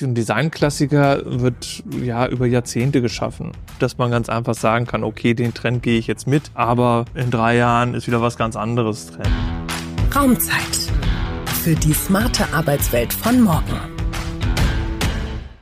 Ein 0.00 0.14
Designklassiker 0.14 1.22
wird 1.24 1.82
ja 2.00 2.28
über 2.28 2.46
Jahrzehnte 2.46 3.02
geschaffen, 3.02 3.50
dass 3.80 3.98
man 3.98 4.12
ganz 4.12 4.28
einfach 4.28 4.54
sagen 4.54 4.86
kann, 4.86 5.02
okay, 5.02 5.34
den 5.34 5.54
Trend 5.54 5.82
gehe 5.82 5.98
ich 5.98 6.06
jetzt 6.06 6.28
mit, 6.28 6.52
aber 6.54 7.04
in 7.16 7.32
drei 7.32 7.56
Jahren 7.56 7.94
ist 7.94 8.06
wieder 8.06 8.22
was 8.22 8.36
ganz 8.36 8.54
anderes 8.54 9.06
Trend. 9.06 9.28
Raumzeit 10.14 10.54
für 11.64 11.74
die 11.74 11.92
smarte 11.92 12.44
Arbeitswelt 12.52 13.12
von 13.12 13.42
morgen. 13.42 13.97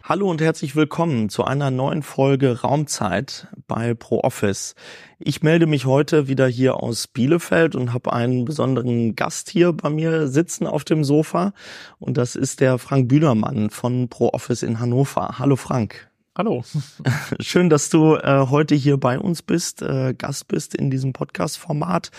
Hallo 0.08 0.30
und 0.30 0.40
herzlich 0.40 0.76
willkommen 0.76 1.30
zu 1.30 1.42
einer 1.44 1.72
neuen 1.72 2.04
Folge 2.04 2.60
Raumzeit 2.60 3.48
bei 3.66 3.92
ProOffice. 3.92 4.76
Ich 5.18 5.42
melde 5.42 5.66
mich 5.66 5.84
heute 5.84 6.28
wieder 6.28 6.46
hier 6.46 6.80
aus 6.80 7.08
Bielefeld 7.08 7.74
und 7.74 7.92
habe 7.92 8.12
einen 8.12 8.44
besonderen 8.44 9.16
Gast 9.16 9.50
hier 9.50 9.72
bei 9.72 9.90
mir 9.90 10.28
sitzen 10.28 10.68
auf 10.68 10.84
dem 10.84 11.02
Sofa 11.02 11.54
und 11.98 12.18
das 12.18 12.36
ist 12.36 12.60
der 12.60 12.78
Frank 12.78 13.08
Bühlermann 13.08 13.68
von 13.68 14.08
ProOffice 14.08 14.62
in 14.62 14.78
Hannover. 14.78 15.40
Hallo 15.40 15.56
Frank. 15.56 16.08
Hallo. 16.38 16.62
Schön, 17.40 17.70
dass 17.70 17.88
du 17.88 18.16
äh, 18.16 18.48
heute 18.50 18.74
hier 18.74 18.98
bei 18.98 19.18
uns 19.18 19.40
bist, 19.40 19.80
äh, 19.80 20.12
Gast 20.12 20.48
bist 20.48 20.74
in 20.74 20.90
diesem 20.90 21.14
Podcast-Format. 21.14 22.10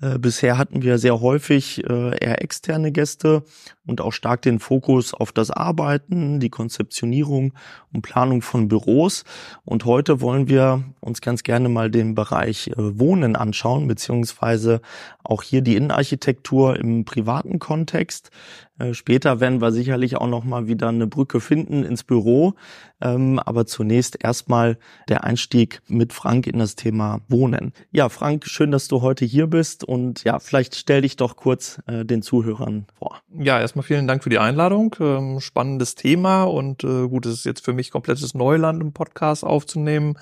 Äh, 0.00 0.18
bisher 0.18 0.56
hatten 0.56 0.80
wir 0.80 0.96
sehr 0.96 1.20
häufig 1.20 1.84
äh, 1.84 2.16
eher 2.18 2.40
externe 2.42 2.90
Gäste 2.90 3.44
und 3.86 4.00
auch 4.00 4.12
stark 4.12 4.40
den 4.40 4.60
Fokus 4.60 5.12
auf 5.12 5.30
das 5.30 5.50
Arbeiten, 5.50 6.40
die 6.40 6.48
Konzeptionierung 6.48 7.52
und 7.92 8.00
Planung 8.00 8.40
von 8.40 8.68
Büros. 8.68 9.24
Und 9.66 9.84
heute 9.84 10.22
wollen 10.22 10.48
wir 10.48 10.82
uns 11.00 11.20
ganz 11.20 11.42
gerne 11.42 11.68
mal 11.68 11.90
den 11.90 12.14
Bereich 12.14 12.68
äh, 12.68 12.98
Wohnen 12.98 13.36
anschauen, 13.36 13.88
beziehungsweise 13.88 14.80
auch 15.22 15.42
hier 15.42 15.60
die 15.60 15.76
Innenarchitektur 15.76 16.80
im 16.80 17.04
privaten 17.04 17.58
Kontext. 17.58 18.30
Äh, 18.78 18.94
später 18.94 19.40
werden 19.40 19.60
wir 19.60 19.72
sicherlich 19.72 20.16
auch 20.16 20.26
noch 20.26 20.44
mal 20.44 20.66
wieder 20.66 20.88
eine 20.88 21.06
Brücke 21.06 21.40
finden 21.40 21.84
ins 21.84 22.04
Büro. 22.04 22.54
Ähm, 23.00 23.38
aber 23.38 23.66
zunächst 23.66 24.22
erstmal 24.22 24.78
der 25.08 25.24
Einstieg 25.24 25.82
mit 25.86 26.12
Frank 26.12 26.46
in 26.46 26.58
das 26.58 26.76
Thema 26.76 27.20
Wohnen. 27.28 27.72
Ja, 27.90 28.08
Frank, 28.08 28.46
schön, 28.46 28.70
dass 28.70 28.88
du 28.88 29.02
heute 29.02 29.24
hier 29.24 29.46
bist 29.48 29.84
und 29.84 30.24
ja, 30.24 30.38
vielleicht 30.38 30.74
stell 30.74 31.02
dich 31.02 31.16
doch 31.16 31.36
kurz 31.36 31.80
äh, 31.86 32.04
den 32.04 32.22
Zuhörern 32.22 32.86
vor. 32.98 33.20
Ja, 33.38 33.60
erstmal 33.60 33.82
vielen 33.82 34.06
Dank 34.06 34.22
für 34.22 34.30
die 34.30 34.38
Einladung. 34.38 34.96
Ähm, 34.98 35.40
spannendes 35.40 35.94
Thema 35.94 36.44
und 36.44 36.84
äh, 36.84 37.06
gut, 37.08 37.26
es 37.26 37.34
ist 37.34 37.44
jetzt 37.44 37.64
für 37.64 37.74
mich 37.74 37.90
komplettes 37.90 38.32
Neuland 38.34 38.80
im 38.80 38.92
Podcast 38.92 39.44
aufzunehmen. 39.44 40.16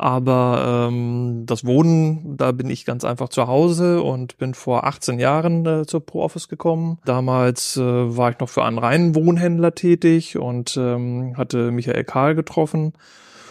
Aber 0.00 0.88
ähm, 0.88 1.44
das 1.44 1.66
Wohnen, 1.66 2.38
da 2.38 2.52
bin 2.52 2.70
ich 2.70 2.86
ganz 2.86 3.04
einfach 3.04 3.28
zu 3.28 3.48
Hause 3.48 4.02
und 4.02 4.38
bin 4.38 4.54
vor 4.54 4.84
18 4.84 5.18
Jahren 5.18 5.66
äh, 5.66 5.84
zur 5.84 6.00
ProOffice 6.00 6.48
gekommen. 6.48 6.98
Damals 7.04 7.76
äh, 7.76 7.82
war 7.82 8.30
ich 8.30 8.38
noch 8.38 8.48
für 8.48 8.64
einen 8.64 8.78
reinen 8.78 9.14
Wohnhändler 9.14 9.74
tätig 9.74 10.38
und 10.38 10.74
ähm, 10.78 11.34
hatte 11.36 11.70
Michael 11.70 12.04
Karl 12.04 12.34
getroffen. 12.34 12.94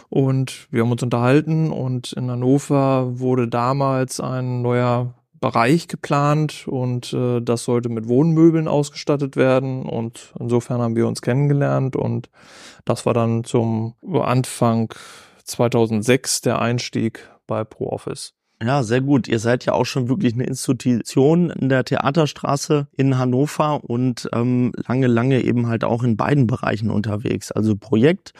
Und 0.10 0.68
wir 0.72 0.82
haben 0.82 0.92
uns 0.92 1.04
unterhalten 1.04 1.72
und 1.72 2.14
in 2.14 2.32
Hannover 2.32 3.20
wurde 3.20 3.48
damals 3.48 4.20
ein 4.20 4.64
neuer 4.64 5.14
Bereich 5.40 5.88
geplant 5.88 6.68
und 6.68 7.14
äh, 7.14 7.42
das 7.42 7.64
sollte 7.64 7.90
mit 7.90 8.08
Wohnmöbeln 8.08 8.68
ausgestattet 8.68 9.36
werden 9.36 9.84
und 9.84 10.34
insofern 10.40 10.82
haben 10.82 10.96
wir 10.96 11.08
uns 11.08 11.22
kennengelernt 11.22 11.96
und 11.96 12.32
das 12.86 13.06
war 13.06 13.14
dann 13.14 13.44
zum 13.44 13.94
Anfang 14.12 14.92
2006 15.50 16.42
der 16.42 16.62
Einstieg 16.62 17.30
bei 17.48 17.64
ProOffice. 17.64 18.34
Ja, 18.62 18.84
sehr 18.84 19.00
gut. 19.00 19.30
Ihr 19.30 19.40
seid 19.40 19.66
ja 19.66 19.74
auch 19.74 19.86
schon 19.86 20.10
wirklich 20.10 20.34
eine 20.34 20.44
Institution 20.44 21.50
in 21.50 21.70
der 21.70 21.86
Theaterstraße 21.86 22.88
in 22.92 23.18
Hannover 23.18 23.82
und 23.86 24.30
ähm, 24.34 24.74
lange, 24.86 25.08
lange 25.08 25.42
eben 25.42 25.68
halt 25.68 25.86
auch 25.86 26.04
in 26.04 26.18
beiden 26.18 26.46
Bereichen 26.46 26.90
unterwegs. 26.90 27.54
Also 27.54 27.78
Projekt, 27.78 28.34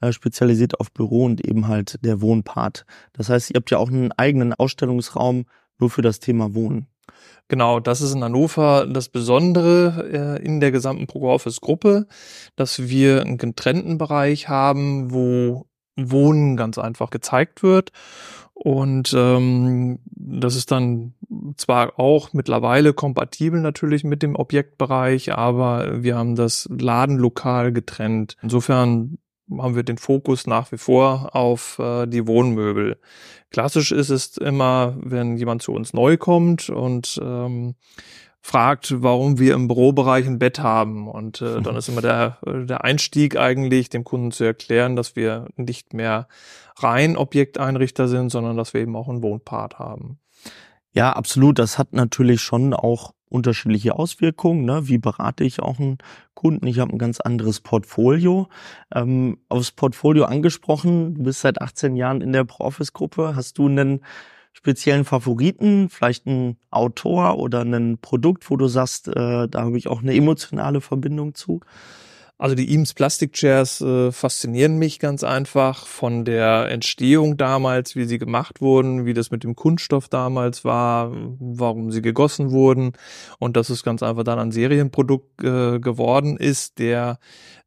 äh, 0.00 0.12
spezialisiert 0.12 0.80
auf 0.80 0.92
Büro 0.92 1.24
und 1.24 1.46
eben 1.46 1.68
halt 1.68 1.98
der 2.02 2.22
Wohnpart. 2.22 2.86
Das 3.12 3.28
heißt, 3.28 3.50
ihr 3.50 3.56
habt 3.56 3.70
ja 3.70 3.76
auch 3.76 3.90
einen 3.90 4.12
eigenen 4.12 4.54
Ausstellungsraum 4.54 5.44
nur 5.78 5.90
für 5.90 6.02
das 6.02 6.20
Thema 6.20 6.54
Wohnen. 6.54 6.86
Genau, 7.48 7.78
das 7.78 8.00
ist 8.00 8.14
in 8.14 8.24
Hannover 8.24 8.86
das 8.86 9.08
Besondere 9.08 10.38
äh, 10.40 10.44
in 10.44 10.60
der 10.60 10.72
gesamten 10.72 11.06
ProOffice-Gruppe, 11.06 12.06
dass 12.56 12.88
wir 12.88 13.20
einen 13.20 13.38
getrennten 13.38 13.98
Bereich 13.98 14.48
haben, 14.48 15.12
wo 15.12 15.66
Wohnen 15.96 16.56
ganz 16.56 16.78
einfach 16.78 17.10
gezeigt 17.10 17.62
wird. 17.62 17.92
Und 18.54 19.12
ähm, 19.14 19.98
das 20.06 20.56
ist 20.56 20.70
dann 20.70 21.12
zwar 21.56 21.98
auch 21.98 22.32
mittlerweile 22.32 22.94
kompatibel 22.94 23.60
natürlich 23.60 24.02
mit 24.02 24.22
dem 24.22 24.34
Objektbereich, 24.34 25.34
aber 25.34 26.02
wir 26.02 26.16
haben 26.16 26.36
das 26.36 26.66
Ladenlokal 26.70 27.72
getrennt. 27.72 28.36
Insofern 28.40 29.18
haben 29.50 29.76
wir 29.76 29.82
den 29.82 29.98
Fokus 29.98 30.46
nach 30.46 30.72
wie 30.72 30.78
vor 30.78 31.36
auf 31.36 31.78
äh, 31.78 32.06
die 32.06 32.26
Wohnmöbel. 32.26 32.98
Klassisch 33.50 33.92
ist 33.92 34.10
es 34.10 34.38
immer, 34.38 34.96
wenn 35.00 35.36
jemand 35.36 35.62
zu 35.62 35.72
uns 35.72 35.92
neu 35.92 36.16
kommt 36.16 36.68
und 36.70 37.20
ähm, 37.22 37.74
fragt, 38.46 39.02
warum 39.02 39.40
wir 39.40 39.54
im 39.54 39.66
Bürobereich 39.66 40.24
ein 40.24 40.38
Bett 40.38 40.60
haben. 40.60 41.08
Und 41.08 41.42
äh, 41.42 41.60
dann 41.62 41.74
ist 41.74 41.88
immer 41.88 42.00
der, 42.00 42.38
der 42.44 42.84
Einstieg 42.84 43.36
eigentlich, 43.36 43.90
dem 43.90 44.04
Kunden 44.04 44.30
zu 44.30 44.44
erklären, 44.44 44.94
dass 44.94 45.16
wir 45.16 45.48
nicht 45.56 45.94
mehr 45.94 46.28
rein 46.76 47.16
Objekteinrichter 47.16 48.06
sind, 48.06 48.30
sondern 48.30 48.56
dass 48.56 48.72
wir 48.72 48.80
eben 48.80 48.94
auch 48.94 49.08
einen 49.08 49.22
Wohnpart 49.22 49.80
haben. 49.80 50.20
Ja, 50.92 51.12
absolut. 51.12 51.58
Das 51.58 51.76
hat 51.76 51.92
natürlich 51.92 52.40
schon 52.40 52.72
auch 52.72 53.12
unterschiedliche 53.28 53.98
Auswirkungen. 53.98 54.64
Ne? 54.64 54.86
Wie 54.86 54.98
berate 54.98 55.42
ich 55.42 55.60
auch 55.60 55.80
einen 55.80 55.98
Kunden? 56.34 56.68
Ich 56.68 56.78
habe 56.78 56.92
ein 56.92 56.98
ganz 56.98 57.18
anderes 57.20 57.60
Portfolio. 57.60 58.48
Ähm, 58.94 59.38
aufs 59.48 59.72
Portfolio 59.72 60.24
angesprochen, 60.24 61.16
du 61.16 61.24
bist 61.24 61.40
seit 61.40 61.60
18 61.60 61.96
Jahren 61.96 62.20
in 62.20 62.32
der 62.32 62.44
Pro-Office-Gruppe. 62.44 63.34
Hast 63.34 63.58
du 63.58 63.66
einen 63.66 64.04
speziellen 64.56 65.04
Favoriten, 65.04 65.90
vielleicht 65.90 66.26
ein 66.26 66.56
Autor 66.70 67.38
oder 67.38 67.60
ein 67.60 67.98
Produkt, 67.98 68.50
wo 68.50 68.56
du 68.56 68.68
sagst, 68.68 69.08
äh, 69.08 69.48
da 69.48 69.60
habe 69.62 69.76
ich 69.76 69.86
auch 69.86 70.00
eine 70.02 70.14
emotionale 70.14 70.80
Verbindung 70.80 71.34
zu? 71.34 71.60
Also 72.38 72.54
die 72.54 72.70
Eames 72.70 72.92
Plastic 72.92 73.32
Chairs 73.32 73.80
äh, 73.80 74.12
faszinieren 74.12 74.76
mich 74.78 74.98
ganz 74.98 75.24
einfach 75.24 75.86
von 75.86 76.26
der 76.26 76.68
Entstehung 76.70 77.38
damals, 77.38 77.96
wie 77.96 78.04
sie 78.04 78.18
gemacht 78.18 78.60
wurden, 78.60 79.06
wie 79.06 79.14
das 79.14 79.30
mit 79.30 79.42
dem 79.42 79.56
Kunststoff 79.56 80.08
damals 80.08 80.62
war, 80.62 81.12
warum 81.38 81.90
sie 81.90 82.02
gegossen 82.02 82.50
wurden 82.50 82.92
und 83.38 83.56
dass 83.56 83.70
es 83.70 83.82
ganz 83.82 84.02
einfach 84.02 84.24
dann 84.24 84.38
ein 84.38 84.52
Serienprodukt 84.52 85.42
äh, 85.42 85.78
geworden 85.78 86.36
ist, 86.36 86.78
der 86.78 87.18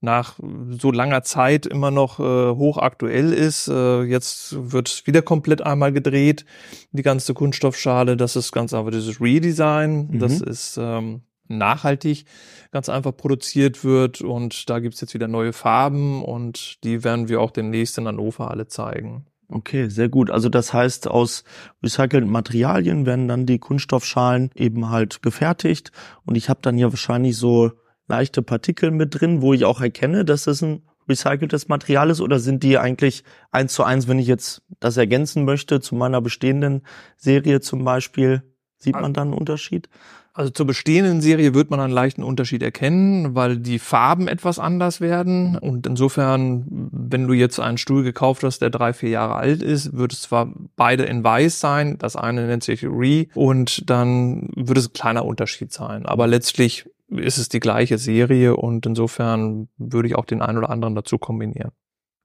nach 0.02 0.40
so 0.70 0.92
langer 0.92 1.24
Zeit 1.24 1.66
immer 1.66 1.90
noch 1.90 2.20
äh, 2.20 2.24
hochaktuell 2.56 3.34
ist. 3.34 3.68
Äh, 3.70 4.04
jetzt 4.04 4.56
wird 4.72 5.08
wieder 5.08 5.24
komplett 5.24 5.62
einmal 5.62 5.92
gedreht, 5.92 6.46
die 6.92 7.02
ganze 7.02 7.34
Kunststoffschale. 7.34 8.16
Das 8.16 8.36
ist 8.36 8.52
ganz 8.52 8.74
einfach 8.74 8.92
dieses 8.92 9.20
Redesign. 9.20 10.10
Mhm. 10.12 10.20
Das 10.20 10.42
ist 10.42 10.78
ähm, 10.80 11.22
nachhaltig 11.50 12.26
ganz 12.72 12.90
einfach 12.90 13.16
produziert 13.16 13.84
wird. 13.84 14.22
Und 14.22 14.70
da 14.70 14.80
gibt's 14.80 15.02
jetzt 15.02 15.14
wieder 15.14 15.28
neue 15.28 15.54
Farben 15.54 16.24
und 16.24 16.84
die 16.84 17.04
werden 17.04 17.28
wir 17.28 17.42
auch 17.42 17.52
demnächst 17.52 17.98
in 17.98 18.08
Hannover 18.08 18.52
alle 18.52 18.68
zeigen. 18.68 19.26
Okay, 19.52 19.90
sehr 19.90 20.10
gut. 20.10 20.30
Also 20.30 20.48
das 20.48 20.74
heißt, 20.74 21.08
aus 21.08 21.44
recycelten 21.84 22.30
Materialien 22.30 23.08
werden 23.08 23.28
dann 23.28 23.48
die 23.48 23.58
Kunststoffschalen 23.58 24.52
eben 24.54 24.90
halt 24.90 25.24
gefertigt. 25.24 25.92
Und 26.24 26.36
ich 26.36 26.50
habe 26.50 26.60
dann 26.62 26.78
ja 26.78 26.92
wahrscheinlich 26.92 27.36
so 27.36 27.72
leichte 28.08 28.44
Partikel 28.44 28.92
mit 28.92 29.20
drin, 29.20 29.42
wo 29.42 29.54
ich 29.54 29.66
auch 29.66 29.82
erkenne, 29.82 30.24
dass 30.24 30.46
es 30.46 30.62
ein 30.62 30.84
recyceltes 31.10 31.68
Material 31.68 32.10
ist? 32.10 32.22
Oder 32.22 32.40
sind 32.40 32.64
die 32.64 32.78
eigentlich 32.78 33.24
eins 33.52 33.74
zu 33.74 33.84
eins, 33.84 34.08
wenn 34.08 34.20
ich 34.20 34.28
jetzt 34.28 34.62
das 34.80 34.96
ergänzen 34.96 35.44
möchte 35.44 35.82
zu 35.82 35.96
meiner 35.96 36.22
bestehenden 36.22 36.84
Serie 37.18 37.60
zum 37.60 37.84
Beispiel, 37.84 38.44
sieht 38.80 38.96
man 38.96 39.14
dann 39.14 39.30
einen 39.30 39.38
Unterschied? 39.38 39.90
Also 40.34 40.52
zur 40.52 40.68
bestehenden 40.68 41.22
Serie 41.22 41.54
wird 41.54 41.70
man 41.70 41.80
einen 41.82 41.92
leichten 41.92 42.24
Unterschied 42.24 42.64
erkennen, 42.64 43.36
weil 43.36 43.58
die 43.58 43.78
Farben 43.78 44.28
etwas 44.28 44.58
anders 44.58 45.02
werden. 45.02 45.58
Und 45.58 45.86
insofern, 45.86 46.66
wenn 46.70 47.28
du 47.28 47.34
jetzt 47.34 47.60
einen 47.60 47.78
Stuhl 47.78 48.04
gekauft 48.04 48.44
hast, 48.44 48.60
der 48.60 48.70
drei, 48.70 48.94
vier 48.94 49.10
Jahre 49.10 49.36
alt 49.36 49.62
ist, 49.62 49.98
wird 49.98 50.14
es 50.14 50.22
zwar 50.22 50.54
beide 50.76 51.04
in 51.04 51.24
weiß 51.24 51.60
sein, 51.60 51.98
das 51.98 52.16
eine 52.16 52.48
nennt 52.48 52.64
sich 52.64 52.86
Re, 52.86 53.28
und 53.34 53.90
dann 53.90 54.50
wird 54.56 54.78
es 54.78 54.88
ein 54.90 54.94
kleiner 54.94 55.26
Unterschied 55.26 55.74
sein. 55.74 56.06
Aber 56.06 56.26
letztlich 56.28 56.90
ist 57.10 57.38
es 57.38 57.50
die 57.50 57.60
gleiche 57.60 57.98
Serie 57.98 58.56
und 58.56 58.86
insofern 58.86 59.68
würde 59.78 60.08
ich 60.08 60.16
auch 60.16 60.26
den 60.26 60.42
einen 60.42 60.60
oder 60.60 60.70
anderen 60.70 60.96
dazu 60.96 61.18
kombinieren. 61.18 61.72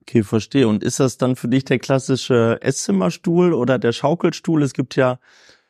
Okay, 0.07 0.21
verstehe. 0.21 0.67
Und 0.67 0.83
ist 0.83 0.99
das 0.99 1.17
dann 1.17 1.35
für 1.35 1.47
dich 1.47 1.65
der 1.65 1.79
klassische 1.79 2.59
Esszimmerstuhl 2.61 3.53
oder 3.53 3.79
der 3.79 3.91
Schaukelstuhl? 3.91 4.61
Es 4.61 4.73
gibt 4.73 4.95
ja 4.95 5.17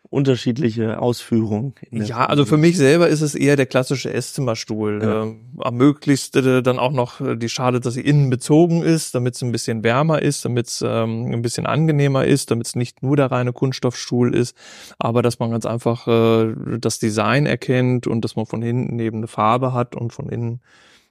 unterschiedliche 0.10 1.00
Ausführungen. 1.02 1.74
Ja, 1.92 2.26
also 2.26 2.46
für 2.46 2.58
mich 2.58 2.78
selber 2.78 3.08
ist 3.08 3.22
es 3.22 3.36
eher 3.36 3.56
der 3.56 3.66
klassische 3.66 4.14
Esszimmerstuhl. 4.14 5.02
Ja. 5.02 5.24
Ähm, 5.24 5.42
am 5.58 5.76
möglichst 5.76 6.36
äh, 6.36 6.62
dann 6.62 6.80
auch 6.80 6.92
noch 6.92 7.22
äh, 7.22 7.36
die 7.36 7.50
Schale, 7.50 7.80
dass 7.80 7.96
sie 7.96 8.02
innen 8.02 8.30
bezogen 8.30 8.84
ist, 8.84 9.16
damit 9.16 9.36
es 9.36 9.42
ein 9.42 9.52
bisschen 9.52 9.84
wärmer 9.84 10.22
ist, 10.22 10.46
damit 10.46 10.68
es 10.68 10.84
ähm, 10.86 11.32
ein 11.32 11.42
bisschen 11.42 11.66
angenehmer 11.66 12.26
ist, 12.26 12.52
damit 12.52 12.68
es 12.68 12.76
nicht 12.76 13.04
nur 13.04 13.16
der 13.16 13.32
reine 13.32 13.54
Kunststoffstuhl 13.54 14.36
ist, 14.36 14.56
aber 15.00 15.22
dass 15.22 15.40
man 15.40 15.52
ganz 15.52 15.66
einfach 15.66 16.08
äh, 16.08 16.54
das 16.80 17.00
Design 17.00 17.46
erkennt 17.46 18.08
und 18.08 18.22
dass 18.22 18.36
man 18.36 18.46
von 18.46 18.62
hinten 18.62 19.00
eben 19.00 19.18
eine 19.18 19.28
Farbe 19.28 19.74
hat 19.74 19.96
und 19.96 20.14
von 20.14 20.30
innen 20.30 20.62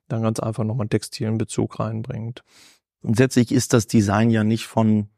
dann 0.09 0.23
ganz 0.23 0.39
einfach 0.41 0.65
nochmal 0.65 0.85
einen 0.85 0.91
textilen 0.91 1.39
Bezug 1.39 1.81
reinbringt. 1.81 2.45
Grundsätzlich 3.03 3.53
ist 3.53 3.73
das 3.73 3.87
Design 3.87 4.31
ja 4.31 4.45
nicht 4.45 4.67
von 4.67 5.09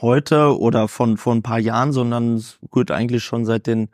heute 0.00 0.58
oder 0.58 0.88
von 0.88 1.16
vor 1.16 1.34
ein 1.34 1.42
paar 1.42 1.58
Jahren, 1.58 1.92
sondern 1.92 2.34
es 2.36 2.58
gehört 2.70 2.90
eigentlich 2.90 3.24
schon 3.24 3.44
seit 3.44 3.66
den 3.66 3.88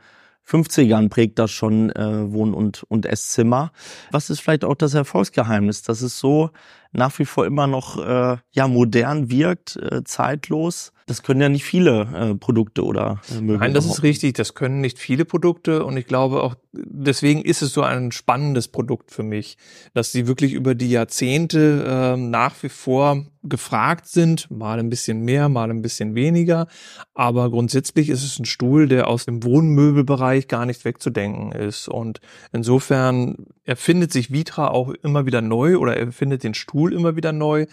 50ern 0.48 1.10
prägt 1.10 1.38
das 1.38 1.50
schon 1.50 1.90
äh, 1.90 2.32
Wohn- 2.32 2.54
und, 2.54 2.82
und 2.88 3.04
Esszimmer. 3.04 3.70
Was 4.10 4.30
ist 4.30 4.40
vielleicht 4.40 4.64
auch 4.64 4.76
das 4.76 4.94
Erfolgsgeheimnis, 4.94 5.82
dass 5.82 6.00
es 6.00 6.18
so 6.18 6.50
nach 6.92 7.18
wie 7.18 7.24
vor 7.24 7.46
immer 7.46 7.66
noch 7.66 7.98
äh, 7.98 8.38
ja 8.50 8.68
modern 8.68 9.30
wirkt, 9.30 9.76
äh, 9.76 10.02
zeitlos? 10.04 10.92
Das 11.06 11.22
können 11.22 11.40
ja 11.40 11.48
nicht 11.48 11.64
viele 11.64 12.02
äh, 12.14 12.34
Produkte 12.34 12.84
oder 12.84 13.20
äh, 13.30 13.40
Möbel. 13.40 13.58
Nein, 13.58 13.74
das 13.74 13.86
ist 13.86 14.02
richtig. 14.02 14.34
Das 14.34 14.54
können 14.54 14.80
nicht 14.80 14.98
viele 14.98 15.24
Produkte 15.24 15.84
und 15.84 15.96
ich 15.96 16.06
glaube 16.06 16.42
auch 16.42 16.54
deswegen 16.72 17.42
ist 17.42 17.62
es 17.62 17.72
so 17.72 17.82
ein 17.82 18.12
spannendes 18.12 18.68
Produkt 18.68 19.10
für 19.10 19.22
mich, 19.22 19.56
dass 19.94 20.12
sie 20.12 20.26
wirklich 20.26 20.52
über 20.52 20.74
die 20.74 20.90
Jahrzehnte 20.90 21.84
äh, 21.86 22.16
nach 22.16 22.62
wie 22.62 22.68
vor 22.68 23.24
gefragt 23.42 24.06
sind, 24.06 24.50
mal 24.50 24.78
ein 24.78 24.90
bisschen 24.90 25.20
mehr, 25.24 25.48
mal 25.48 25.70
ein 25.70 25.80
bisschen 25.80 26.14
weniger, 26.14 26.66
aber 27.14 27.50
grundsätzlich 27.50 28.10
ist 28.10 28.24
es 28.24 28.38
ein 28.38 28.44
Stuhl, 28.44 28.88
der 28.88 29.08
aus 29.08 29.24
dem 29.24 29.42
Wohnmöbelbereich 29.44 30.48
gar 30.48 30.66
nicht 30.66 30.84
wegzudenken 30.84 31.52
ist 31.52 31.88
und 31.88 32.20
insofern 32.52 33.46
erfindet 33.64 34.12
sich 34.12 34.32
Vitra 34.32 34.68
auch 34.68 34.90
immer 34.90 35.24
wieder 35.24 35.40
neu 35.40 35.78
oder 35.78 35.96
erfindet 35.96 36.42
den 36.42 36.54
Stuhl 36.54 36.77
immer 36.86 37.16
wieder 37.16 37.32
neu 37.32 37.66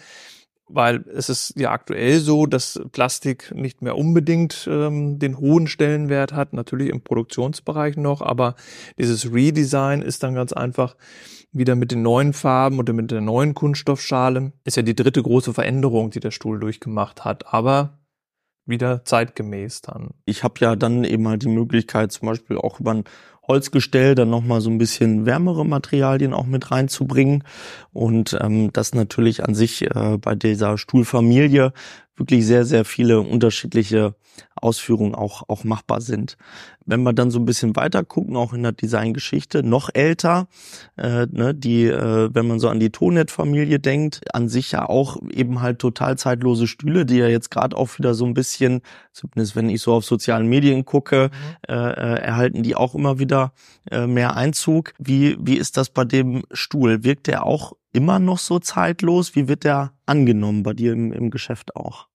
weil 0.68 1.04
es 1.14 1.28
ist 1.28 1.54
ja 1.56 1.70
aktuell 1.70 2.18
so, 2.18 2.46
dass 2.46 2.80
Plastik 2.92 3.52
nicht 3.54 3.82
mehr 3.82 3.96
unbedingt 3.96 4.68
ähm, 4.70 5.18
den 5.18 5.38
hohen 5.38 5.68
Stellenwert 5.68 6.32
hat, 6.32 6.52
natürlich 6.52 6.88
im 6.88 7.02
Produktionsbereich 7.02 7.96
noch, 7.96 8.20
aber 8.20 8.56
dieses 8.98 9.32
Redesign 9.32 10.02
ist 10.02 10.22
dann 10.22 10.34
ganz 10.34 10.52
einfach 10.52 10.96
wieder 11.52 11.76
mit 11.76 11.92
den 11.92 12.02
neuen 12.02 12.32
Farben 12.32 12.78
oder 12.78 12.92
mit 12.92 13.10
der 13.10 13.20
neuen 13.20 13.54
Kunststoffschale. 13.54 14.52
Ist 14.64 14.76
ja 14.76 14.82
die 14.82 14.96
dritte 14.96 15.22
große 15.22 15.54
Veränderung, 15.54 16.10
die 16.10 16.20
der 16.20 16.32
Stuhl 16.32 16.58
durchgemacht 16.58 17.24
hat, 17.24 17.52
aber 17.52 18.00
wieder 18.66 19.04
zeitgemäß 19.04 19.82
dann. 19.82 20.10
Ich 20.24 20.42
habe 20.42 20.54
ja 20.58 20.74
dann 20.74 21.04
eben 21.04 21.28
halt 21.28 21.42
die 21.42 21.48
Möglichkeit, 21.48 22.10
zum 22.10 22.26
Beispiel 22.26 22.58
auch 22.58 22.80
über 22.80 22.92
ein 22.92 23.04
Holzgestell 23.48 24.14
dann 24.14 24.30
nochmal 24.30 24.60
so 24.60 24.70
ein 24.70 24.78
bisschen 24.78 25.26
wärmere 25.26 25.64
Materialien 25.64 26.32
auch 26.32 26.46
mit 26.46 26.70
reinzubringen. 26.70 27.44
Und 27.92 28.36
ähm, 28.40 28.72
das 28.72 28.94
natürlich 28.94 29.44
an 29.44 29.54
sich 29.54 29.82
äh, 29.82 30.18
bei 30.18 30.34
dieser 30.34 30.78
Stuhlfamilie 30.78 31.72
wirklich 32.16 32.46
sehr, 32.46 32.64
sehr 32.64 32.84
viele 32.84 33.20
unterschiedliche 33.20 34.14
Ausführungen 34.54 35.14
auch, 35.14 35.48
auch 35.48 35.64
machbar 35.64 36.00
sind. 36.00 36.36
Wenn 36.84 37.02
wir 37.02 37.12
dann 37.12 37.30
so 37.30 37.38
ein 37.38 37.44
bisschen 37.44 37.76
weiter 37.76 38.04
gucken, 38.04 38.36
auch 38.36 38.52
in 38.52 38.62
der 38.62 38.72
Designgeschichte, 38.72 39.62
noch 39.62 39.90
älter, 39.92 40.48
äh, 40.96 41.26
ne, 41.30 41.54
die, 41.54 41.84
äh, 41.84 42.30
wenn 42.32 42.46
man 42.46 42.58
so 42.58 42.68
an 42.68 42.80
die 42.80 42.90
Tonet-Familie 42.90 43.80
denkt, 43.80 44.22
an 44.32 44.48
sich 44.48 44.72
ja 44.72 44.88
auch 44.88 45.18
eben 45.30 45.62
halt 45.62 45.78
total 45.78 46.16
zeitlose 46.16 46.66
Stühle, 46.66 47.04
die 47.04 47.18
ja 47.18 47.28
jetzt 47.28 47.50
gerade 47.50 47.76
auch 47.76 47.98
wieder 47.98 48.14
so 48.14 48.24
ein 48.24 48.34
bisschen, 48.34 48.82
zumindest 49.12 49.56
wenn 49.56 49.68
ich 49.68 49.82
so 49.82 49.92
auf 49.94 50.04
sozialen 50.04 50.46
Medien 50.48 50.84
gucke, 50.84 51.30
mhm. 51.32 51.74
äh, 51.74 51.90
äh, 51.90 52.20
erhalten 52.20 52.62
die 52.62 52.76
auch 52.76 52.94
immer 52.94 53.18
wieder 53.18 53.52
äh, 53.90 54.06
mehr 54.06 54.36
Einzug. 54.36 54.94
Wie, 54.98 55.36
wie 55.40 55.56
ist 55.56 55.76
das 55.76 55.90
bei 55.90 56.04
dem 56.04 56.44
Stuhl? 56.52 57.04
Wirkt 57.04 57.26
der 57.26 57.44
auch 57.44 57.72
immer 57.92 58.18
noch 58.18 58.38
so 58.38 58.58
zeitlos? 58.58 59.34
Wie 59.34 59.48
wird 59.48 59.64
der 59.64 59.92
angenommen 60.06 60.62
bei 60.62 60.72
dir 60.72 60.92
im, 60.92 61.12
im 61.12 61.30
Geschäft 61.30 61.76
auch? 61.76 62.08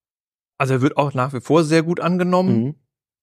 Also 0.58 0.76
er 0.76 0.82
wird 0.82 0.98
auch 0.98 1.14
nach 1.14 1.34
wie 1.34 1.42
vor 1.42 1.64
sehr 1.64 1.84
gut 1.84 2.00
angenommen. 2.00 2.64
Mhm. 2.64 2.76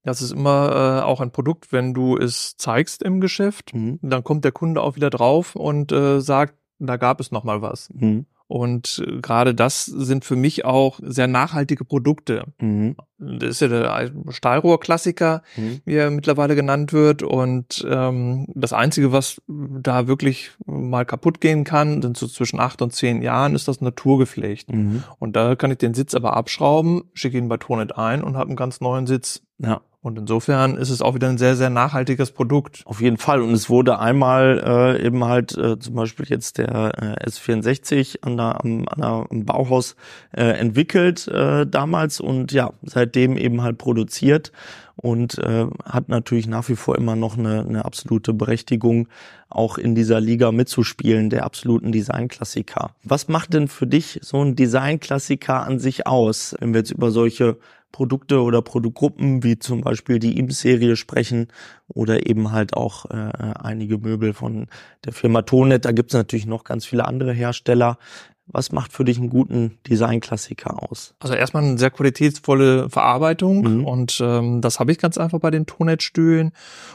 Das 0.02 0.22
ist 0.22 0.32
immer 0.32 1.00
äh, 1.00 1.02
auch 1.02 1.20
ein 1.20 1.32
Produkt, 1.32 1.72
wenn 1.72 1.92
du 1.92 2.16
es 2.16 2.56
zeigst 2.56 3.02
im 3.02 3.20
Geschäft, 3.20 3.74
mhm. 3.74 3.98
dann 4.02 4.24
kommt 4.24 4.44
der 4.44 4.52
Kunde 4.52 4.80
auch 4.80 4.96
wieder 4.96 5.10
drauf 5.10 5.54
und 5.54 5.92
äh, 5.92 6.20
sagt, 6.20 6.54
da 6.78 6.96
gab 6.96 7.20
es 7.20 7.30
noch 7.30 7.44
mal 7.44 7.62
was. 7.62 7.90
Mhm. 7.92 8.26
Und 8.48 9.04
äh, 9.06 9.20
gerade 9.20 9.54
das 9.54 9.84
sind 9.84 10.24
für 10.24 10.34
mich 10.34 10.64
auch 10.64 10.98
sehr 11.02 11.28
nachhaltige 11.28 11.84
Produkte. 11.84 12.44
Mhm. 12.58 12.96
Das 13.18 13.50
ist 13.50 13.60
ja 13.60 13.68
der 13.68 14.10
Stahlrohr-Klassiker, 14.30 15.42
mhm. 15.56 15.80
wie 15.84 15.94
er 15.94 16.10
mittlerweile 16.10 16.54
genannt 16.54 16.92
wird. 16.94 17.22
Und 17.22 17.86
ähm, 17.88 18.46
das 18.54 18.72
Einzige, 18.72 19.12
was 19.12 19.42
da 19.46 20.06
wirklich 20.06 20.52
mal 20.64 21.04
kaputt 21.04 21.40
gehen 21.40 21.64
kann, 21.64 22.00
sind 22.00 22.16
so 22.16 22.26
zwischen 22.26 22.58
acht 22.58 22.80
und 22.80 22.92
zehn 22.94 23.20
Jahren, 23.20 23.54
ist 23.54 23.68
das 23.68 23.82
Naturgeflecht. 23.82 24.72
Mhm. 24.72 25.04
Und 25.18 25.36
da 25.36 25.54
kann 25.54 25.70
ich 25.70 25.78
den 25.78 25.94
Sitz 25.94 26.14
aber 26.14 26.34
abschrauben, 26.34 27.04
schicke 27.12 27.36
ihn 27.36 27.48
bei 27.48 27.58
Tonet 27.58 27.98
ein 27.98 28.22
und 28.22 28.36
habe 28.36 28.48
einen 28.48 28.56
ganz 28.56 28.80
neuen 28.80 29.06
Sitz. 29.06 29.42
Ja. 29.58 29.82
Und 30.08 30.18
insofern 30.18 30.76
ist 30.76 30.88
es 30.88 31.02
auch 31.02 31.14
wieder 31.14 31.28
ein 31.28 31.36
sehr, 31.36 31.54
sehr 31.54 31.68
nachhaltiges 31.68 32.30
Produkt. 32.30 32.82
Auf 32.86 33.02
jeden 33.02 33.18
Fall. 33.18 33.42
Und 33.42 33.52
es 33.52 33.68
wurde 33.68 33.98
einmal 33.98 34.96
äh, 34.98 35.06
eben 35.06 35.22
halt 35.26 35.54
äh, 35.58 35.78
zum 35.78 35.94
Beispiel 35.94 36.24
jetzt 36.26 36.56
der 36.56 37.18
äh, 37.20 37.28
S64 37.28 38.22
an 38.22 38.38
der, 38.38 38.64
am, 38.64 38.88
an 38.88 39.00
der, 39.00 39.26
am 39.30 39.44
Bauhaus 39.44 39.96
äh, 40.32 40.44
entwickelt 40.44 41.28
äh, 41.28 41.66
damals 41.66 42.20
und 42.20 42.52
ja, 42.52 42.72
seitdem 42.82 43.36
eben 43.36 43.60
halt 43.62 43.76
produziert 43.76 44.50
und 44.96 45.36
äh, 45.38 45.66
hat 45.84 46.08
natürlich 46.08 46.46
nach 46.46 46.68
wie 46.70 46.76
vor 46.76 46.96
immer 46.96 47.14
noch 47.14 47.36
eine, 47.36 47.60
eine 47.60 47.84
absolute 47.84 48.32
Berechtigung, 48.32 49.08
auch 49.50 49.76
in 49.76 49.94
dieser 49.94 50.20
Liga 50.20 50.52
mitzuspielen, 50.52 51.28
der 51.28 51.44
absoluten 51.44 51.92
Designklassiker. 51.92 52.92
Was 53.04 53.28
macht 53.28 53.52
denn 53.52 53.68
für 53.68 53.86
dich 53.86 54.18
so 54.22 54.42
ein 54.42 54.56
Designklassiker 54.56 55.66
an 55.66 55.78
sich 55.78 56.06
aus, 56.06 56.56
wenn 56.60 56.72
wir 56.72 56.80
jetzt 56.80 56.92
über 56.92 57.10
solche 57.10 57.58
Produkte 57.92 58.42
oder 58.42 58.62
Produktgruppen 58.62 59.42
wie 59.42 59.58
zum 59.58 59.80
Beispiel 59.80 60.18
die 60.18 60.38
IM-Serie 60.38 60.96
sprechen 60.96 61.48
oder 61.88 62.26
eben 62.26 62.52
halt 62.52 62.74
auch 62.74 63.06
äh, 63.06 63.30
einige 63.58 63.98
Möbel 63.98 64.34
von 64.34 64.66
der 65.04 65.12
Firma 65.12 65.42
Tonet. 65.42 65.84
Da 65.84 65.92
gibt 65.92 66.10
es 66.10 66.14
natürlich 66.14 66.46
noch 66.46 66.64
ganz 66.64 66.84
viele 66.84 67.06
andere 67.06 67.32
Hersteller. 67.32 67.98
Was 68.46 68.72
macht 68.72 68.92
für 68.92 69.04
dich 69.04 69.18
einen 69.18 69.28
guten 69.28 69.78
Designklassiker 69.86 70.90
aus? 70.90 71.14
Also 71.18 71.34
erstmal 71.34 71.64
eine 71.64 71.76
sehr 71.76 71.90
qualitätsvolle 71.90 72.88
Verarbeitung 72.88 73.78
mhm. 73.78 73.84
und 73.84 74.18
ähm, 74.22 74.62
das 74.62 74.80
habe 74.80 74.92
ich 74.92 74.98
ganz 74.98 75.18
einfach 75.18 75.38
bei 75.38 75.50
den 75.50 75.66
Tonet-Stühlen 75.66 76.52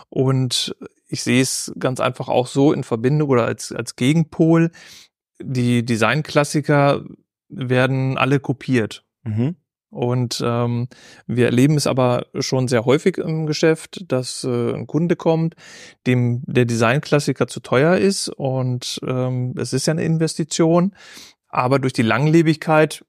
und 0.10 0.76
ich 1.08 1.22
sehe 1.22 1.42
es 1.42 1.72
ganz 1.78 2.00
einfach 2.00 2.28
auch 2.28 2.48
so 2.48 2.74
in 2.74 2.84
Verbindung 2.84 3.30
oder 3.30 3.46
als, 3.46 3.72
als 3.72 3.96
Gegenpol. 3.96 4.72
Die 5.40 5.86
Designklassiker 5.86 7.04
werden 7.50 8.18
alle 8.18 8.40
kopiert. 8.40 9.06
Mhm. 9.24 9.56
Und 9.94 10.42
ähm, 10.44 10.88
wir 11.28 11.46
erleben 11.46 11.76
es 11.76 11.86
aber 11.86 12.26
schon 12.40 12.68
sehr 12.68 12.84
häufig 12.84 13.20
im 13.20 13.46
Geschäft, 13.46 14.04
dass 14.12 14.44
äh, 14.44 14.74
ein 14.74 14.88
Kunde 14.88 15.16
kommt, 15.16 15.56
dem 16.08 16.42
der 16.48 16.66
Designklassiker 16.66 17.48
zu 17.48 17.60
teuer 17.60 17.98
ist 17.98 18.28
und 18.30 19.00
ähm, 19.06 19.54
es 19.56 19.72
ist 19.72 19.86
ja 19.86 19.92
eine 19.92 20.04
Investition, 20.04 20.96
aber 21.48 21.78
durch 21.78 21.94
die 21.94 22.02
Langlebigkeit 22.02 23.06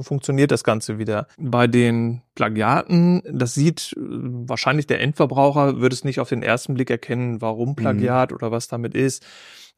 funktioniert 0.00 0.50
das 0.50 0.64
Ganze 0.64 0.98
wieder. 0.98 1.26
Bei 1.36 1.66
den 1.66 2.22
Plagiaten, 2.34 3.22
das 3.30 3.54
sieht 3.54 3.92
äh, 3.96 4.00
wahrscheinlich 4.00 4.86
der 4.86 5.00
Endverbraucher, 5.00 5.80
wird 5.80 5.92
es 5.92 6.04
nicht 6.04 6.20
auf 6.20 6.30
den 6.30 6.42
ersten 6.42 6.74
Blick 6.74 6.88
erkennen, 6.88 7.42
warum 7.42 7.70
mhm. 7.70 7.76
Plagiat 7.76 8.30
mhm. 8.30 8.36
oder 8.36 8.50
was 8.50 8.68
damit 8.68 8.94
ist. 8.94 9.26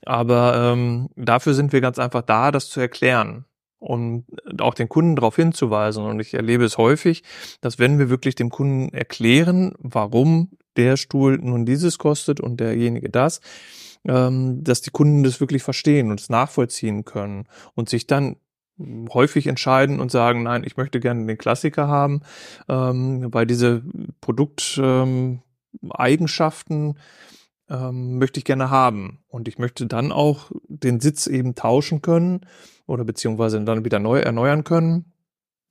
Aber 0.07 0.73
ähm, 0.73 1.09
dafür 1.17 1.55
sind 1.55 1.73
wir 1.73 1.81
ganz 1.81 1.99
einfach 1.99 2.23
da, 2.23 2.53
das 2.53 2.69
zu 2.69 2.79
erklären 2.81 3.47
und 3.81 4.27
auch 4.61 4.75
den 4.75 4.89
Kunden 4.89 5.17
darauf 5.17 5.35
hinzuweisen. 5.37 6.05
Und 6.05 6.21
ich 6.21 6.35
erlebe 6.35 6.65
es 6.65 6.79
häufig, 6.79 7.25
dass 7.61 7.81
wenn 7.81 7.99
wir 7.99 8.11
wirklich 8.11 8.37
dem 8.37 8.51
Kunden 8.51 8.95
erklären, 8.95 9.73
warum 9.79 10.51
der 10.77 10.97
Stuhl 10.97 11.39
nun 11.39 11.67
dieses 11.67 11.99
kostet 11.99 12.41
und 12.41 12.61
derjenige 12.61 13.09
das, 13.09 13.41
ähm, 14.07 14.63
dass 14.63 14.83
die 14.83 14.91
Kunden 14.91 15.25
das 15.25 15.41
wirklich 15.41 15.63
verstehen 15.63 16.11
und 16.11 16.21
es 16.21 16.29
nachvollziehen 16.29 17.05
können 17.05 17.47
und 17.75 17.89
sich 17.89 18.07
dann 18.07 18.37
häufig 19.13 19.47
entscheiden 19.47 20.01
und 20.01 20.11
sagen, 20.11 20.43
nein, 20.43 20.65
ich 20.65 20.77
möchte 20.77 20.99
gerne 21.01 21.25
den 21.27 21.39
Klassiker 21.39 21.89
haben, 21.89 22.21
ähm, 22.69 23.33
weil 23.33 23.47
diese 23.47 23.83
Produkteigenschaften 24.21 26.99
ähm, 27.71 28.19
möchte 28.19 28.39
ich 28.39 28.45
gerne 28.45 28.71
haben. 28.71 29.23
Und 29.29 29.49
ich 29.49 29.59
möchte 29.59 29.87
dann 29.87 30.13
auch 30.13 30.51
den 30.69 31.01
Sitz 31.01 31.27
eben 31.27 31.55
tauschen 31.55 32.03
können 32.03 32.47
oder 32.87 33.05
beziehungsweise 33.05 33.61
dann 33.63 33.85
wieder 33.85 33.99
neu 33.99 34.21
erneuern 34.21 34.65
können. 34.65 35.13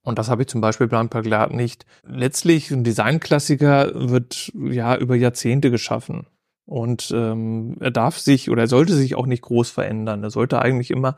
Und 0.01 0.17
das 0.17 0.29
habe 0.29 0.43
ich 0.43 0.47
zum 0.47 0.61
Beispiel 0.61 0.87
beim 0.87 1.09
Paglat 1.09 1.53
nicht. 1.53 1.85
Letztlich 2.03 2.71
ein 2.71 2.83
Designklassiker 2.83 4.09
wird 4.09 4.51
ja 4.55 4.95
über 4.97 5.15
Jahrzehnte 5.15 5.69
geschaffen. 5.69 6.25
Und 6.69 7.11
ähm, 7.15 7.77
er 7.79 7.89
darf 7.89 8.19
sich 8.19 8.51
oder 8.51 8.61
er 8.61 8.67
sollte 8.67 8.93
sich 8.93 9.15
auch 9.15 9.25
nicht 9.25 9.41
groß 9.41 9.71
verändern. 9.71 10.23
Er 10.23 10.29
sollte 10.29 10.61
eigentlich 10.61 10.91
immer 10.91 11.15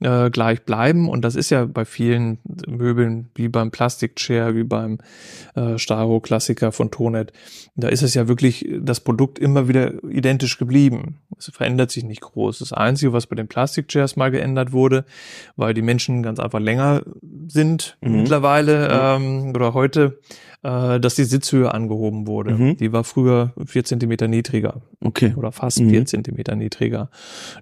äh, 0.00 0.28
gleich 0.28 0.62
bleiben. 0.64 1.08
Und 1.08 1.22
das 1.22 1.36
ist 1.36 1.48
ja 1.48 1.64
bei 1.64 1.86
vielen 1.86 2.38
Möbeln, 2.66 3.30
wie 3.34 3.48
beim 3.48 3.70
Plastic 3.70 4.16
Chair, 4.16 4.54
wie 4.54 4.62
beim 4.62 4.98
äh, 5.54 5.78
Staro-Klassiker 5.78 6.70
von 6.70 6.90
Tonet. 6.90 7.32
Da 7.76 7.88
ist 7.88 8.02
es 8.02 8.12
ja 8.12 8.28
wirklich 8.28 8.68
das 8.78 9.00
Produkt 9.00 9.38
immer 9.38 9.68
wieder 9.68 10.04
identisch 10.04 10.58
geblieben. 10.58 11.16
Es 11.38 11.50
verändert 11.50 11.90
sich 11.90 12.04
nicht 12.04 12.20
groß. 12.20 12.58
Das 12.58 12.74
Einzige, 12.74 13.14
was 13.14 13.26
bei 13.26 13.36
den 13.36 13.48
Plastic 13.48 13.88
Chairs 13.88 14.16
mal 14.16 14.30
geändert 14.30 14.72
wurde, 14.72 15.06
weil 15.56 15.72
die 15.72 15.80
Menschen 15.80 16.22
ganz 16.22 16.38
einfach 16.38 16.60
länger 16.60 17.04
sind 17.48 17.96
mhm. 18.02 18.16
mittlerweile 18.18 18.88
ähm, 18.92 19.52
oder 19.54 19.72
heute, 19.72 20.20
äh, 20.62 21.00
dass 21.00 21.14
die 21.14 21.24
Sitzhöhe 21.24 21.72
angehoben 21.72 22.26
wurde. 22.26 22.52
Mhm. 22.52 22.76
Die 22.76 22.92
war 22.92 23.04
früher 23.04 23.54
vier 23.64 23.84
Zentimeter 23.84 24.28
niedriger. 24.28 24.82
Okay. 25.02 25.34
Oder 25.36 25.50
fast 25.52 25.80
Mhm. 25.80 25.90
vier 25.90 26.06
Zentimeter 26.06 26.56
niedriger. 26.56 27.10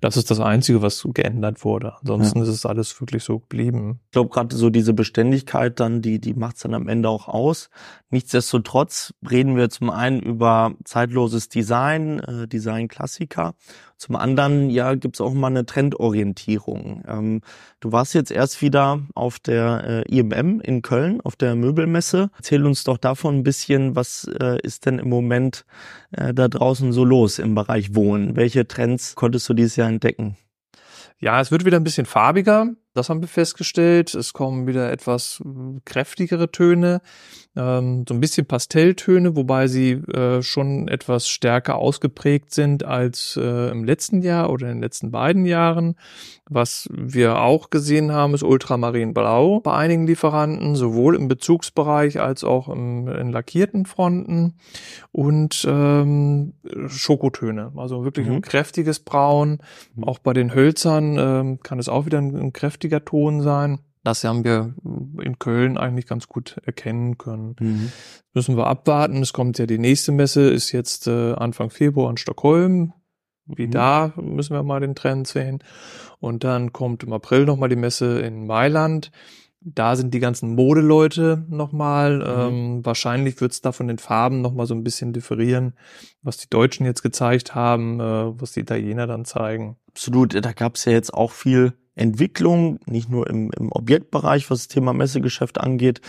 Das 0.01 0.17
ist 0.17 0.31
das 0.31 0.41
Einzige, 0.41 0.83
was 0.83 1.07
geändert 1.15 1.65
wurde. 1.65 1.95
Ansonsten 2.01 2.39
Ja. 2.39 2.43
ist 2.45 2.51
es 2.51 2.67
alles 2.67 3.01
wirklich 3.01 3.23
so 3.23 3.39
geblieben. 3.39 4.01
Ich 4.07 4.11
glaube, 4.13 4.31
gerade 4.31 4.57
so 4.57 4.71
diese 4.71 4.93
Beständigkeit 4.93 5.79
dann, 5.81 6.03
die, 6.03 6.21
die 6.21 6.35
macht's 6.35 6.63
dann 6.63 6.75
am 6.75 6.89
Ende 6.89 7.09
auch 7.09 7.29
aus. 7.29 7.71
Nichtsdestotrotz 8.11 9.15
reden 9.31 9.57
wir 9.57 9.71
zum 9.71 9.91
einen 9.91 10.21
über 10.21 10.73
zeitloses 10.85 11.49
Design, 11.49 12.21
äh, 12.21 12.47
Design-Klassiker. 12.49 13.55
Zum 13.99 14.15
anderen, 14.15 14.71
ja, 14.71 14.95
gibt's 14.95 15.21
auch 15.21 15.35
mal 15.35 15.49
eine 15.49 15.67
Trendorientierung. 15.67 17.03
Ähm, 17.09 17.41
du 17.81 17.91
warst 17.91 18.15
jetzt 18.15 18.31
erst 18.31 18.63
wieder 18.63 19.01
auf 19.15 19.41
der 19.41 20.05
äh, 20.09 20.17
IMM 20.17 20.61
in 20.61 20.83
Köln, 20.83 21.21
auf 21.21 21.35
der 21.35 21.57
Möbelmesse. 21.57 22.31
Erzähl 22.37 22.65
uns 22.65 22.85
doch 22.85 22.97
davon 22.97 23.39
ein 23.39 23.43
bisschen, 23.43 23.97
was 23.97 24.31
äh, 24.41 24.59
ist 24.63 24.87
denn 24.87 25.01
im 25.01 25.09
Moment 25.09 25.65
äh, 26.13 26.33
da 26.33 26.47
draußen 26.47 26.93
so 26.93 27.05
los 27.05 27.41
im 27.41 27.57
Bereich 27.57 27.97
Wohnen? 27.97 28.37
Welche 28.37 28.69
Trends 28.69 29.17
konntest 29.17 29.49
du 29.49 29.55
dieses 29.55 29.75
Jahr 29.75 29.89
entdecken? 29.89 30.37
Ja, 31.19 31.41
es 31.41 31.51
wird 31.51 31.65
wieder 31.65 31.79
ein 31.79 31.85
bisschen 31.85 32.07
farbiger. 32.07 32.69
Das 32.99 33.09
haben 33.09 33.21
wir 33.21 33.29
festgestellt. 33.29 34.15
Es 34.15 34.33
kommen 34.33 34.67
wieder 34.67 34.91
etwas 34.91 35.41
äh, 35.45 35.81
kräftigere 35.85 36.51
Töne, 36.51 37.01
ähm, 37.57 38.05
so 38.09 38.15
ein 38.15 38.21
bisschen 38.21 38.47
Pastelltöne, 38.47 39.37
wobei 39.37 39.69
sie 39.69 39.93
äh, 39.93 40.43
schon 40.43 40.89
etwas 40.89 41.29
stärker 41.29 41.77
ausgeprägt 41.77 42.53
sind 42.53 42.85
als 42.85 43.39
äh, 43.41 43.71
im 43.71 43.85
letzten 43.85 44.21
Jahr 44.21 44.51
oder 44.51 44.67
in 44.67 44.77
den 44.77 44.83
letzten 44.83 45.11
beiden 45.11 45.47
Jahren. 45.47 45.95
Was 46.51 46.89
wir 46.91 47.41
auch 47.41 47.71
gesehen 47.71 48.11
haben, 48.11 48.35
ist 48.35 48.43
Ultramarinblau 48.43 49.61
bei 49.61 49.75
einigen 49.75 50.07
Lieferanten, 50.07 50.77
sowohl 50.77 51.15
im 51.15 51.29
Bezugsbereich 51.29 52.21
als 52.21 52.43
auch 52.43 52.69
im, 52.69 53.07
in 53.07 53.31
lackierten 53.31 53.87
Fronten 53.87 54.55
und 55.13 55.67
ähm, 55.69 56.55
Schokotöne, 56.89 57.73
also 57.77 58.05
wirklich 58.05 58.27
Mhm. 58.27 58.37
ein 58.37 58.43
kräftiges 58.43 58.99
Braun. 59.01 59.59
Mhm. 59.95 60.05
Auch 60.05 60.19
bei 60.19 60.33
den 60.33 60.55
Hölzern 60.55 61.17
ähm, 61.19 61.61
kann 61.63 61.79
es 61.79 61.89
auch 61.89 62.07
wieder 62.07 62.19
ein, 62.19 62.35
ein 62.35 62.53
kräftiger 62.89 63.05
Ton 63.05 63.43
sein. 63.43 63.81
Das 64.05 64.25
haben 64.25 64.45
wir 64.45 64.75
in 65.23 65.39
Köln 65.39 65.77
eigentlich 65.77 66.07
ganz 66.07 66.29
gut 66.29 66.57
erkennen 66.65 67.19
können. 67.19 67.57
Mhm. 67.61 67.93
Müssen 68.33 68.57
wir 68.57 68.67
abwarten. 68.67 69.21
Es 69.21 69.33
kommt 69.33 69.59
ja 69.59 69.67
die 69.67 69.79
nächste 69.79 70.13
Messe, 70.13 70.49
ist 70.49 70.73
jetzt 70.73 71.07
äh, 71.09 71.35
Anfang 71.35 71.71
Februar 71.71 72.11
in 72.11 72.17
Stockholm. 72.17 72.93
Wie 73.47 73.67
Mhm. 73.67 73.71
da 73.73 74.13
müssen 74.17 74.55
wir 74.55 74.63
mal 74.63 74.81
den 74.81 74.95
Trend 74.95 75.27
sehen. 75.27 75.59
Und 76.21 76.45
dann 76.45 76.73
kommt 76.73 77.03
im 77.03 77.13
April 77.13 77.45
nochmal 77.45 77.69
die 77.69 77.77
Messe 77.77 78.21
in 78.21 78.47
Mailand. 78.47 79.11
Da 79.61 79.97
sind 79.97 80.15
die 80.15 80.21
ganzen 80.21 80.55
Modeleute 80.55 81.45
nochmal. 81.51 82.25
Ähm, 82.27 82.87
wahrscheinlich 82.87 83.41
wird 83.41 83.53
es 83.53 83.61
da 83.61 83.73
von 83.73 83.89
den 83.89 83.99
Farben 83.99 84.41
nochmal 84.41 84.67
so 84.67 84.75
ein 84.75 84.85
bisschen 84.85 85.13
differieren, 85.13 85.75
was 86.23 86.37
die 86.39 86.49
Deutschen 86.49 86.87
jetzt 86.87 87.03
gezeigt 87.03 87.55
haben, 87.55 88.01
äh, 88.01 88.41
was 88.41 88.53
die 88.53 88.61
Italiener 88.61 89.07
dann 89.07 89.25
zeigen. 89.25 89.77
Absolut, 89.89 90.33
da 90.35 90.53
gab 90.53 90.77
es 90.77 90.85
ja 90.85 90.93
jetzt 90.93 91.13
auch 91.13 91.33
viel 91.33 91.73
Entwicklung, 91.99 92.79
nicht 92.87 93.11
nur 93.11 93.29
im, 93.29 93.51
im 93.59 93.71
Objektbereich, 93.73 94.51
was 94.51 94.61
das 94.61 94.69
Thema 94.69 94.93
Messegeschäft 94.93 95.59
angeht. 95.59 96.01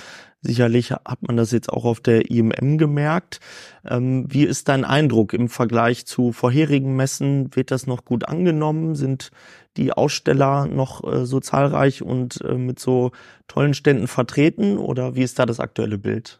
Sicherlich 0.41 0.91
hat 0.91 1.21
man 1.21 1.35
das 1.35 1.51
jetzt 1.51 1.69
auch 1.69 1.83
auf 1.83 1.99
der 1.99 2.31
IMM 2.31 2.77
gemerkt. 2.77 3.41
Ähm, 3.85 4.25
wie 4.29 4.43
ist 4.45 4.69
dein 4.69 4.85
Eindruck 4.85 5.33
im 5.33 5.49
Vergleich 5.49 6.05
zu 6.05 6.31
vorherigen 6.31 6.95
Messen? 6.95 7.53
Wird 7.55 7.71
das 7.71 7.87
noch 7.87 8.05
gut 8.05 8.27
angenommen? 8.27 8.95
Sind 8.95 9.31
die 9.75 9.91
Aussteller 9.91 10.65
noch 10.67 11.03
äh, 11.03 11.25
so 11.25 11.41
zahlreich 11.41 12.01
und 12.01 12.39
äh, 12.41 12.53
mit 12.53 12.79
so 12.79 13.11
tollen 13.47 13.73
Ständen 13.73 14.07
vertreten? 14.07 14.77
Oder 14.77 15.15
wie 15.15 15.23
ist 15.23 15.39
da 15.39 15.45
das 15.45 15.59
aktuelle 15.59 15.97
Bild? 15.97 16.39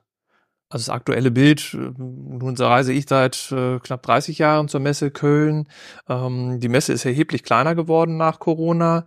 Also 0.71 0.85
das 0.85 0.95
aktuelle 0.95 1.31
Bild, 1.31 1.73
äh, 1.73 1.91
nun 1.97 2.55
reise 2.55 2.93
ich 2.93 3.05
seit 3.09 3.51
äh, 3.51 3.79
knapp 3.79 4.03
30 4.03 4.37
Jahren 4.37 4.67
zur 4.67 4.79
Messe 4.79 5.09
Köln. 5.09 5.67
Ähm, 6.07 6.59
die 6.59 6.69
Messe 6.69 6.93
ist 6.93 7.05
erheblich 7.05 7.43
kleiner 7.43 7.73
geworden 7.73 8.17
nach 8.17 8.39
Corona. 8.39 9.05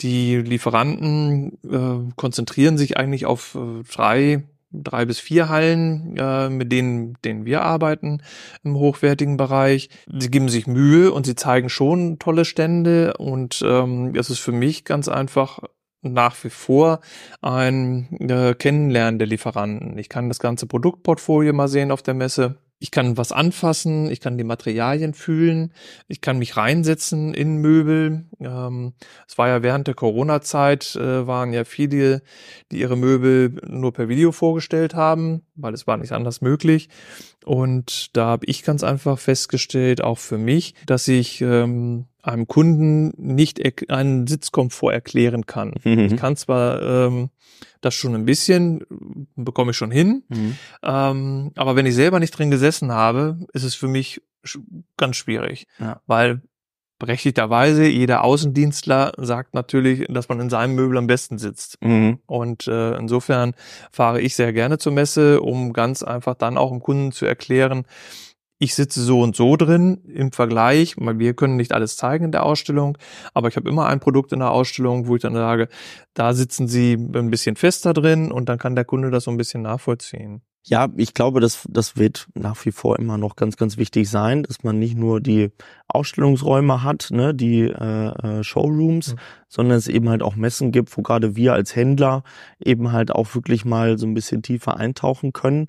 Die 0.00 0.36
Lieferanten 0.36 1.58
äh, 1.62 2.12
konzentrieren 2.16 2.78
sich 2.78 2.96
eigentlich 2.96 3.26
auf 3.26 3.54
äh, 3.54 3.82
drei, 3.84 4.44
drei 4.72 5.04
bis 5.04 5.20
vier 5.20 5.50
Hallen, 5.50 6.16
äh, 6.16 6.48
mit 6.48 6.72
denen, 6.72 7.18
denen 7.22 7.44
wir 7.44 7.62
arbeiten 7.62 8.22
im 8.64 8.74
hochwertigen 8.76 9.36
Bereich. 9.36 9.90
Sie 10.10 10.30
geben 10.30 10.48
sich 10.48 10.66
Mühe 10.66 11.12
und 11.12 11.26
sie 11.26 11.36
zeigen 11.36 11.68
schon 11.68 12.18
tolle 12.18 12.46
Stände 12.46 13.14
und 13.18 13.62
ähm, 13.62 14.14
es 14.16 14.30
ist 14.30 14.40
für 14.40 14.52
mich 14.52 14.86
ganz 14.86 15.08
einfach 15.08 15.60
nach 16.04 16.42
wie 16.44 16.50
vor 16.50 17.00
ein 17.40 18.08
äh, 18.20 18.54
Kennenlernen 18.54 19.18
der 19.18 19.28
Lieferanten. 19.28 19.98
Ich 19.98 20.08
kann 20.08 20.28
das 20.28 20.38
ganze 20.38 20.66
Produktportfolio 20.66 21.52
mal 21.52 21.68
sehen 21.68 21.90
auf 21.90 22.02
der 22.02 22.14
Messe. 22.14 22.56
Ich 22.80 22.90
kann 22.90 23.16
was 23.16 23.32
anfassen, 23.32 24.10
ich 24.10 24.20
kann 24.20 24.36
die 24.36 24.44
Materialien 24.44 25.14
fühlen, 25.14 25.72
ich 26.06 26.20
kann 26.20 26.38
mich 26.38 26.56
reinsetzen 26.56 27.32
in 27.32 27.56
Möbel. 27.58 28.26
Ähm, 28.40 28.92
es 29.26 29.38
war 29.38 29.48
ja 29.48 29.62
während 29.62 29.86
der 29.86 29.94
Corona-Zeit, 29.94 30.94
äh, 30.96 31.26
waren 31.26 31.54
ja 31.54 31.64
viele, 31.64 32.20
die 32.70 32.80
ihre 32.80 32.96
Möbel 32.96 33.56
nur 33.66 33.92
per 33.92 34.08
Video 34.10 34.32
vorgestellt 34.32 34.94
haben, 34.94 35.46
weil 35.54 35.72
es 35.72 35.86
war 35.86 35.96
nicht 35.96 36.12
anders 36.12 36.42
möglich. 36.42 36.90
Und 37.46 38.14
da 38.16 38.26
habe 38.26 38.46
ich 38.46 38.64
ganz 38.64 38.84
einfach 38.84 39.18
festgestellt, 39.18 40.02
auch 40.02 40.18
für 40.18 40.36
mich, 40.38 40.74
dass 40.84 41.08
ich 41.08 41.40
ähm, 41.40 42.06
einem 42.24 42.46
Kunden 42.48 43.12
nicht 43.16 43.60
einen 43.90 44.26
Sitzkomfort 44.26 44.92
erklären 44.92 45.46
kann. 45.46 45.74
Ich 45.84 46.16
kann 46.16 46.36
zwar 46.36 46.82
ähm, 46.82 47.30
das 47.80 47.94
schon 47.94 48.14
ein 48.14 48.24
bisschen, 48.24 48.84
bekomme 49.36 49.72
ich 49.72 49.76
schon 49.76 49.90
hin, 49.90 50.22
Mhm. 50.28 50.56
ähm, 50.82 51.52
aber 51.54 51.76
wenn 51.76 51.86
ich 51.86 51.94
selber 51.94 52.18
nicht 52.20 52.30
drin 52.36 52.50
gesessen 52.50 52.92
habe, 52.92 53.38
ist 53.52 53.62
es 53.64 53.74
für 53.74 53.88
mich 53.88 54.22
ganz 54.96 55.16
schwierig, 55.16 55.66
Ja. 55.78 56.00
weil 56.06 56.40
berechtigterweise 56.98 57.84
jeder 57.86 58.24
Außendienstler 58.24 59.12
sagt 59.18 59.52
natürlich, 59.52 60.06
dass 60.08 60.28
man 60.28 60.40
in 60.40 60.48
seinem 60.48 60.74
Möbel 60.74 60.96
am 60.96 61.06
besten 61.06 61.38
sitzt. 61.38 61.76
Mhm. 61.82 62.20
Und 62.26 62.66
äh, 62.68 62.96
insofern 62.96 63.52
fahre 63.90 64.20
ich 64.20 64.36
sehr 64.36 64.52
gerne 64.52 64.78
zur 64.78 64.92
Messe, 64.92 65.40
um 65.42 65.72
ganz 65.72 66.02
einfach 66.02 66.34
dann 66.34 66.56
auch 66.56 66.70
dem 66.70 66.80
Kunden 66.80 67.12
zu 67.12 67.26
erklären, 67.26 67.84
ich 68.64 68.74
sitze 68.74 69.02
so 69.02 69.20
und 69.20 69.36
so 69.36 69.56
drin 69.56 70.02
im 70.08 70.32
Vergleich, 70.32 70.96
wir 70.96 71.34
können 71.34 71.56
nicht 71.56 71.72
alles 71.72 71.96
zeigen 71.96 72.24
in 72.24 72.32
der 72.32 72.44
Ausstellung, 72.44 72.98
aber 73.34 73.48
ich 73.48 73.56
habe 73.56 73.68
immer 73.68 73.86
ein 73.86 74.00
Produkt 74.00 74.32
in 74.32 74.40
der 74.40 74.50
Ausstellung, 74.50 75.06
wo 75.06 75.16
ich 75.16 75.22
dann 75.22 75.34
sage, 75.34 75.68
da 76.14 76.32
sitzen 76.32 76.66
Sie 76.66 76.94
ein 76.94 77.30
bisschen 77.30 77.56
fester 77.56 77.92
drin 77.92 78.32
und 78.32 78.48
dann 78.48 78.58
kann 78.58 78.74
der 78.74 78.84
Kunde 78.84 79.10
das 79.10 79.24
so 79.24 79.30
ein 79.30 79.36
bisschen 79.36 79.62
nachvollziehen. 79.62 80.42
Ja, 80.66 80.88
ich 80.96 81.12
glaube, 81.12 81.40
das, 81.40 81.66
das 81.68 81.98
wird 81.98 82.26
nach 82.32 82.64
wie 82.64 82.72
vor 82.72 82.98
immer 82.98 83.18
noch 83.18 83.36
ganz, 83.36 83.58
ganz 83.58 83.76
wichtig 83.76 84.08
sein, 84.08 84.44
dass 84.44 84.62
man 84.62 84.78
nicht 84.78 84.96
nur 84.96 85.20
die 85.20 85.50
Ausstellungsräume 85.88 86.82
hat, 86.82 87.08
ne, 87.10 87.34
die 87.34 87.64
äh, 87.64 88.38
äh, 88.38 88.42
Showrooms, 88.42 89.12
Mhm. 89.12 89.18
sondern 89.48 89.76
es 89.76 89.88
eben 89.88 90.08
halt 90.08 90.22
auch 90.22 90.36
Messen 90.36 90.72
gibt, 90.72 90.96
wo 90.96 91.02
gerade 91.02 91.36
wir 91.36 91.52
als 91.52 91.76
Händler 91.76 92.22
eben 92.64 92.92
halt 92.92 93.12
auch 93.12 93.34
wirklich 93.34 93.66
mal 93.66 93.98
so 93.98 94.06
ein 94.06 94.14
bisschen 94.14 94.40
tiefer 94.40 94.78
eintauchen 94.78 95.34
können. 95.34 95.66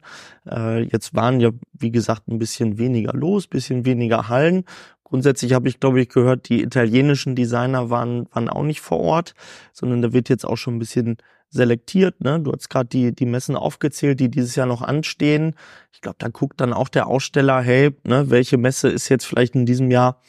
Äh, 0.49 0.83
jetzt 0.83 1.13
waren 1.13 1.41
ja, 1.41 1.49
wie 1.73 1.91
gesagt, 1.91 2.29
ein 2.29 2.39
bisschen 2.39 2.77
weniger 2.77 3.11
los, 3.13 3.47
bisschen 3.47 3.83
weniger 3.83 4.29
Hallen. 4.29 4.63
Grundsätzlich 5.03 5.51
habe 5.53 5.67
ich, 5.67 5.81
glaube 5.81 5.99
ich, 6.01 6.07
gehört, 6.07 6.47
die 6.47 6.61
italienischen 6.63 7.35
Designer 7.35 7.89
waren, 7.89 8.27
waren 8.31 8.47
auch 8.47 8.63
nicht 8.63 8.79
vor 8.79 8.99
Ort, 9.01 9.33
sondern 9.73 10.01
da 10.01 10.13
wird 10.13 10.29
jetzt 10.29 10.45
auch 10.45 10.55
schon 10.57 10.77
ein 10.77 10.79
bisschen 10.79 11.17
selektiert. 11.49 12.21
Ne? 12.21 12.39
Du 12.39 12.51
hast 12.51 12.69
gerade 12.69 12.89
die, 12.89 13.13
die 13.13 13.25
Messen 13.25 13.55
aufgezählt, 13.55 14.19
die 14.19 14.29
dieses 14.29 14.55
Jahr 14.55 14.67
noch 14.67 14.81
anstehen. 14.81 15.55
Ich 15.93 16.01
glaube, 16.01 16.17
da 16.19 16.27
guckt 16.27 16.59
dann 16.59 16.73
auch 16.73 16.89
der 16.89 17.07
Aussteller, 17.07 17.61
hey, 17.61 17.95
ne, 18.03 18.29
welche 18.29 18.57
Messe 18.57 18.89
ist 18.89 19.09
jetzt 19.09 19.25
vielleicht 19.25 19.55
in 19.55 19.65
diesem 19.65 19.91
Jahr 19.91 20.21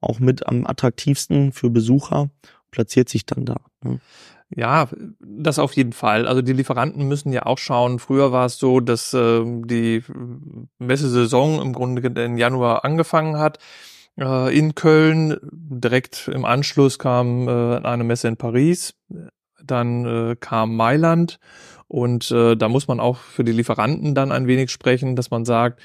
auch 0.00 0.18
mit 0.18 0.46
am 0.46 0.66
attraktivsten 0.66 1.52
für 1.52 1.70
Besucher, 1.70 2.30
platziert 2.70 3.08
sich 3.08 3.24
dann 3.24 3.44
da. 3.44 3.56
Ne? 3.82 4.00
Ja, 4.54 4.88
das 5.20 5.58
auf 5.58 5.72
jeden 5.74 5.92
Fall. 5.92 6.26
Also 6.26 6.42
die 6.42 6.52
Lieferanten 6.52 7.08
müssen 7.08 7.32
ja 7.32 7.46
auch 7.46 7.58
schauen. 7.58 7.98
Früher 7.98 8.32
war 8.32 8.46
es 8.46 8.58
so, 8.58 8.80
dass 8.80 9.14
äh, 9.14 9.42
die 9.44 10.02
Messesaison 10.78 11.62
im 11.62 11.72
Grunde 11.72 12.06
im 12.22 12.36
Januar 12.36 12.84
angefangen 12.84 13.38
hat 13.38 13.58
äh, 14.18 14.56
in 14.56 14.74
Köln. 14.74 15.38
Direkt 15.42 16.28
im 16.28 16.44
Anschluss 16.44 16.98
kam 16.98 17.48
äh, 17.48 17.78
eine 17.78 18.04
Messe 18.04 18.28
in 18.28 18.36
Paris. 18.36 18.94
Dann 19.66 20.04
äh, 20.06 20.36
kam 20.38 20.76
Mailand. 20.76 21.38
Und 21.88 22.30
äh, 22.30 22.56
da 22.56 22.68
muss 22.68 22.88
man 22.88 23.00
auch 23.00 23.18
für 23.18 23.44
die 23.44 23.52
Lieferanten 23.52 24.14
dann 24.14 24.32
ein 24.32 24.46
wenig 24.46 24.70
sprechen, 24.70 25.14
dass 25.16 25.30
man 25.30 25.44
sagt, 25.44 25.80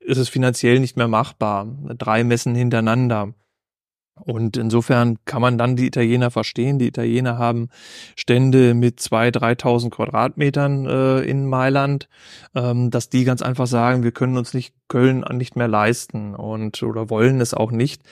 ist 0.00 0.18
es 0.18 0.28
finanziell 0.28 0.80
nicht 0.80 0.96
mehr 0.96 1.08
machbar. 1.08 1.66
Drei 1.96 2.24
Messen 2.24 2.54
hintereinander. 2.54 3.32
Und 4.24 4.56
insofern 4.56 5.18
kann 5.26 5.42
man 5.42 5.58
dann 5.58 5.76
die 5.76 5.86
Italiener 5.86 6.30
verstehen. 6.30 6.78
Die 6.78 6.86
Italiener 6.86 7.36
haben 7.36 7.68
Stände 8.16 8.72
mit 8.72 8.98
zwei, 8.98 9.28
3.000 9.28 9.90
Quadratmetern 9.90 10.86
äh, 10.86 11.20
in 11.20 11.46
Mailand, 11.46 12.08
ähm, 12.54 12.90
dass 12.90 13.10
die 13.10 13.24
ganz 13.24 13.42
einfach 13.42 13.66
sagen, 13.66 14.02
wir 14.02 14.12
können 14.12 14.38
uns 14.38 14.54
nicht 14.54 14.74
Köln 14.88 15.24
nicht 15.32 15.56
mehr 15.56 15.68
leisten 15.68 16.34
und 16.34 16.82
oder 16.82 17.10
wollen 17.10 17.40
es 17.40 17.52
auch 17.52 17.70
nicht. 17.70 18.02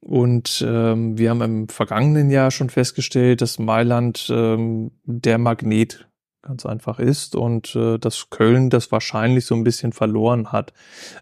Und 0.00 0.64
ähm, 0.66 1.18
wir 1.18 1.30
haben 1.30 1.42
im 1.42 1.68
vergangenen 1.68 2.30
Jahr 2.30 2.50
schon 2.50 2.70
festgestellt, 2.70 3.40
dass 3.40 3.58
Mailand 3.58 4.28
ähm, 4.30 4.92
der 5.04 5.38
Magnet 5.38 6.08
ganz 6.42 6.64
einfach 6.64 6.98
ist 6.98 7.34
und 7.34 7.74
äh, 7.74 7.98
dass 7.98 8.30
Köln 8.30 8.70
das 8.70 8.92
wahrscheinlich 8.92 9.44
so 9.44 9.54
ein 9.54 9.64
bisschen 9.64 9.92
verloren 9.92 10.52
hat, 10.52 10.72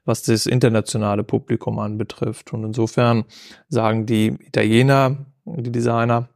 was 0.04 0.22
das 0.22 0.46
internationale 0.46 1.24
Publikum 1.24 1.78
anbetrifft. 1.78 2.52
Und 2.52 2.64
insofern 2.64 3.24
sagen 3.68 4.06
die 4.06 4.36
Italiener, 4.40 5.26
die 5.44 5.72
Designer 5.72 6.28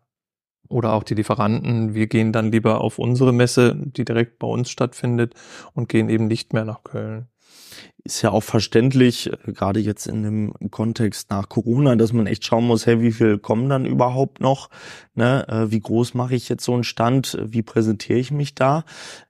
oder 0.68 0.92
auch 0.94 1.02
die 1.02 1.14
Lieferanten, 1.14 1.94
wir 1.94 2.06
gehen 2.06 2.32
dann 2.32 2.50
lieber 2.50 2.80
auf 2.80 2.98
unsere 2.98 3.32
Messe, 3.32 3.76
die 3.76 4.04
direkt 4.04 4.38
bei 4.38 4.46
uns 4.46 4.70
stattfindet 4.70 5.34
und 5.74 5.88
gehen 5.88 6.08
eben 6.08 6.26
nicht 6.26 6.52
mehr 6.52 6.64
nach 6.64 6.82
Köln 6.82 7.29
ist 8.04 8.22
ja 8.22 8.30
auch 8.30 8.42
verständlich, 8.42 9.32
äh, 9.32 9.52
gerade 9.52 9.80
jetzt 9.80 10.06
in 10.06 10.22
dem 10.22 10.70
Kontext 10.70 11.30
nach 11.30 11.48
Corona, 11.48 11.96
dass 11.96 12.12
man 12.12 12.26
echt 12.26 12.44
schauen 12.44 12.66
muss, 12.66 12.86
hey, 12.86 13.00
wie 13.00 13.12
viel 13.12 13.38
kommen 13.38 13.68
dann 13.68 13.86
überhaupt 13.86 14.40
noch? 14.40 14.70
Ne? 15.14 15.46
Äh, 15.48 15.70
wie 15.70 15.80
groß 15.80 16.14
mache 16.14 16.34
ich 16.34 16.48
jetzt 16.48 16.64
so 16.64 16.74
einen 16.74 16.84
Stand? 16.84 17.38
Wie 17.42 17.62
präsentiere 17.62 18.18
ich 18.18 18.30
mich 18.30 18.54
da? 18.54 18.84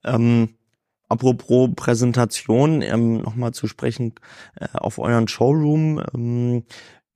Ähm, 0.04 0.50
apropos 1.08 1.70
Präsentation, 1.76 2.82
ähm, 2.82 3.18
nochmal 3.18 3.52
zu 3.52 3.66
sprechen 3.66 4.14
äh, 4.56 4.66
auf 4.74 4.98
euren 4.98 5.28
Showroom. 5.28 6.02
Ähm, 6.14 6.64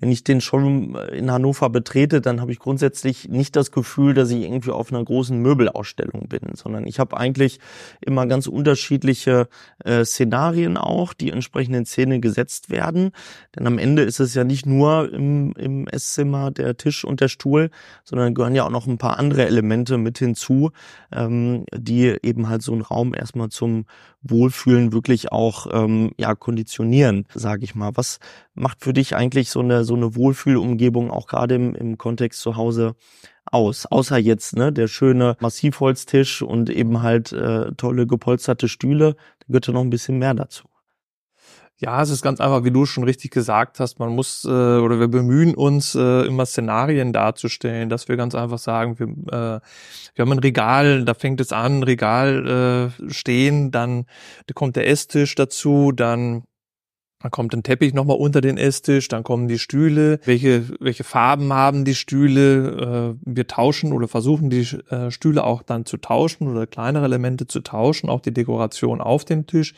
wenn 0.05 0.13
ich 0.13 0.23
den 0.23 0.43
Showroom 0.43 0.99
in 1.15 1.31
Hannover 1.31 1.71
betrete, 1.71 2.21
dann 2.21 2.43
habe 2.43 2.53
ich 2.53 2.59
grundsätzlich 2.59 3.31
nicht 3.31 3.57
das 3.57 3.73
Gefühl, 3.73 4.13
dass 4.13 4.29
ich 4.29 4.43
irgendwie 4.43 4.71
auf 4.71 4.93
einer 4.93 5.03
großen 5.03 5.39
Möbelausstellung 5.41 6.29
bin, 6.29 6.43
sondern 6.53 6.87
ich 6.87 6.99
habe 6.99 7.17
eigentlich 7.17 7.59
immer 8.03 8.27
ganz 8.27 8.47
unterschiedliche 8.47 9.49
äh, 9.83 10.05
Szenarien 10.05 10.77
auch, 10.77 11.15
die 11.15 11.31
entsprechend 11.31 11.75
in 11.75 11.87
Szene 11.87 12.21
gesetzt 12.21 12.69
werden. 12.69 13.13
Denn 13.57 13.67
am 13.67 13.79
Ende 13.79 14.03
ist 14.03 14.21
es 14.21 14.35
ja 14.35 14.45
nicht 14.45 14.67
nur 14.67 15.11
im, 15.11 15.55
im 15.57 15.89
Esszimmer 15.89 16.51
der 16.51 16.77
Tisch 16.77 17.07
und 17.07 17.23
der 17.23 17.29
Stuhl, 17.29 17.71
sondern 18.05 18.35
gehören 18.35 18.55
ja 18.55 18.67
auch 18.67 18.71
noch 18.71 18.87
ein 18.87 18.99
paar 18.99 19.19
andere 19.19 19.47
Elemente 19.47 19.97
mit 19.97 20.19
hinzu, 20.19 20.71
ähm, 21.13 21.65
die 21.75 22.15
eben 22.23 22.51
halt 22.51 22.61
so 22.61 22.73
einen 22.73 22.83
Raum 22.83 23.15
erstmal 23.15 23.49
zum 23.49 23.87
Wohlfühlen 24.25 24.93
wirklich 24.93 25.31
auch 25.31 25.67
ähm, 25.73 26.13
ja 26.19 26.35
konditionieren, 26.35 27.27
sage 27.35 27.65
ich 27.65 27.75
mal. 27.75 27.93
Was 27.95 28.19
macht 28.55 28.83
für 28.83 28.93
dich 28.93 29.15
eigentlich 29.15 29.51
so 29.51 29.61
eine 29.61 29.85
so 29.85 29.95
eine 29.95 30.17
Wohlfühlumgebung 30.17 31.11
auch 31.11 31.27
gerade 31.27 31.55
im, 31.55 31.75
im 31.75 31.99
Kontext 31.99 32.41
zu 32.41 32.57
Hause 32.57 32.97
aus? 33.45 33.87
Außer 33.87 34.19
jetzt 34.19 34.57
ne 34.57 34.73
der 34.73 34.89
schöne 34.89 35.37
Massivholztisch 35.41 36.43
und 36.43 36.71
eben 36.71 37.03
halt 37.03 37.33
äh, 37.33 37.73
tolle 37.77 38.07
gepolsterte 38.07 38.69
Stühle, 38.69 39.15
da 39.41 39.47
gehört 39.49 39.67
ja 39.67 39.73
noch 39.75 39.83
ein 39.83 39.91
bisschen 39.91 40.19
mehr 40.19 40.35
dazu. 40.35 40.65
Ja, 41.79 42.01
es 42.01 42.11
ist 42.11 42.23
ganz 42.23 42.41
einfach, 42.41 42.63
wie 42.63 42.71
du 42.71 42.87
schon 42.87 43.03
richtig 43.03 43.33
gesagt 43.33 43.81
hast, 43.81 43.99
man 43.99 44.11
muss 44.11 44.45
äh, 44.45 44.49
oder 44.49 45.01
wir 45.01 45.09
bemühen 45.09 45.57
uns 45.57 45.97
äh, 45.97 46.25
immer 46.25 46.47
Szenarien 46.47 47.13
darzustellen, 47.13 47.89
dass 47.89 48.07
wir 48.09 48.17
ganz 48.17 48.37
einfach 48.37 48.59
sagen, 48.59 48.99
wir, 49.01 49.09
äh, 49.09 49.61
wir 50.15 50.23
haben 50.23 50.33
ein 50.33 50.39
Regal, 50.39 51.05
da 51.05 51.15
fängt 51.15 51.41
es 51.41 51.53
an, 51.53 51.83
Regal 51.83 52.93
äh, 53.09 53.13
stehen, 53.13 53.73
dann 53.73 54.07
da 54.47 54.55
kommt 54.55 54.77
der 54.77 54.89
Esstisch 54.89 55.35
dazu, 55.35 55.91
dann 55.91 56.45
dann 57.25 57.31
kommt 57.31 57.55
ein 57.55 57.63
Teppich 57.63 57.95
nochmal 57.95 58.19
unter 58.19 58.43
den 58.43 58.59
Esstisch, 58.59 59.09
dann 59.09 59.25
kommen 59.25 59.49
die 59.49 59.59
Stühle. 59.59 60.21
Welche, 60.27 60.65
welche 60.79 61.05
Farben 61.05 61.55
haben 61.55 61.87
die 61.87 61.95
Stühle? 61.95 63.17
Äh, 63.17 63.25
wir 63.25 63.47
tauschen 63.47 63.95
oder 63.95 64.09
versuchen 64.09 64.51
die 64.51 64.69
äh, 64.91 65.11
Stühle 65.11 65.43
auch 65.45 65.63
dann 65.63 65.87
zu 65.87 65.97
tauschen 65.97 66.49
oder 66.49 66.67
kleinere 66.67 67.07
Elemente 67.07 67.47
zu 67.47 67.61
tauschen, 67.61 68.11
auch 68.11 68.21
die 68.21 68.35
Dekoration 68.35 69.01
auf 69.01 69.25
dem 69.25 69.47
Tisch, 69.47 69.73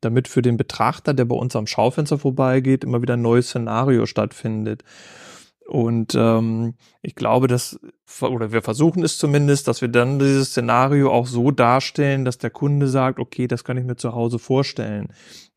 damit 0.00 0.28
für 0.28 0.42
den 0.42 0.56
Betrachter, 0.56 1.12
der 1.12 1.24
bei 1.24 1.34
uns 1.34 1.56
am 1.56 1.66
Schaufenster 1.66 2.18
vorbeigeht, 2.18 2.84
immer 2.84 3.02
wieder 3.02 3.14
ein 3.14 3.22
neues 3.22 3.48
Szenario 3.48 4.06
stattfindet. 4.06 4.84
Und 5.66 6.14
ähm, 6.14 6.74
ich 7.00 7.16
glaube, 7.16 7.48
dass, 7.48 7.80
oder 8.20 8.52
wir 8.52 8.62
versuchen 8.62 9.02
es 9.02 9.18
zumindest, 9.18 9.66
dass 9.66 9.80
wir 9.80 9.88
dann 9.88 10.20
dieses 10.20 10.50
Szenario 10.50 11.10
auch 11.10 11.26
so 11.26 11.50
darstellen, 11.50 12.24
dass 12.24 12.38
der 12.38 12.50
Kunde 12.50 12.86
sagt, 12.86 13.18
okay, 13.18 13.48
das 13.48 13.64
kann 13.64 13.76
ich 13.76 13.84
mir 13.84 13.96
zu 13.96 14.12
Hause 14.12 14.38
vorstellen. 14.38 15.08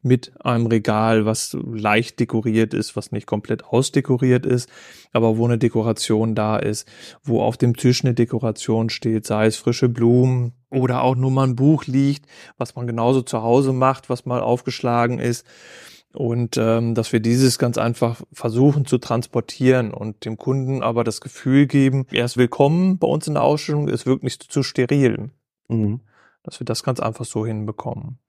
Mit 0.06 0.34
einem 0.46 0.68
Regal, 0.68 1.26
was 1.26 1.58
leicht 1.64 2.20
dekoriert 2.20 2.76
ist, 2.76 2.96
was 2.96 3.12
nicht 3.12 3.26
komplett 3.26 3.66
ausdekoriert 3.66 4.46
ist, 4.46 4.70
aber 5.14 5.38
wo 5.38 5.46
eine 5.46 5.58
Dekoration 5.58 6.36
da 6.36 6.58
ist, 6.58 6.88
wo 7.24 7.42
auf 7.42 7.58
dem 7.58 7.76
Tisch 7.76 8.06
eine 8.06 8.14
Dekoration 8.14 8.92
steht, 8.92 9.26
sei 9.26 9.48
es 9.48 9.58
frische 9.58 9.90
Blumen 9.90 10.54
oder 10.70 11.02
auch 11.02 11.16
nur 11.16 11.32
mal 11.32 11.48
ein 11.48 11.56
Buch 11.56 11.86
liegt, 11.86 12.28
was 12.60 12.76
man 12.76 12.86
genauso 12.86 13.24
zu 13.24 13.42
Hause 13.42 13.74
macht, 13.74 14.08
was 14.08 14.28
mal 14.28 14.42
aufgeschlagen 14.42 15.18
ist 15.18 15.44
und 16.14 16.56
ähm, 16.58 16.96
dass 16.96 17.12
wir 17.12 17.20
dieses 17.20 17.60
ganz 17.60 17.78
einfach 17.78 18.22
versuchen 18.32 18.86
zu 18.86 18.98
transportieren 18.98 19.92
und 19.92 20.26
dem 20.26 20.38
Kunden 20.38 20.82
aber 20.82 21.04
das 21.04 21.20
Gefühl 21.20 21.68
geben, 21.68 22.06
er 22.12 22.26
ist 22.26 22.38
willkommen 22.38 22.98
bei 22.98 23.08
uns 23.08 23.28
in 23.28 23.34
der 23.34 23.44
Ausstellung, 23.44 23.90
es 23.90 24.06
wirkt 24.06 24.24
nicht 24.24 24.44
zu 24.44 24.64
steril. 24.64 25.32
Mhm. 25.68 26.02
Dass 26.44 26.60
wir 26.60 26.66
das 26.66 26.84
ganz 26.84 27.00
einfach 27.00 27.26
so 27.26 27.46
hinbekommen. 27.46 28.20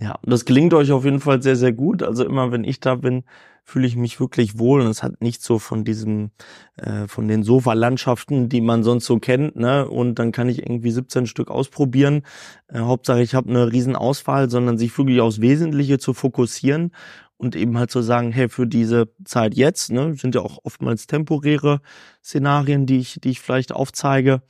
Ja, 0.00 0.18
das 0.24 0.44
gelingt 0.44 0.74
euch 0.74 0.90
auf 0.90 1.04
jeden 1.04 1.20
Fall 1.20 1.42
sehr, 1.42 1.56
sehr 1.56 1.72
gut. 1.72 2.02
Also 2.02 2.24
immer, 2.24 2.50
wenn 2.50 2.64
ich 2.64 2.80
da 2.80 2.94
bin, 2.96 3.24
fühle 3.64 3.86
ich 3.86 3.94
mich 3.94 4.18
wirklich 4.18 4.58
wohl 4.58 4.80
und 4.80 4.88
es 4.88 5.02
hat 5.02 5.20
nicht 5.22 5.42
so 5.42 5.58
von 5.60 5.84
diesem, 5.84 6.30
äh, 6.76 7.06
von 7.06 7.28
den 7.28 7.44
Sofalandschaften, 7.44 8.48
die 8.48 8.60
man 8.60 8.82
sonst 8.82 9.04
so 9.04 9.18
kennt, 9.18 9.54
ne? 9.54 9.86
Und 9.88 10.18
dann 10.18 10.32
kann 10.32 10.48
ich 10.48 10.60
irgendwie 10.60 10.90
17 10.90 11.26
Stück 11.26 11.50
ausprobieren. 11.50 12.22
Äh, 12.68 12.80
Hauptsache, 12.80 13.22
ich 13.22 13.34
habe 13.34 13.50
eine 13.50 13.70
riesen 13.70 13.94
Auswahl, 13.94 14.50
sondern 14.50 14.78
sich 14.78 14.96
wirklich 14.98 15.20
aufs 15.20 15.40
Wesentliche 15.40 15.98
zu 15.98 16.14
fokussieren 16.14 16.92
und 17.36 17.54
eben 17.54 17.78
halt 17.78 17.90
zu 17.90 18.02
sagen, 18.02 18.32
hey, 18.32 18.48
für 18.48 18.66
diese 18.66 19.08
Zeit 19.24 19.54
jetzt, 19.54 19.92
ne, 19.92 20.14
sind 20.14 20.34
ja 20.34 20.40
auch 20.40 20.58
oftmals 20.64 21.06
temporäre 21.06 21.80
Szenarien, 22.24 22.86
die 22.86 22.98
ich, 22.98 23.20
die 23.22 23.30
ich 23.30 23.40
vielleicht 23.40 23.72
aufzeige, 23.72 24.42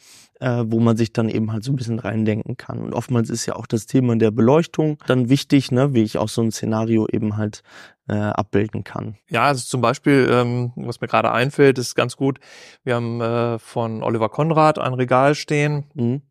äh, 0.43 0.65
wo 0.67 0.81
man 0.81 0.97
sich 0.97 1.13
dann 1.13 1.29
eben 1.29 1.53
halt 1.53 1.63
so 1.63 1.73
ein 1.73 1.77
bisschen 1.77 2.01
reindenken 2.01 2.57
kann. 2.57 2.81
Und 2.81 2.93
oftmals 2.93 3.31
ist 3.31 3.47
ja 3.47 3.55
auch 3.55 3.67
das 3.67 3.87
Thema 3.87 4.17
der 4.17 4.33
Beleuchtung 4.33 4.99
dann 5.07 5.29
wichtig, 5.29 5.71
ne, 5.71 5.95
wie 5.95 6.03
ich 6.03 6.19
auch 6.19 6.29
so 6.29 6.43
ein 6.43 6.51
Szenario 6.51 7.07
eben 7.07 7.37
halt 7.37 7.63
äh, 8.09 8.15
abbilden 8.15 8.83
kann. 8.83 9.17
Ja, 9.29 9.45
also 9.45 9.65
zum 9.65 9.81
Beispiel, 9.81 10.29
ähm, 10.29 10.73
was 10.75 11.01
mir 11.01 11.07
gerade 11.07 11.31
einfällt, 11.31 11.79
ist 11.79 11.95
ganz 11.95 12.17
gut. 12.17 12.41
Wir 12.83 12.97
haben 12.97 13.21
äh, 13.21 13.59
von 13.61 14.03
Oliver 14.03 14.29
Konrad 14.29 14.81
ein 14.81 14.95
Regal 14.95 15.37
stehen. 15.37 15.85
Mhm 15.95 16.23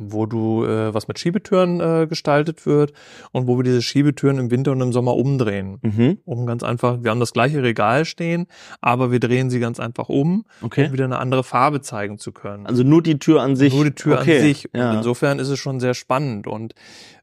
wo 0.00 0.26
du 0.26 0.64
äh, 0.64 0.94
was 0.94 1.08
mit 1.08 1.18
Schiebetüren 1.18 1.80
äh, 1.80 2.06
gestaltet 2.08 2.64
wird 2.64 2.92
und 3.32 3.46
wo 3.46 3.58
wir 3.58 3.62
diese 3.62 3.82
Schiebetüren 3.82 4.38
im 4.38 4.50
Winter 4.50 4.72
und 4.72 4.80
im 4.80 4.92
Sommer 4.92 5.14
umdrehen. 5.14 5.78
Mhm. 5.82 6.18
Um 6.24 6.46
ganz 6.46 6.62
einfach, 6.62 7.02
wir 7.02 7.10
haben 7.10 7.20
das 7.20 7.32
gleiche 7.32 7.62
Regal 7.62 8.04
stehen, 8.04 8.46
aber 8.80 9.12
wir 9.12 9.20
drehen 9.20 9.50
sie 9.50 9.60
ganz 9.60 9.78
einfach 9.78 10.08
um, 10.08 10.44
okay. 10.62 10.86
um 10.86 10.92
wieder 10.92 11.04
eine 11.04 11.18
andere 11.18 11.44
Farbe 11.44 11.82
zeigen 11.82 12.18
zu 12.18 12.32
können. 12.32 12.66
Also 12.66 12.82
nur 12.82 13.02
die 13.02 13.18
Tür 13.18 13.42
an 13.42 13.56
sich. 13.56 13.74
Nur 13.74 13.84
die 13.84 13.94
Tür 13.94 14.20
okay. 14.20 14.36
an 14.36 14.42
sich. 14.42 14.68
Ja. 14.74 14.94
Insofern 14.94 15.38
ist 15.38 15.48
es 15.48 15.58
schon 15.58 15.80
sehr 15.80 15.94
spannend 15.94 16.46
und 16.46 16.74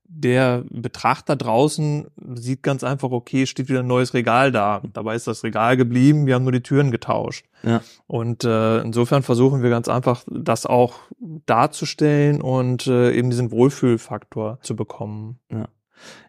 der 0.07 0.63
Betrachter 0.69 1.35
draußen 1.35 2.07
sieht 2.35 2.63
ganz 2.63 2.83
einfach, 2.83 3.11
okay, 3.11 3.45
steht 3.45 3.69
wieder 3.69 3.81
ein 3.81 3.87
neues 3.87 4.13
Regal 4.13 4.51
da. 4.51 4.81
Dabei 4.93 5.15
ist 5.15 5.27
das 5.27 5.43
Regal 5.43 5.77
geblieben, 5.77 6.25
wir 6.25 6.35
haben 6.35 6.43
nur 6.43 6.51
die 6.51 6.63
Türen 6.63 6.91
getauscht. 6.91 7.45
Ja. 7.63 7.81
Und 8.07 8.43
äh, 8.43 8.79
insofern 8.79 9.23
versuchen 9.23 9.63
wir 9.63 9.69
ganz 9.69 9.87
einfach, 9.87 10.23
das 10.29 10.65
auch 10.65 10.99
darzustellen 11.45 12.41
und 12.41 12.87
äh, 12.87 13.11
eben 13.11 13.29
diesen 13.29 13.51
Wohlfühlfaktor 13.51 14.59
zu 14.61 14.75
bekommen. 14.75 15.39
Ja. 15.51 15.67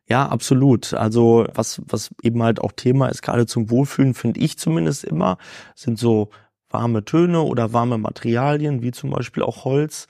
Ja, 0.08 0.26
absolut. 0.26 0.94
Also 0.94 1.46
was, 1.52 1.82
was 1.86 2.10
eben 2.22 2.42
halt 2.42 2.60
auch 2.60 2.72
Thema 2.72 3.08
ist, 3.08 3.20
gerade 3.20 3.46
zum 3.46 3.70
Wohlfühlen, 3.70 4.14
finde 4.14 4.40
ich 4.40 4.58
zumindest 4.58 5.04
immer, 5.04 5.36
sind 5.74 5.98
so 5.98 6.30
warme 6.70 7.04
Töne 7.04 7.42
oder 7.42 7.72
warme 7.72 7.98
Materialien, 7.98 8.82
wie 8.82 8.90
zum 8.90 9.10
Beispiel 9.10 9.42
auch 9.42 9.64
Holz 9.64 10.06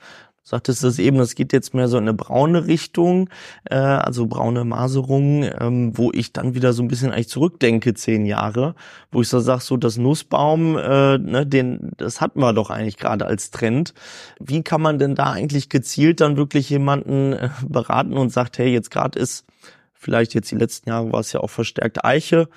sagtest 0.49 0.83
es 0.83 0.97
eben, 0.97 1.17
das 1.17 1.35
geht 1.35 1.53
jetzt 1.53 1.73
mehr 1.73 1.87
so 1.87 1.97
in 1.97 2.03
eine 2.03 2.13
braune 2.13 2.65
Richtung, 2.65 3.29
äh, 3.65 3.75
also 3.75 4.25
braune 4.25 4.65
Maserung, 4.65 5.43
ähm, 5.43 5.97
wo 5.97 6.11
ich 6.11 6.33
dann 6.33 6.55
wieder 6.55 6.73
so 6.73 6.81
ein 6.81 6.87
bisschen 6.87 7.11
eigentlich 7.11 7.29
zurückdenke, 7.29 7.93
zehn 7.93 8.25
Jahre, 8.25 8.75
wo 9.11 9.21
ich 9.21 9.29
so 9.29 9.39
sage, 9.39 9.61
so 9.61 9.77
das 9.77 9.97
Nussbaum, 9.97 10.75
äh, 10.75 11.17
ne, 11.19 11.45
den, 11.45 11.91
das 11.97 12.19
hatten 12.19 12.39
wir 12.39 12.53
doch 12.53 12.71
eigentlich 12.71 12.97
gerade 12.97 13.25
als 13.25 13.51
Trend. 13.51 13.93
Wie 14.39 14.63
kann 14.63 14.81
man 14.81 14.97
denn 14.97 15.13
da 15.13 15.31
eigentlich 15.31 15.69
gezielt 15.69 16.19
dann 16.19 16.35
wirklich 16.35 16.69
jemanden 16.69 17.33
äh, 17.33 17.49
beraten 17.67 18.13
und 18.13 18.31
sagt, 18.31 18.57
hey, 18.57 18.73
jetzt 18.73 18.89
gerade 18.89 19.19
ist 19.19 19.45
vielleicht 19.93 20.33
jetzt 20.33 20.49
die 20.49 20.55
letzten 20.55 20.89
Jahre 20.89 21.11
war 21.11 21.19
es 21.19 21.31
ja 21.31 21.41
auch 21.41 21.49
verstärkt 21.49 22.03
Eiche, 22.03 22.49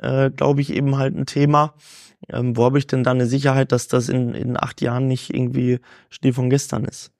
äh, 0.00 0.30
glaube 0.30 0.60
ich, 0.60 0.72
eben 0.72 0.98
halt 0.98 1.16
ein 1.16 1.26
Thema. 1.26 1.74
Ähm, 2.28 2.56
wo 2.56 2.64
habe 2.64 2.78
ich 2.78 2.86
denn 2.86 3.02
da 3.02 3.10
eine 3.10 3.26
Sicherheit, 3.26 3.72
dass 3.72 3.88
das 3.88 4.08
in, 4.08 4.34
in 4.34 4.56
acht 4.56 4.80
Jahren 4.82 5.08
nicht 5.08 5.34
irgendwie 5.34 5.80
Schnee 6.10 6.32
von 6.32 6.50
gestern 6.50 6.84
ist? 6.84 7.10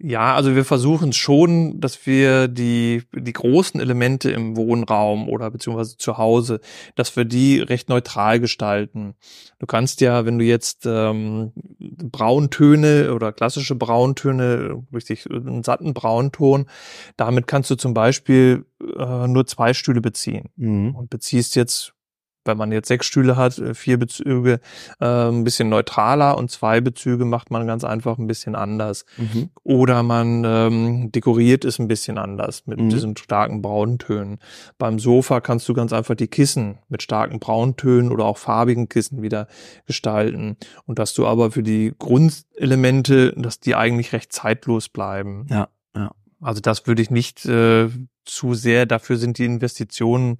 Ja, 0.00 0.36
also 0.36 0.54
wir 0.54 0.64
versuchen 0.64 1.12
schon, 1.12 1.80
dass 1.80 2.06
wir 2.06 2.46
die, 2.46 3.02
die 3.12 3.32
großen 3.32 3.80
Elemente 3.80 4.30
im 4.30 4.56
Wohnraum 4.56 5.28
oder 5.28 5.50
beziehungsweise 5.50 5.96
zu 5.96 6.18
Hause, 6.18 6.60
dass 6.94 7.16
wir 7.16 7.24
die 7.24 7.58
recht 7.58 7.88
neutral 7.88 8.38
gestalten. 8.38 9.14
Du 9.58 9.66
kannst 9.66 10.00
ja, 10.00 10.24
wenn 10.24 10.38
du 10.38 10.44
jetzt 10.44 10.86
ähm, 10.86 11.52
Brauntöne 11.80 13.12
oder 13.12 13.32
klassische 13.32 13.74
Brauntöne, 13.74 14.84
richtig 14.94 15.28
einen 15.28 15.64
satten 15.64 15.94
Braunton, 15.94 16.66
damit 17.16 17.48
kannst 17.48 17.68
du 17.70 17.74
zum 17.74 17.92
Beispiel 17.92 18.66
äh, 18.96 19.26
nur 19.26 19.46
zwei 19.48 19.74
Stühle 19.74 20.00
beziehen 20.00 20.50
mhm. 20.54 20.94
und 20.94 21.10
beziehst 21.10 21.56
jetzt 21.56 21.94
wenn 22.48 22.58
man 22.58 22.72
jetzt 22.72 22.88
sechs 22.88 23.06
Stühle 23.06 23.36
hat, 23.36 23.58
äh, 23.58 23.74
vier 23.74 23.98
Bezüge 23.98 24.60
äh, 25.00 25.06
ein 25.06 25.44
bisschen 25.44 25.68
neutraler 25.68 26.36
und 26.36 26.50
zwei 26.50 26.80
Bezüge 26.80 27.24
macht 27.24 27.52
man 27.52 27.66
ganz 27.68 27.84
einfach 27.84 28.18
ein 28.18 28.26
bisschen 28.26 28.56
anders. 28.56 29.04
Mhm. 29.16 29.50
Oder 29.62 30.02
man 30.02 30.42
ähm, 30.44 31.12
dekoriert 31.12 31.64
es 31.64 31.78
ein 31.78 31.86
bisschen 31.86 32.18
anders 32.18 32.66
mit 32.66 32.80
mhm. 32.80 32.88
diesen 32.88 33.16
starken 33.16 33.62
Brauntönen. 33.62 34.38
Beim 34.78 34.98
Sofa 34.98 35.40
kannst 35.40 35.68
du 35.68 35.74
ganz 35.74 35.92
einfach 35.92 36.16
die 36.16 36.28
Kissen 36.28 36.78
mit 36.88 37.02
starken 37.02 37.38
Brauntönen 37.38 38.10
oder 38.10 38.24
auch 38.24 38.38
farbigen 38.38 38.88
Kissen 38.88 39.22
wieder 39.22 39.46
gestalten. 39.86 40.56
Und 40.86 40.98
dass 40.98 41.14
du 41.14 41.26
aber 41.26 41.52
für 41.52 41.62
die 41.62 41.94
Grundelemente, 41.98 43.32
dass 43.36 43.60
die 43.60 43.76
eigentlich 43.76 44.12
recht 44.12 44.32
zeitlos 44.32 44.88
bleiben. 44.88 45.46
Ja, 45.48 45.56
ja. 45.56 45.68
Also 46.40 46.60
das 46.60 46.86
würde 46.86 47.02
ich 47.02 47.10
nicht 47.10 47.44
äh, 47.46 47.88
zu 48.24 48.54
sehr, 48.54 48.86
dafür 48.86 49.16
sind 49.16 49.38
die 49.38 49.44
Investitionen 49.44 50.36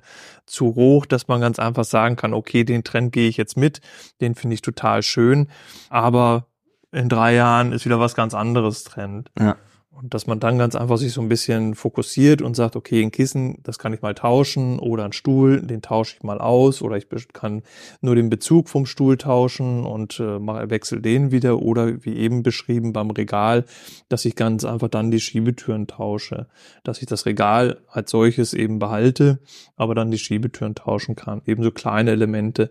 zu 0.47 0.75
hoch, 0.75 1.07
dass 1.07 1.27
man 1.27 1.41
ganz 1.41 1.59
einfach 1.59 1.85
sagen 1.85 2.17
kann, 2.17 2.35
okay, 2.35 2.65
den 2.65 2.85
Trend 2.85 3.13
gehe 3.13 3.29
ich 3.29 3.37
jetzt 3.37 3.57
mit, 3.57 3.81
den 4.21 4.35
finde 4.35 4.55
ich 4.55 4.63
total 4.63 5.03
schön, 5.03 5.49
aber 5.89 6.47
in 6.93 7.09
drei 7.09 7.35
Jahren 7.35 7.73
ist 7.73 7.85
wieder 7.85 8.01
was 8.01 8.15
ganz 8.15 8.35
anderes 8.35 8.85
Trend. 8.85 9.31
Ja. 9.39 9.57
Und 10.01 10.15
dass 10.15 10.29
man 10.29 10.39
dann 10.39 10.59
ganz 10.59 10.77
einfach 10.77 10.97
sich 10.97 11.13
so 11.13 11.21
ein 11.21 11.29
bisschen 11.29 11.75
fokussiert 11.75 12.41
und 12.41 12.55
sagt, 12.55 12.77
okay, 12.77 13.03
ein 13.03 13.11
Kissen, 13.11 13.59
das 13.65 13.81
kann 13.81 13.93
ich 13.93 14.01
mal 14.01 14.15
tauschen 14.15 14.79
oder 14.79 15.05
ein 15.05 15.13
Stuhl, 15.13 15.61
den 15.61 15.83
tausche 15.83 16.15
ich 16.17 16.23
mal 16.23 16.39
aus 16.39 16.83
oder 16.83 16.97
ich 16.97 17.09
kann 17.33 17.63
nur 18.01 18.15
den 18.15 18.31
Bezug 18.31 18.69
vom 18.69 18.87
Stuhl 18.87 19.17
tauschen 19.17 19.85
und 19.85 20.21
äh, 20.21 20.71
wechsel 20.71 21.03
den 21.03 21.33
wieder 21.33 21.61
oder 21.61 22.05
wie 22.05 22.15
eben 22.15 22.45
beschrieben 22.45 22.93
beim 22.93 23.11
Regal, 23.11 23.65
dass 24.09 24.25
ich 24.25 24.37
ganz 24.37 24.65
einfach 24.65 24.87
dann 24.87 25.11
die 25.11 25.19
Schiebetüren 25.19 25.89
tausche, 25.89 26.47
dass 26.85 27.01
ich 27.03 27.07
das 27.07 27.27
Regal 27.27 27.81
als 27.89 28.13
solches 28.13 28.55
eben 28.55 28.79
behalte, 28.79 29.41
aber 29.75 29.97
dann 29.97 30.13
die 30.13 30.19
Schiebetüren 30.19 30.77
tauschen 30.77 31.17
kann. 31.17 31.43
Ebenso 31.45 31.73
kleine 31.73 32.13
Elemente 32.13 32.71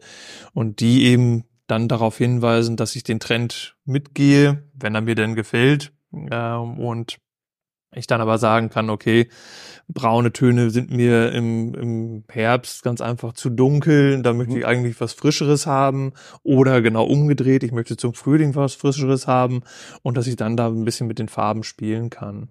und 0.53 0.79
die 0.79 1.03
eben 1.03 1.43
dann 1.67 1.89
darauf 1.89 2.17
hinweisen, 2.17 2.77
dass 2.77 2.95
ich 2.95 3.03
den 3.03 3.19
Trend 3.19 3.75
mitgehe, 3.83 4.63
wenn 4.73 4.95
er 4.95 5.01
mir 5.01 5.15
denn 5.15 5.35
gefällt, 5.35 5.91
ähm, 6.31 6.79
und 6.79 7.17
ich 7.95 8.07
dann 8.07 8.21
aber 8.21 8.37
sagen 8.37 8.69
kann, 8.69 8.89
okay, 8.89 9.29
braune 9.87 10.33
Töne 10.33 10.69
sind 10.69 10.91
mir 10.91 11.31
im, 11.31 11.73
im 11.73 12.23
Herbst 12.29 12.83
ganz 12.83 13.01
einfach 13.01 13.33
zu 13.33 13.49
dunkel, 13.49 14.21
da 14.21 14.33
möchte 14.33 14.53
ich 14.53 14.63
mhm. 14.63 14.69
eigentlich 14.69 14.99
was 14.99 15.13
Frischeres 15.13 15.65
haben 15.65 16.13
oder 16.43 16.81
genau 16.81 17.05
umgedreht, 17.05 17.63
ich 17.63 17.71
möchte 17.71 17.97
zum 17.97 18.13
Frühling 18.13 18.55
was 18.55 18.75
Frischeres 18.75 19.27
haben 19.27 19.61
und 20.03 20.17
dass 20.17 20.27
ich 20.27 20.35
dann 20.35 20.57
da 20.57 20.67
ein 20.67 20.85
bisschen 20.85 21.07
mit 21.07 21.19
den 21.19 21.29
Farben 21.29 21.63
spielen 21.63 22.09
kann. 22.09 22.49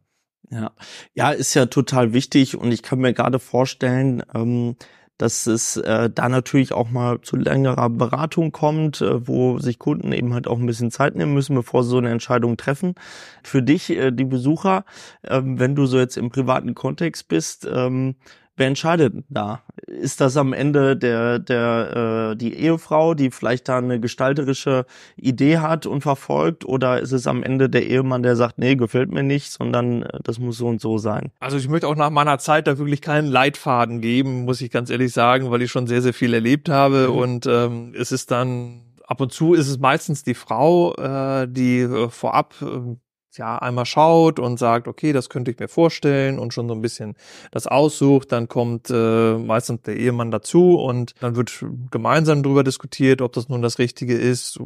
Ja, 0.51 0.73
ja, 1.13 1.31
ist 1.31 1.55
ja 1.55 1.67
total 1.67 2.13
wichtig 2.13 2.57
und 2.57 2.71
ich 2.73 2.83
kann 2.83 3.01
mir 3.01 3.13
gerade 3.13 3.39
vorstellen, 3.39 4.23
ähm, 4.35 4.77
dass 5.19 5.47
es 5.47 5.77
äh, 5.77 6.11
da 6.11 6.29
natürlich 6.29 6.73
auch 6.73 6.91
mal 6.91 7.21
zu 7.23 7.37
längerer 7.37 7.89
Beratung 7.89 8.53
kommt, 8.53 9.01
äh, 9.01 9.27
wo 9.27 9.59
sich 9.59 9.79
Kunden 9.79 10.13
eben 10.13 10.35
halt 10.35 10.47
auch 10.47 10.59
ein 10.59 10.67
bisschen 10.67 10.91
Zeit 10.91 11.15
nehmen 11.15 11.35
müssen, 11.35 11.55
bevor 11.55 11.85
sie 11.85 11.91
so 11.91 11.99
eine 11.99 12.11
Entscheidung 12.11 12.57
treffen. 12.57 12.95
Für 13.43 13.63
dich, 13.63 13.91
äh, 13.91 14.11
die 14.11 14.25
Besucher, 14.25 14.85
äh, 15.23 15.41
wenn 15.43 15.75
du 15.75 15.87
so 15.87 15.99
jetzt 15.99 16.17
im 16.17 16.31
privaten 16.31 16.75
Kontext 16.75 17.29
bist, 17.29 17.67
ähm, 17.71 18.17
wer 18.57 18.67
entscheidet 18.67 19.15
da? 19.29 19.63
Ist 19.87 20.21
das 20.21 20.37
am 20.37 20.53
Ende 20.53 20.97
der, 20.97 21.39
der, 21.39 22.33
äh, 22.33 22.37
die 22.37 22.55
Ehefrau, 22.55 23.15
die 23.15 23.31
vielleicht 23.31 23.69
da 23.69 23.79
eine 23.79 24.01
gestalterische 24.01 24.87
Idee 25.17 25.59
hat 25.59 25.87
und 25.87 26.01
verfolgt, 26.01 26.65
oder 26.65 27.01
ist 27.01 27.13
es 27.13 27.27
am 27.27 27.43
Ende 27.43 27.69
der 27.69 27.87
Ehemann, 27.87 28.23
der 28.23 28.37
sagt, 28.37 28.59
nee, 28.59 28.77
gefällt 28.77 29.11
mir 29.11 29.23
nicht, 29.23 29.53
sondern 29.53 30.03
äh, 30.03 30.19
das 30.25 30.39
muss 30.39 30.59
so 30.59 30.67
und 30.67 30.81
so 30.81 30.99
sein? 30.99 31.31
Also 31.41 31.57
ich 31.57 31.69
möchte 31.69 31.89
auch 31.89 31.97
nach 31.97 32.11
meiner 32.11 32.39
Zeit 32.39 32.67
da 32.67 32.79
wirklich 32.79 33.01
keinen 33.01 33.29
Leitfaden 33.29 34.01
geben, 34.01 34.45
muss 34.45 34.61
ich 34.61 34.71
ganz 34.71 34.91
ehrlich 34.91 35.13
sagen, 35.13 35.51
weil 35.51 35.63
ich 35.63 35.71
schon 35.71 35.87
sehr, 35.87 36.03
sehr 36.03 36.15
viel 36.15 36.35
erlebt 36.35 36.69
habe 36.69 37.09
mhm. 37.09 37.17
und 37.17 37.47
ähm, 37.47 37.95
es 37.97 38.13
ist 38.13 38.31
dann 38.31 38.83
ab 39.07 39.21
und 39.21 39.33
zu 39.33 39.55
ist 39.55 39.69
es 39.69 39.79
meistens 39.79 40.25
die 40.25 40.35
Frau, 40.35 40.95
äh, 40.95 41.47
die 41.49 41.81
äh, 41.81 42.09
vorab 42.09 42.55
äh, 42.61 42.97
ja 43.39 43.59
einmal 43.59 43.87
schaut 43.87 44.39
und 44.39 44.59
sagt, 44.59 44.89
okay, 44.89 45.13
das 45.13 45.29
könnte 45.29 45.51
ich 45.51 45.59
mir 45.59 45.69
vorstellen 45.69 46.39
und 46.39 46.55
schon 46.55 46.69
so 46.69 46.75
ein 46.75 46.81
bisschen 46.81 47.15
das 47.51 47.67
aussucht, 47.67 48.33
dann 48.33 48.49
kommt 48.49 48.91
äh, 48.91 49.37
meistens 49.37 49.83
der 49.83 49.97
Ehemann 49.97 50.31
dazu 50.31 50.77
und 50.79 51.13
dann 51.21 51.37
wird 51.37 51.65
gemeinsam 51.91 52.43
darüber 52.43 52.65
diskutiert, 52.65 53.23
ob 53.23 53.33
das 53.33 53.49
nun 53.49 53.63
das 53.63 53.79
Richtige 53.79 54.15
ist. 54.15 54.59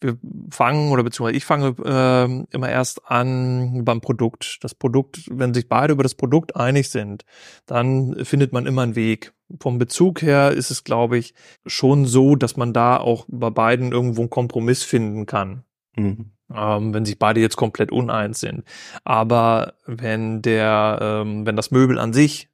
Wir 0.00 0.18
fangen 0.50 0.90
oder 0.90 1.02
beziehungsweise 1.02 1.36
ich 1.36 1.44
fange 1.44 1.74
äh, 1.84 2.54
immer 2.54 2.68
erst 2.68 3.10
an 3.10 3.84
beim 3.84 4.00
Produkt. 4.00 4.58
Das 4.62 4.74
Produkt, 4.74 5.24
wenn 5.30 5.54
sich 5.54 5.68
beide 5.68 5.92
über 5.92 6.02
das 6.02 6.14
Produkt 6.14 6.56
einig 6.56 6.90
sind, 6.90 7.24
dann 7.66 8.24
findet 8.24 8.52
man 8.52 8.66
immer 8.66 8.82
einen 8.82 8.96
Weg. 8.96 9.32
Vom 9.60 9.78
Bezug 9.78 10.20
her 10.20 10.52
ist 10.52 10.70
es, 10.70 10.84
glaube 10.84 11.16
ich, 11.16 11.34
schon 11.66 12.04
so, 12.04 12.36
dass 12.36 12.56
man 12.56 12.72
da 12.74 12.98
auch 12.98 13.24
bei 13.28 13.48
beiden 13.50 13.92
irgendwo 13.92 14.20
einen 14.20 14.30
Kompromiss 14.30 14.82
finden 14.82 15.24
kann. 15.24 15.64
Mhm 15.96 16.32
ähm, 16.54 16.94
wenn 16.94 17.04
sich 17.04 17.18
beide 17.18 17.40
jetzt 17.40 17.56
komplett 17.56 17.92
uneins 17.92 18.40
sind. 18.40 18.64
Aber 19.04 19.74
wenn 19.86 20.42
der, 20.42 20.98
ähm, 21.00 21.46
wenn 21.46 21.56
das 21.56 21.70
Möbel 21.70 21.98
an 21.98 22.12
sich 22.12 22.48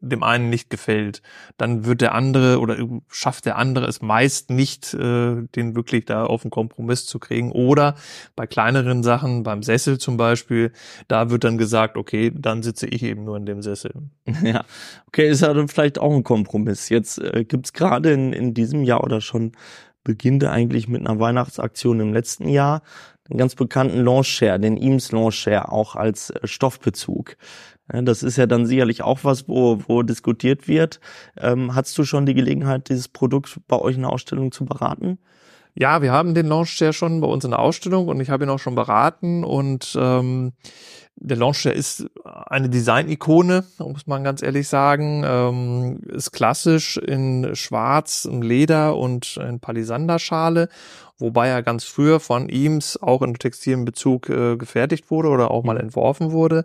dem 0.00 0.22
einen 0.22 0.48
nicht 0.48 0.70
gefällt, 0.70 1.22
dann 1.56 1.84
wird 1.84 2.00
der 2.00 2.14
andere 2.14 2.60
oder 2.60 2.76
schafft 3.08 3.46
der 3.46 3.56
andere 3.56 3.86
es 3.86 4.00
meist 4.00 4.50
nicht, 4.50 4.94
äh, 4.94 5.42
den 5.56 5.74
wirklich 5.74 6.04
da 6.04 6.24
auf 6.24 6.44
einen 6.44 6.50
Kompromiss 6.50 7.06
zu 7.06 7.18
kriegen. 7.18 7.50
Oder 7.50 7.96
bei 8.36 8.46
kleineren 8.46 9.02
Sachen, 9.02 9.42
beim 9.42 9.62
Sessel 9.62 9.98
zum 9.98 10.16
Beispiel, 10.16 10.72
da 11.08 11.30
wird 11.30 11.44
dann 11.44 11.58
gesagt, 11.58 11.96
okay, 11.96 12.32
dann 12.34 12.62
sitze 12.62 12.86
ich 12.86 13.02
eben 13.02 13.24
nur 13.24 13.36
in 13.36 13.46
dem 13.46 13.62
Sessel. 13.62 13.92
Ja, 14.42 14.64
okay, 15.06 15.28
ist 15.28 15.42
ja 15.42 15.54
dann 15.54 15.68
vielleicht 15.68 15.98
auch 15.98 16.12
ein 16.12 16.24
Kompromiss. 16.24 16.88
Jetzt 16.88 17.18
äh, 17.18 17.44
gibt's 17.44 17.72
gerade 17.72 18.12
in, 18.12 18.32
in 18.32 18.54
diesem 18.54 18.82
Jahr 18.82 19.04
oder 19.04 19.20
schon 19.20 19.52
beginnte 20.04 20.50
eigentlich 20.50 20.88
mit 20.88 21.06
einer 21.06 21.20
Weihnachtsaktion 21.20 22.00
im 22.00 22.12
letzten 22.12 22.48
Jahr 22.48 22.82
den 23.32 23.38
ganz 23.38 23.54
bekannten 23.54 24.00
Launch 24.04 24.28
Share, 24.28 24.60
den 24.60 24.76
Eames 24.76 25.10
Launch 25.10 25.36
Share 25.36 25.72
auch 25.72 25.96
als 25.96 26.30
äh, 26.30 26.46
Stoffbezug. 26.46 27.36
Das 27.88 28.22
ist 28.22 28.36
ja 28.36 28.46
dann 28.46 28.64
sicherlich 28.64 29.02
auch 29.02 29.18
was, 29.24 29.48
wo, 29.48 29.82
wo 29.86 30.02
diskutiert 30.02 30.66
wird. 30.68 31.00
Ähm, 31.36 31.74
hattest 31.74 31.98
du 31.98 32.04
schon 32.04 32.24
die 32.24 32.32
Gelegenheit, 32.32 32.88
dieses 32.88 33.08
Produkt 33.08 33.60
bei 33.66 33.78
euch 33.78 33.96
in 33.96 34.02
der 34.02 34.10
Ausstellung 34.10 34.52
zu 34.52 34.64
beraten? 34.64 35.18
Ja, 35.74 36.02
wir 36.02 36.12
haben 36.12 36.34
den 36.34 36.46
Launch 36.46 36.70
Share 36.70 36.92
schon 36.92 37.20
bei 37.20 37.26
uns 37.26 37.44
in 37.44 37.50
der 37.50 37.60
Ausstellung 37.60 38.08
und 38.08 38.20
ich 38.20 38.28
habe 38.28 38.44
ihn 38.44 38.50
auch 38.50 38.58
schon 38.58 38.74
beraten 38.74 39.42
und 39.42 39.96
ähm, 39.98 40.52
der 41.16 41.36
Launcher 41.36 41.72
ist 41.72 42.06
eine 42.24 42.68
Design-Ikone, 42.68 43.64
muss 43.78 44.06
man 44.06 44.24
ganz 44.24 44.42
ehrlich 44.42 44.68
sagen. 44.68 45.22
Ähm, 45.24 46.00
ist 46.08 46.32
klassisch 46.32 46.96
in 46.96 47.54
Schwarz, 47.54 48.24
in 48.24 48.42
Leder 48.42 48.96
und 48.96 49.36
in 49.36 49.60
Palisanderschale, 49.60 50.68
wobei 51.18 51.48
er 51.48 51.62
ganz 51.62 51.84
früher 51.84 52.18
von 52.18 52.48
Eames 52.48 53.00
auch 53.00 53.22
in 53.22 53.34
textilen 53.34 53.84
Bezug 53.84 54.28
äh, 54.28 54.56
gefertigt 54.56 55.10
wurde 55.10 55.28
oder 55.28 55.50
auch 55.50 55.64
mal 55.64 55.78
entworfen 55.78 56.32
wurde. 56.32 56.64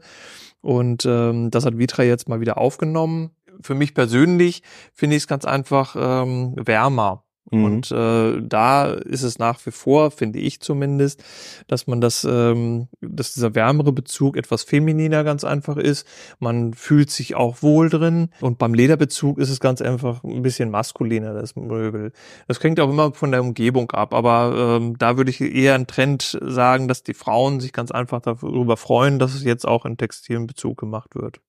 Und 0.62 1.06
ähm, 1.06 1.52
das 1.52 1.66
hat 1.66 1.78
Vitra 1.78 2.04
jetzt 2.04 2.28
mal 2.28 2.42
wieder 2.42 2.58
aufgenommen. 2.58 3.32
Für 3.62 3.76
mich 3.76 3.94
persönlich 3.94 4.64
finde 4.94 5.16
ich 5.16 5.24
es 5.24 5.28
ganz 5.28 5.46
einfach 5.46 5.96
ähm, 5.98 6.56
wärmer. 6.58 7.24
Mhm. 7.52 7.64
Und 7.64 7.92
äh, 7.92 8.42
da 8.42 8.86
ist 8.92 9.24
es 9.24 9.40
nach 9.40 9.66
wie 9.66 9.72
vor, 9.72 10.12
finde 10.12 10.40
ich 10.40 10.60
zumindest, 10.60 11.24
dass 11.68 11.88
man 11.88 12.02
das, 12.02 12.26
ähm, 12.30 12.88
dass 13.02 13.34
dieser 13.34 13.56
wärmere 13.56 13.92
Bezug 13.92 14.38
etwas 14.38 14.64
femininer 14.64 15.24
ganz 15.24 15.44
einfach 15.44 15.78
ist. 15.78 16.06
Man 16.40 16.74
fühlt 16.74 17.10
sich 17.10 17.36
auch 17.36 17.62
wohl 17.62 17.90
drin. 17.90 18.30
Und 18.42 18.58
beim 18.58 18.74
Lederbezug 18.74 19.38
ist 19.40 19.50
es 19.50 19.60
ganz 19.60 19.82
einfach 19.82 20.24
ein 20.24 20.42
bisschen 20.42 20.70
maskuliner, 20.70 21.34
das 21.34 21.56
Möbel. 21.56 22.12
Das 22.48 22.62
hängt 22.62 22.80
auch 22.80 22.90
immer 22.90 23.14
von 23.14 23.32
der 23.32 23.42
Umgebung 23.42 23.92
ab. 23.92 24.14
Aber 24.14 24.78
ähm, 24.78 24.98
da 24.98 25.18
würde 25.18 25.32
ich 25.32 25.42
eher 25.42 25.76
einen 25.76 25.88
Trend 25.88 26.38
sagen, 26.42 26.88
dass 26.88 27.04
die 27.04 27.14
Frauen 27.14 27.60
sich 27.60 27.72
ganz 27.74 27.92
einfach 27.92 28.22
darüber 28.22 28.78
freuen, 28.78 29.20
dass 29.20 29.34
es 29.34 29.44
jetzt 29.44 29.68
auch 29.68 29.86
in 29.86 29.98
textilen 29.98 30.48
Bezug 30.48 30.78
gemacht 30.78 31.16
wird. 31.16 31.40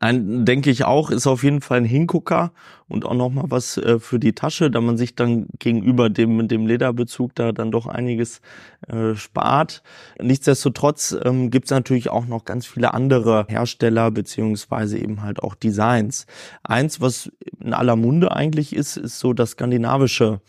Ein, 0.00 0.44
denke 0.44 0.70
ich 0.70 0.84
auch, 0.84 1.10
ist 1.10 1.26
auf 1.26 1.44
jeden 1.44 1.60
Fall 1.60 1.78
ein 1.78 1.84
Hingucker 1.84 2.52
und 2.88 3.06
auch 3.06 3.14
nochmal 3.14 3.46
was 3.48 3.78
äh, 3.78 3.98
für 3.98 4.18
die 4.18 4.34
Tasche, 4.34 4.70
da 4.70 4.80
man 4.80 4.96
sich 4.96 5.14
dann 5.14 5.46
gegenüber 5.58 6.10
dem, 6.10 6.46
dem 6.48 6.66
Lederbezug 6.66 7.34
da 7.34 7.52
dann 7.52 7.70
doch 7.70 7.86
einiges 7.86 8.40
äh, 8.88 9.14
spart. 9.14 9.82
Nichtsdestotrotz 10.20 11.16
ähm, 11.24 11.50
gibt 11.50 11.66
es 11.66 11.70
natürlich 11.70 12.10
auch 12.10 12.26
noch 12.26 12.44
ganz 12.44 12.66
viele 12.66 12.92
andere 12.92 13.46
Hersteller 13.48 14.10
beziehungsweise 14.10 14.98
eben 14.98 15.22
halt 15.22 15.42
auch 15.42 15.54
Designs. 15.54 16.26
Eins, 16.62 17.00
was 17.00 17.30
in 17.60 17.72
aller 17.72 17.96
Munde 17.96 18.32
eigentlich 18.32 18.74
ist, 18.74 18.96
ist 18.96 19.18
so 19.18 19.32
das 19.32 19.52
skandinavische 19.52 20.40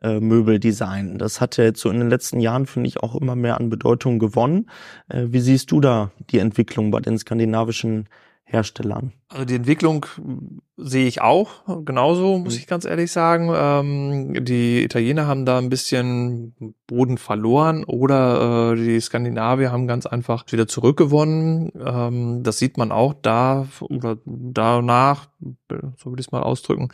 äh, 0.00 0.20
Möbeldesign. 0.20 1.18
Das 1.18 1.40
hat 1.40 1.56
ja 1.58 1.64
jetzt 1.64 1.80
so 1.80 1.90
in 1.90 1.98
den 1.98 2.08
letzten 2.08 2.40
Jahren, 2.40 2.66
finde 2.66 2.88
ich, 2.88 3.02
auch 3.02 3.14
immer 3.14 3.36
mehr 3.36 3.58
an 3.58 3.68
Bedeutung 3.68 4.18
gewonnen. 4.18 4.70
Äh, 5.08 5.26
wie 5.28 5.40
siehst 5.40 5.70
du 5.70 5.80
da 5.80 6.10
die 6.30 6.38
Entwicklung 6.38 6.90
bei 6.90 7.00
den 7.00 7.18
skandinavischen 7.18 8.08
Herstellern? 8.52 9.12
Also 9.32 9.44
die 9.46 9.54
Entwicklung 9.54 10.06
sehe 10.76 11.06
ich 11.06 11.20
auch 11.20 11.84
genauso, 11.84 12.38
muss 12.38 12.54
mhm. 12.54 12.58
ich 12.60 12.66
ganz 12.66 12.84
ehrlich 12.84 13.12
sagen. 13.12 13.50
Ähm, 13.54 14.44
die 14.44 14.82
Italiener 14.82 15.26
haben 15.26 15.46
da 15.46 15.58
ein 15.58 15.70
bisschen 15.70 16.54
Boden 16.86 17.18
verloren 17.18 17.84
oder 17.84 18.72
äh, 18.72 18.76
die 18.76 19.00
Skandinavier 19.00 19.72
haben 19.72 19.86
ganz 19.86 20.06
einfach 20.06 20.44
wieder 20.50 20.66
zurückgewonnen. 20.66 21.72
Ähm, 21.78 22.42
das 22.42 22.58
sieht 22.58 22.76
man 22.76 22.92
auch 22.92 23.14
da 23.14 23.66
oder 23.80 24.18
danach 24.24 25.28
so 25.98 26.10
würde 26.10 26.20
ich 26.20 26.26
es 26.26 26.32
mal 26.32 26.42
ausdrücken, 26.42 26.88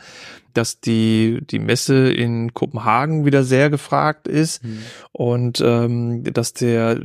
dass 0.53 0.79
die, 0.79 1.39
die 1.41 1.59
Messe 1.59 2.11
in 2.11 2.53
Kopenhagen 2.53 3.25
wieder 3.25 3.43
sehr 3.43 3.69
gefragt 3.69 4.27
ist 4.27 4.63
mhm. 4.63 4.79
und 5.11 5.61
ähm, 5.61 6.23
dass 6.23 6.53
der 6.53 6.99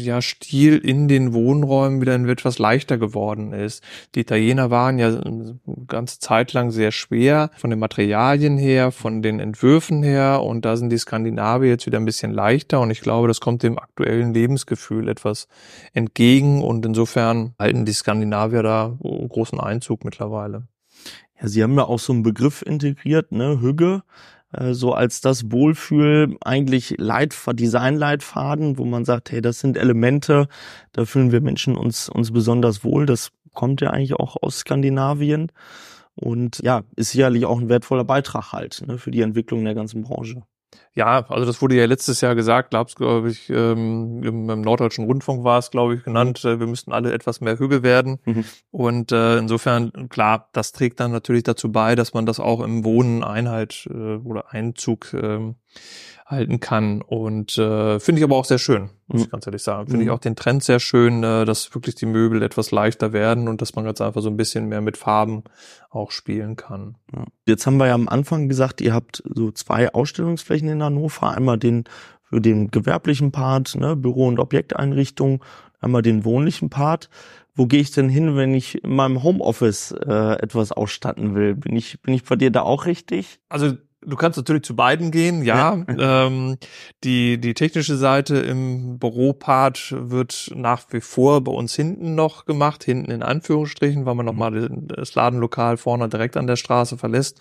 ja, 0.00 0.22
Stil 0.22 0.78
in 0.78 1.08
den 1.08 1.32
Wohnräumen 1.32 2.00
wieder 2.00 2.14
etwas 2.14 2.58
leichter 2.58 2.98
geworden 2.98 3.52
ist. 3.52 3.82
Die 4.14 4.20
Italiener 4.20 4.57
waren 4.70 4.98
ja 4.98 5.08
eine 5.08 5.58
ganze 5.86 6.18
Zeit 6.18 6.52
lang 6.52 6.70
sehr 6.70 6.92
schwer 6.92 7.50
von 7.56 7.70
den 7.70 7.78
Materialien 7.78 8.58
her, 8.58 8.92
von 8.92 9.22
den 9.22 9.40
Entwürfen 9.40 10.02
her. 10.02 10.42
Und 10.42 10.64
da 10.64 10.76
sind 10.76 10.90
die 10.90 10.98
Skandinavier 10.98 11.70
jetzt 11.70 11.86
wieder 11.86 11.98
ein 11.98 12.04
bisschen 12.04 12.32
leichter. 12.32 12.80
Und 12.80 12.90
ich 12.90 13.00
glaube, 13.00 13.28
das 13.28 13.40
kommt 13.40 13.62
dem 13.62 13.78
aktuellen 13.78 14.34
Lebensgefühl 14.34 15.08
etwas 15.08 15.48
entgegen. 15.92 16.62
Und 16.62 16.84
insofern 16.84 17.54
halten 17.58 17.84
die 17.84 17.92
Skandinavier 17.92 18.62
da 18.62 18.96
großen 19.00 19.60
Einzug 19.60 20.04
mittlerweile. 20.04 20.66
Ja, 21.40 21.48
Sie 21.48 21.62
haben 21.62 21.76
ja 21.76 21.84
auch 21.84 21.98
so 21.98 22.12
einen 22.12 22.22
Begriff 22.22 22.62
integriert, 22.62 23.30
ne, 23.32 23.60
Hügge, 23.60 24.02
äh, 24.52 24.72
so 24.72 24.92
als 24.92 25.20
das 25.20 25.50
Wohlfühl 25.50 26.36
eigentlich 26.40 26.94
Leitf 26.98 27.48
Designleitfaden, 27.52 28.78
wo 28.78 28.84
man 28.84 29.04
sagt, 29.04 29.30
hey, 29.30 29.40
das 29.40 29.60
sind 29.60 29.76
Elemente, 29.76 30.48
da 30.92 31.04
fühlen 31.04 31.32
wir 31.32 31.40
Menschen 31.40 31.76
uns 31.76 32.08
uns 32.08 32.32
besonders 32.32 32.84
wohl. 32.84 33.06
Das 33.06 33.30
kommt 33.54 33.80
ja 33.80 33.90
eigentlich 33.90 34.14
auch 34.14 34.36
aus 34.40 34.60
Skandinavien 34.60 35.52
und 36.14 36.58
ja, 36.62 36.82
ist 36.96 37.12
sicherlich 37.12 37.46
auch 37.46 37.60
ein 37.60 37.68
wertvoller 37.68 38.04
Beitrag 38.04 38.52
halt 38.52 38.82
ne, 38.86 38.98
für 38.98 39.10
die 39.10 39.22
Entwicklung 39.22 39.64
der 39.64 39.74
ganzen 39.74 40.02
Branche. 40.02 40.42
Ja, 40.94 41.24
also 41.28 41.46
das 41.46 41.62
wurde 41.62 41.76
ja 41.76 41.84
letztes 41.86 42.20
Jahr 42.20 42.34
gesagt, 42.34 42.70
glaube 42.70 43.30
ich, 43.30 43.48
ähm, 43.50 44.22
im, 44.24 44.50
im, 44.50 44.60
Norddeutschen 44.60 45.04
Rundfunk 45.04 45.44
war 45.44 45.58
es, 45.58 45.70
glaube 45.70 45.94
ich, 45.94 46.02
genannt, 46.02 46.44
äh, 46.44 46.58
wir 46.58 46.66
müssten 46.66 46.92
alle 46.92 47.12
etwas 47.12 47.40
mehr 47.40 47.58
Hügel 47.58 47.82
werden. 47.82 48.18
Mhm. 48.24 48.44
Und 48.70 49.12
äh, 49.12 49.38
insofern, 49.38 50.08
klar, 50.08 50.48
das 50.52 50.72
trägt 50.72 50.98
dann 50.98 51.12
natürlich 51.12 51.44
dazu 51.44 51.70
bei, 51.70 51.94
dass 51.94 52.14
man 52.14 52.26
das 52.26 52.40
auch 52.40 52.60
im 52.60 52.84
Wohnen 52.84 53.22
Einhalt 53.22 53.88
äh, 53.90 54.16
oder 54.16 54.52
Einzug 54.52 55.14
ähm, 55.14 55.54
halten 56.28 56.60
kann. 56.60 57.00
Und 57.00 57.56
äh, 57.58 57.98
finde 57.98 58.20
ich 58.20 58.24
aber 58.24 58.36
auch 58.36 58.44
sehr 58.44 58.58
schön, 58.58 58.90
muss 59.06 59.20
mhm. 59.20 59.24
ich 59.24 59.30
ganz 59.30 59.46
ehrlich 59.46 59.62
sagen. 59.62 59.86
Finde 59.86 60.02
mhm. 60.02 60.02
ich 60.02 60.10
auch 60.10 60.18
den 60.18 60.36
Trend 60.36 60.62
sehr 60.62 60.78
schön, 60.78 61.24
äh, 61.24 61.44
dass 61.44 61.74
wirklich 61.74 61.94
die 61.94 62.06
Möbel 62.06 62.42
etwas 62.42 62.70
leichter 62.70 63.12
werden 63.12 63.48
und 63.48 63.62
dass 63.62 63.74
man 63.74 63.84
ganz 63.84 64.00
einfach 64.00 64.20
so 64.20 64.28
ein 64.28 64.36
bisschen 64.36 64.66
mehr 64.68 64.82
mit 64.82 64.96
Farben 64.96 65.44
auch 65.90 66.10
spielen 66.10 66.56
kann. 66.56 66.96
Ja. 67.14 67.24
Jetzt 67.46 67.66
haben 67.66 67.78
wir 67.78 67.86
ja 67.86 67.94
am 67.94 68.08
Anfang 68.08 68.48
gesagt, 68.48 68.80
ihr 68.80 68.92
habt 68.92 69.22
so 69.24 69.50
zwei 69.50 69.92
Ausstellungsflächen 69.92 70.68
in 70.68 70.82
Hannover. 70.82 71.30
Einmal 71.30 71.58
den 71.58 71.84
für 72.22 72.42
den 72.42 72.70
gewerblichen 72.70 73.32
Part, 73.32 73.74
ne, 73.74 73.96
Büro- 73.96 74.28
und 74.28 74.38
Objekteinrichtung, 74.38 75.42
einmal 75.80 76.02
den 76.02 76.26
wohnlichen 76.26 76.68
Part 76.68 77.08
wo 77.58 77.66
gehe 77.66 77.80
ich 77.80 77.90
denn 77.90 78.08
hin, 78.08 78.36
wenn 78.36 78.54
ich 78.54 78.84
in 78.84 78.94
meinem 78.94 79.24
Homeoffice 79.24 79.90
äh, 79.90 80.40
etwas 80.40 80.70
ausstatten 80.70 81.34
will? 81.34 81.56
Bin 81.56 81.74
ich, 81.74 82.00
bin 82.02 82.14
ich 82.14 82.22
bei 82.22 82.36
dir 82.36 82.52
da 82.52 82.62
auch 82.62 82.86
richtig? 82.86 83.40
Also 83.48 83.76
Du 84.00 84.14
kannst 84.14 84.36
natürlich 84.36 84.62
zu 84.62 84.76
beiden 84.76 85.10
gehen, 85.10 85.42
ja. 85.42 85.74
ja. 85.74 85.84
Ähm, 85.98 86.56
die, 87.02 87.40
die 87.40 87.54
technische 87.54 87.96
Seite 87.96 88.38
im 88.38 88.98
Büropart 88.98 89.92
wird 89.96 90.52
nach 90.54 90.84
wie 90.90 91.00
vor 91.00 91.42
bei 91.42 91.50
uns 91.50 91.74
hinten 91.74 92.14
noch 92.14 92.44
gemacht, 92.44 92.84
hinten 92.84 93.10
in 93.10 93.22
Anführungsstrichen, 93.22 94.06
weil 94.06 94.14
man 94.14 94.26
nochmal 94.26 94.52
mhm. 94.52 94.86
das 94.88 95.14
Ladenlokal 95.14 95.76
vorne 95.76 96.08
direkt 96.08 96.36
an 96.36 96.46
der 96.46 96.56
Straße 96.56 96.96
verlässt 96.96 97.40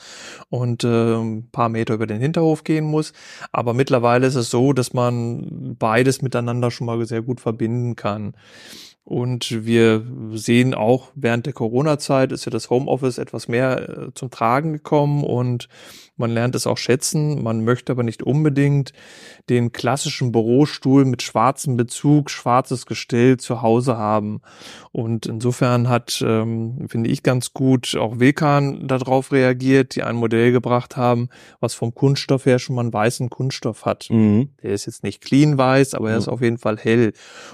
und 0.49 0.83
äh, 0.83 1.15
ein 1.15 1.49
paar 1.51 1.69
Meter 1.69 1.93
über 1.93 2.07
den 2.07 2.19
Hinterhof 2.19 2.63
gehen 2.63 2.85
muss. 2.85 3.13
Aber 3.51 3.73
mittlerweile 3.73 4.25
ist 4.25 4.35
es 4.35 4.49
so, 4.49 4.73
dass 4.73 4.93
man 4.93 5.75
beides 5.77 6.23
miteinander 6.23 6.71
schon 6.71 6.87
mal 6.87 7.05
sehr 7.05 7.21
gut 7.21 7.39
verbinden 7.39 7.95
kann. 7.95 8.33
Und 9.07 9.65
wir 9.65 10.05
sehen 10.33 10.73
auch 10.73 11.11
während 11.15 11.45
der 11.45 11.53
Corona-Zeit 11.53 12.33
ist 12.33 12.43
ja 12.43 12.49
das 12.49 12.69
Homeoffice 12.69 13.19
etwas 13.19 13.47
mehr 13.47 13.89
äh, 13.89 14.13
zum 14.13 14.31
Tragen 14.31 14.73
gekommen 14.73 15.23
und 15.23 15.69
man 16.17 16.31
lernt 16.31 16.55
es 16.55 16.67
auch 16.67 16.77
schätzen. 16.77 17.41
Man 17.43 17.63
möchte 17.63 17.91
aber 17.91 18.03
nicht 18.03 18.23
unbedingt 18.23 18.91
den 19.49 19.71
klassischen 19.71 20.31
Bürostuhl 20.31 21.05
mit 21.05 21.21
schwarzem 21.21 21.77
Bezug, 21.77 22.29
schwarzes 22.29 22.85
Gestell 22.85 23.37
zu 23.37 23.61
Hause 23.61 23.97
haben. 23.97 24.41
Und 24.91 25.25
insofern 25.25 25.87
hat, 25.87 26.23
ähm, 26.25 26.87
finde 26.89 27.09
ich 27.09 27.23
ganz 27.23 27.53
gut, 27.53 27.95
auch 27.95 28.19
Wilkan 28.19 28.87
darauf 28.87 29.31
reagiert, 29.31 29.95
die 29.95 30.03
ein 30.03 30.15
Modell 30.15 30.51
gebracht 30.51 30.97
haben, 30.97 31.29
was 31.59 31.75
vom 31.75 31.93
Kunststoff 31.93 32.45
her 32.45 32.59
schon 32.59 32.75
mal 32.75 32.81
einen 32.81 32.93
weißen 32.93 33.29
Kunststoff 33.29 33.85
hat. 33.85 34.07
Mhm. 34.09 34.49
Der 34.63 34.71
ist 34.71 34.85
jetzt 34.85 35.03
nicht 35.03 35.21
clean 35.21 35.57
weiß, 35.57 35.93
aber 35.93 36.09
er 36.09 36.15
mhm. 36.15 36.21
ist 36.21 36.27
auf 36.27 36.41
jeden 36.41 36.57
Fall 36.57 36.77
hell. 36.77 37.13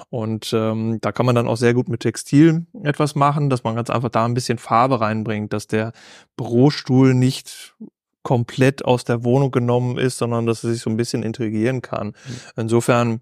Und 0.09 0.51
ähm, 0.53 0.99
da 1.01 1.11
kann 1.11 1.25
man 1.25 1.35
dann 1.35 1.47
auch 1.47 1.57
sehr 1.57 1.73
gut 1.73 1.89
mit 1.89 1.99
Textil 1.99 2.65
etwas 2.83 3.15
machen, 3.15 3.49
dass 3.49 3.63
man 3.63 3.75
ganz 3.75 3.89
einfach 3.89 4.09
da 4.09 4.25
ein 4.25 4.33
bisschen 4.33 4.57
Farbe 4.57 5.01
reinbringt, 5.01 5.53
dass 5.53 5.67
der 5.67 5.91
Bürostuhl 6.37 7.13
nicht 7.13 7.75
komplett 8.23 8.83
aus 8.85 9.03
der 9.03 9.23
Wohnung 9.23 9.51
genommen 9.51 9.97
ist, 9.97 10.17
sondern 10.17 10.45
dass 10.45 10.63
es 10.63 10.71
sich 10.73 10.81
so 10.81 10.89
ein 10.89 10.97
bisschen 10.97 11.23
integrieren 11.23 11.81
kann. 11.81 12.07
Mhm. 12.07 12.13
Insofern 12.55 13.21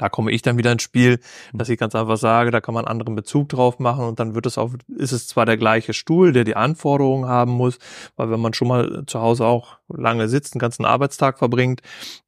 da 0.00 0.08
komme 0.08 0.30
ich 0.30 0.40
dann 0.40 0.56
wieder 0.56 0.72
ins 0.72 0.82
Spiel, 0.82 1.20
mhm. 1.52 1.58
dass 1.58 1.68
ich 1.68 1.78
ganz 1.78 1.94
einfach 1.94 2.16
sage, 2.16 2.50
da 2.50 2.62
kann 2.62 2.72
man 2.72 2.86
einen 2.86 2.92
anderen 2.92 3.14
Bezug 3.14 3.50
drauf 3.50 3.78
machen 3.78 4.06
und 4.06 4.18
dann 4.18 4.34
wird 4.34 4.46
es 4.46 4.56
auch, 4.56 4.70
ist 4.96 5.12
es 5.12 5.28
zwar 5.28 5.44
der 5.44 5.58
gleiche 5.58 5.92
Stuhl, 5.92 6.32
der 6.32 6.44
die 6.44 6.56
Anforderungen 6.56 7.28
haben 7.28 7.52
muss, 7.52 7.78
weil 8.16 8.30
wenn 8.30 8.40
man 8.40 8.54
schon 8.54 8.68
mal 8.68 9.02
zu 9.06 9.20
Hause 9.20 9.44
auch 9.44 9.76
lange 9.88 10.28
sitzt, 10.28 10.54
einen 10.54 10.60
ganzen 10.60 10.86
Arbeitstag 10.86 11.38
verbringt, 11.38 11.82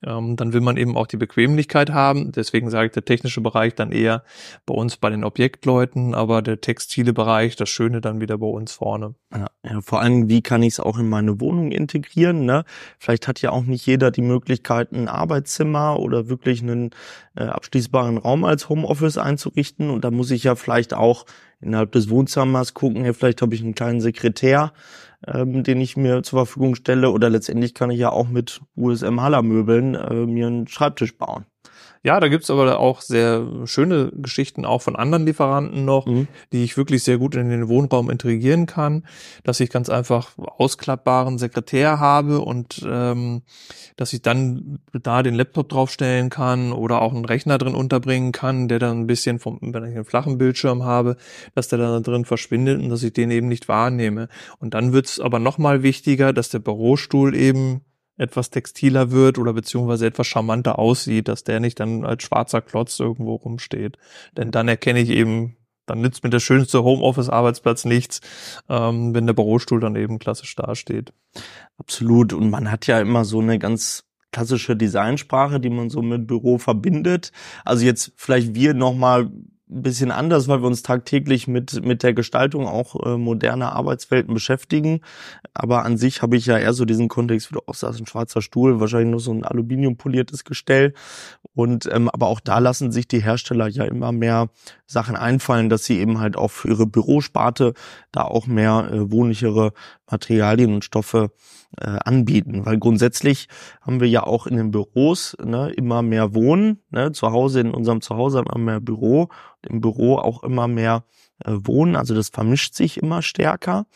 ähm, 0.05 0.37
dann 0.37 0.53
will 0.53 0.61
man 0.61 0.77
eben 0.77 0.99
auch 0.99 1.07
die 1.07 1.17
Bequemlichkeit 1.17 1.91
haben. 1.91 2.33
Deswegen 2.33 2.69
sage 2.69 2.87
ich, 2.87 2.93
der 2.93 3.05
technische 3.05 3.41
Bereich 3.41 3.75
dann 3.75 3.91
eher 3.91 4.23
bei 4.67 4.75
uns 4.75 4.99
bei 4.99 5.09
den 5.09 5.25
Objektleuten, 5.25 6.15
aber 6.15 6.43
der 6.43 6.61
textile 6.61 7.15
Bereich, 7.15 7.57
das 7.57 7.71
Schöne 7.71 8.03
dann 8.03 8.21
wieder 8.21 8.37
bei 8.37 8.47
uns 8.47 8.73
vorne. 8.73 9.15
Ja, 9.33 9.47
ja 9.65 9.81
vor 9.81 10.01
allem, 10.01 10.29
wie 10.29 10.43
kann 10.43 10.63
ich 10.63 10.75
es 10.75 10.81
auch 10.81 10.99
in 10.99 11.09
meine 11.09 11.41
Wohnung 11.41 11.73
integrieren? 11.73 12.45
Ne? 12.45 12.65
Vielleicht 12.99 13.29
hat 13.29 13.41
ja 13.41 13.51
auch 13.51 13.63
nicht 13.63 13.87
jeder 13.87 14.11
die 14.11 14.23
Möglichkeit, 14.23 14.93
ein 14.93 15.09
Arbeitszimmer 15.09 15.99
oder 15.99 16.29
wirklich 16.29 16.63
einen 16.63 16.91
äh, 17.35 17.45
abschließbaren 17.62 18.18
Raum 18.18 18.44
als 18.44 18.68
Homeoffice 18.68 19.18
einzurichten. 19.18 19.90
Und 19.90 20.05
da 20.05 20.11
muss 20.11 20.33
ich 20.33 20.44
ja 20.44 20.57
vielleicht 20.57 20.94
auch 20.94 21.27
innerhalb 21.61 21.92
des 21.92 22.11
Wohnzimmers 22.11 22.75
gucken, 22.75 23.05
hey, 23.05 23.14
vielleicht 23.14 23.40
habe 23.40 23.55
ich 23.55 23.62
einen 23.62 23.77
kleinen 23.77 24.01
Sekretär, 24.01 24.72
ähm, 25.27 25.62
den 25.62 25.81
ich 25.81 25.96
mir 25.96 26.25
zur 26.25 26.40
Verfügung 26.40 26.75
stelle. 26.75 27.11
Oder 27.11 27.31
letztendlich 27.31 27.75
kann 27.75 27.92
ich 27.92 28.01
ja 28.01 28.11
auch 28.11 28.29
mit 28.29 28.61
USM-Haller-Möbeln 28.77 29.94
äh, 29.94 30.14
mir 30.27 30.48
einen 30.48 30.66
Schreibtisch 30.66 31.16
bauen. 31.16 31.46
Ja, 32.05 32.19
da 32.19 32.27
gibt's 32.27 32.51
aber 32.51 32.81
auch 32.81 33.01
sehr 33.01 33.47
schöne 33.65 34.11
Geschichten 34.12 34.65
auch 34.65 34.83
von 34.83 34.97
anderen 34.97 35.25
Lieferanten 35.25 35.85
noch, 35.85 36.07
mhm. 36.07 36.27
die 36.53 36.65
ich 36.65 36.77
wirklich 36.77 37.05
sehr 37.05 37.17
gut 37.17 37.37
in 37.37 37.49
den 37.49 37.69
Wohnraum 37.69 38.11
integrieren 38.11 38.67
kann, 38.67 39.07
dass 39.45 39.61
ich 39.61 39.71
ganz 39.71 39.88
einfach 39.88 40.37
ausklappbaren 40.37 41.38
Sekretär 41.38 42.01
habe 42.01 42.41
und 42.41 42.85
ähm, 42.85 43.43
dass 43.95 44.12
ich 44.12 44.21
dann 44.21 44.81
da 44.93 45.23
den 45.23 45.35
Laptop 45.35 45.69
draufstellen 45.69 46.29
kann 46.29 46.73
oder 46.73 47.03
auch 47.03 47.15
einen 47.15 47.25
Rechner 47.25 47.57
drin 47.59 47.77
unterbringen 47.77 48.33
kann, 48.33 48.67
der 48.67 48.81
dann 48.81 49.03
ein 49.03 49.07
bisschen 49.07 49.38
vom, 49.38 49.59
wenn 49.61 49.85
ich 49.85 49.95
einen 49.95 50.05
flachen 50.05 50.38
Bildschirm 50.38 50.83
habe, 50.83 51.17
dass 51.55 51.69
der 51.69 51.79
da 51.79 52.01
drin 52.01 52.25
verschwindet 52.25 52.83
und 52.83 52.88
dass 52.88 53.05
ich 53.05 53.12
den 53.12 53.31
eben 53.31 53.47
nicht 53.47 53.69
wahrnehme. 53.69 54.29
Und 54.59 54.75
dann 54.75 54.93
wird's 54.93 55.21
aber 55.21 55.38
nochmal 55.38 55.85
wichtiger, 55.85 56.33
dass 56.33 56.49
der 56.49 56.59
Bürostuhl 56.59 57.37
eben 57.37 57.83
etwas 58.16 58.51
textiler 58.51 59.11
wird 59.11 59.38
oder 59.38 59.53
beziehungsweise 59.53 60.07
etwas 60.07 60.27
charmanter 60.27 60.79
aussieht, 60.79 61.29
dass 61.29 61.44
der 61.44 61.61
nicht 61.61 61.81
dann 61.81 62.05
als 62.05 62.22
schwarzer 62.22 62.61
Klotz 62.61 62.98
irgendwo 63.01 63.35
rumsteht. 63.35 63.96
Denn 64.37 64.51
dann 64.51 64.68
erkenne 64.68 65.01
ich 65.01 65.11
eben, 65.11 65.57
dann 65.87 66.01
nützt 66.01 66.22
mir 66.22 66.31
der 66.31 66.40
schönste 66.40 66.85
Homeoffice-Arbeitsplatz 66.85 67.85
nichts, 67.85 68.20
ähm, 68.68 69.14
wenn 69.14 69.27
der 69.27 69.35
Bürostuhl 69.35 69.81
dann 69.81 69.96
eben 69.96 70.18
klassisch 70.18 70.55
dasteht. 70.55 71.12
Absolut. 71.79 72.33
Und 72.33 72.51
man 72.51 72.70
hat 72.70 72.87
ja 72.87 73.01
immer 73.01 73.25
so 73.25 73.40
eine 73.40 73.59
ganz 73.59 74.05
klassische 74.31 74.77
Designsprache, 74.77 75.61
die 75.61 75.70
man 75.70 75.90
so 75.90 76.03
mit 76.03 76.27
Büro 76.27 76.59
verbindet. 76.59 77.33
Also 77.64 77.85
jetzt 77.85 78.12
vielleicht 78.16 78.55
wir 78.55 78.75
nochmal 78.75 79.31
ein 79.73 79.83
bisschen 79.83 80.11
anders, 80.11 80.49
weil 80.49 80.63
wir 80.63 80.67
uns 80.67 80.83
tagtäglich 80.83 81.49
mit, 81.49 81.85
mit 81.85 82.03
der 82.03 82.13
Gestaltung 82.13 82.67
auch 82.67 82.95
äh, 83.07 83.17
moderner 83.17 83.73
Arbeitswelten 83.73 84.35
beschäftigen. 84.35 85.01
Aber 85.55 85.85
an 85.85 85.97
sich 85.97 86.23
habe 86.23 86.37
ich 86.37 86.47
ja 86.47 86.59
eher 86.59 86.73
so 86.73 86.85
diesen 86.85 87.09
Kontext, 87.09 87.51
wie 87.51 87.55
du 87.55 87.61
auch 87.67 87.75
sagst, 87.75 88.01
ein 88.01 88.07
schwarzer 88.07 88.43
Stuhl, 88.43 88.81
wahrscheinlich 88.81 89.11
nur 89.11 89.21
so 89.21 89.33
ein 89.33 89.45
aluminiumpoliertes 89.45 90.45
Gestell. 90.45 90.95
Und 91.55 91.89
ähm, 91.93 92.09
aber 92.09 92.27
auch 92.27 92.41
da 92.41 92.59
lassen 92.59 92.93
sich 92.93 93.09
die 93.09 93.23
Hersteller 93.23 93.69
ja 93.69 93.85
immer 93.85 94.13
mehr 94.13 94.49
Sachen 94.87 95.17
einfallen, 95.17 95.69
dass 95.69 95.85
sie 95.85 95.99
eben 95.99 96.21
halt 96.21 96.37
auch 96.37 96.51
für 96.51 96.69
ihre 96.69 96.87
Bürosparte 96.87 97.75
da 98.11 98.23
auch 98.23 98.47
mehr 98.47 98.91
äh, 98.93 99.11
wohnlichere 99.11 99.73
Materialien 100.11 100.75
und 100.75 100.85
Stoffe 100.85 101.31
äh, 101.81 101.99
anbieten. 102.05 102.67
Weil 102.67 102.79
grundsätzlich 102.79 103.49
haben 103.81 104.01
wir 104.01 104.09
ja 104.09 104.25
auch 104.25 104.47
in 104.47 104.57
den 104.57 104.71
Büros 104.71 105.37
ne, 105.43 105.71
immer 105.71 106.03
mehr 106.03 106.35
Wohnen. 106.35 106.81
Ne? 106.91 107.13
Zu 107.13 107.33
Hause, 107.33 107.61
in 107.61 107.73
unserem 107.73 108.01
Zuhause 108.01 108.45
wir 108.45 108.59
mehr 108.59 108.81
Büro, 108.81 109.29
im 109.63 109.81
Büro 109.81 110.17
auch 110.17 110.43
immer 110.43 110.69
mehr 110.69 111.05
äh, 111.45 111.53
Wohnen. 111.53 111.97
Also 111.97 112.15
das 112.15 112.29
vermischt 112.29 112.75
sich 112.75 112.99
immer 112.99 113.23
stärker. 113.23 113.87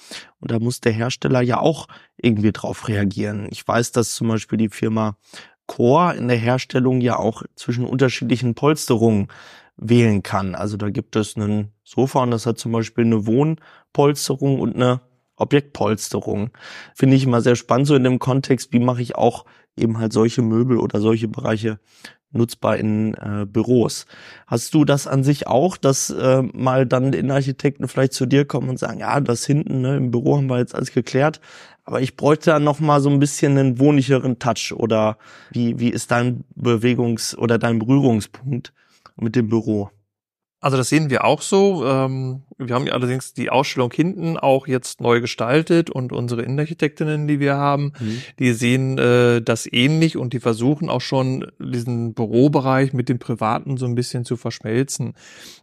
Und 0.40 0.50
da 0.50 0.58
muss 0.58 0.80
der 0.80 0.92
Hersteller 0.92 1.40
ja 1.42 1.58
auch 1.58 1.86
irgendwie 2.16 2.52
drauf 2.52 2.88
reagieren. 2.88 3.46
Ich 3.50 3.66
weiß, 3.66 3.92
dass 3.92 4.14
zum 4.14 4.28
Beispiel 4.28 4.58
die 4.58 4.70
Firma 4.70 5.16
Core 5.66 6.14
in 6.14 6.28
der 6.28 6.36
Herstellung 6.36 7.00
ja 7.00 7.18
auch 7.18 7.42
zwischen 7.56 7.84
unterschiedlichen 7.84 8.54
Polsterungen 8.54 9.28
wählen 9.76 10.22
kann. 10.22 10.54
Also 10.54 10.76
da 10.76 10.90
gibt 10.90 11.16
es 11.16 11.36
einen 11.36 11.72
Sofa 11.84 12.22
und 12.22 12.30
das 12.30 12.46
hat 12.46 12.58
zum 12.58 12.72
Beispiel 12.72 13.04
eine 13.04 13.26
Wohnpolsterung 13.26 14.60
und 14.60 14.76
eine 14.76 15.00
Objektpolsterung. 15.36 16.50
Finde 16.94 17.16
ich 17.16 17.24
immer 17.24 17.40
sehr 17.40 17.56
spannend, 17.56 17.86
so 17.86 17.94
in 17.94 18.04
dem 18.04 18.18
Kontext, 18.18 18.72
wie 18.72 18.78
mache 18.78 19.02
ich 19.02 19.14
auch 19.14 19.44
eben 19.76 19.98
halt 19.98 20.12
solche 20.12 20.42
Möbel 20.42 20.78
oder 20.78 21.00
solche 21.00 21.28
Bereiche 21.28 21.78
nutzbar 22.32 22.76
in 22.76 23.14
äh, 23.14 23.46
Büros. 23.46 24.06
Hast 24.46 24.74
du 24.74 24.84
das 24.84 25.06
an 25.06 25.24
sich 25.24 25.46
auch, 25.46 25.76
dass 25.76 26.10
äh, 26.10 26.42
mal 26.42 26.86
dann 26.86 27.12
Innenarchitekten 27.12 27.88
vielleicht 27.88 28.12
zu 28.12 28.26
dir 28.26 28.44
kommen 28.44 28.68
und 28.68 28.78
sagen, 28.78 29.00
ja, 29.00 29.20
das 29.20 29.46
hinten 29.46 29.80
ne, 29.80 29.96
im 29.96 30.10
Büro 30.10 30.36
haben 30.36 30.48
wir 30.48 30.58
jetzt 30.58 30.74
alles 30.74 30.92
geklärt, 30.92 31.40
aber 31.84 32.00
ich 32.00 32.16
bräuchte 32.16 32.50
da 32.50 32.58
noch 32.58 32.80
mal 32.80 33.00
so 33.00 33.08
ein 33.10 33.20
bisschen 33.20 33.56
einen 33.56 33.78
wohnlicheren 33.78 34.38
Touch 34.38 34.72
oder 34.74 35.18
wie 35.52 35.78
wie 35.78 35.90
ist 35.90 36.10
dein 36.10 36.44
Bewegungs- 36.54 37.36
oder 37.36 37.58
dein 37.58 37.78
Berührungspunkt 37.78 38.72
mit 39.16 39.36
dem 39.36 39.48
Büro? 39.48 39.90
Also 40.66 40.78
das 40.78 40.88
sehen 40.88 41.10
wir 41.10 41.24
auch 41.24 41.42
so. 41.42 41.86
Ähm, 41.86 42.42
wir 42.58 42.74
haben 42.74 42.88
allerdings 42.88 43.32
die 43.32 43.50
Ausstellung 43.50 43.92
hinten 43.92 44.36
auch 44.36 44.66
jetzt 44.66 45.00
neu 45.00 45.20
gestaltet 45.20 45.90
und 45.90 46.12
unsere 46.12 46.42
Innenarchitektinnen, 46.42 47.28
die 47.28 47.38
wir 47.38 47.54
haben, 47.54 47.92
mhm. 48.00 48.20
die 48.40 48.52
sehen 48.52 48.98
äh, 48.98 49.40
das 49.40 49.72
ähnlich 49.72 50.16
und 50.16 50.32
die 50.32 50.40
versuchen 50.40 50.90
auch 50.90 51.02
schon 51.02 51.46
diesen 51.60 52.14
Bürobereich 52.14 52.92
mit 52.94 53.08
dem 53.08 53.20
Privaten 53.20 53.76
so 53.76 53.86
ein 53.86 53.94
bisschen 53.94 54.24
zu 54.24 54.36
verschmelzen, 54.36 55.14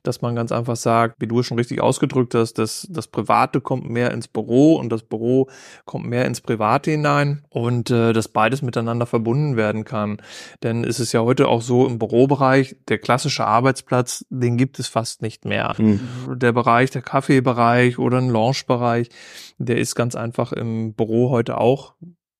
dass 0.03 0.21
man 0.21 0.37
ganz 0.37 0.53
einfach 0.53 0.77
sagt, 0.77 1.19
wie 1.19 1.27
du 1.27 1.41
es 1.41 1.47
schon 1.47 1.57
richtig 1.57 1.81
ausgedrückt 1.81 2.33
hast, 2.33 2.53
dass 2.53 2.87
das 2.89 3.07
Private 3.07 3.59
kommt 3.59 3.89
mehr 3.89 4.11
ins 4.11 4.29
Büro 4.29 4.77
und 4.77 4.89
das 4.89 5.03
Büro 5.03 5.49
kommt 5.83 6.05
mehr 6.05 6.23
ins 6.23 6.39
Private 6.39 6.91
hinein 6.91 7.43
und 7.49 7.91
äh, 7.91 8.13
dass 8.13 8.29
beides 8.29 8.61
miteinander 8.61 9.05
verbunden 9.05 9.57
werden 9.57 9.83
kann. 9.83 10.21
Denn 10.61 10.85
es 10.85 11.01
ist 11.01 11.11
ja 11.11 11.19
heute 11.19 11.49
auch 11.49 11.61
so 11.61 11.85
im 11.85 11.99
Bürobereich, 11.99 12.77
der 12.87 12.99
klassische 12.99 13.45
Arbeitsplatz, 13.45 14.23
den 14.29 14.55
gibt 14.55 14.79
es 14.79 14.92
fast 14.93 15.21
nicht 15.21 15.43
mehr. 15.43 15.75
Mhm. 15.77 15.99
Der 16.35 16.53
Bereich 16.53 16.91
der 16.91 17.01
Kaffeebereich 17.01 17.99
oder 17.99 18.19
ein 18.19 18.29
Lounge-Bereich, 18.29 19.09
der 19.57 19.77
ist 19.77 19.95
ganz 19.95 20.15
einfach 20.15 20.53
im 20.53 20.93
Büro 20.93 21.31
heute 21.31 21.57
auch 21.57 21.95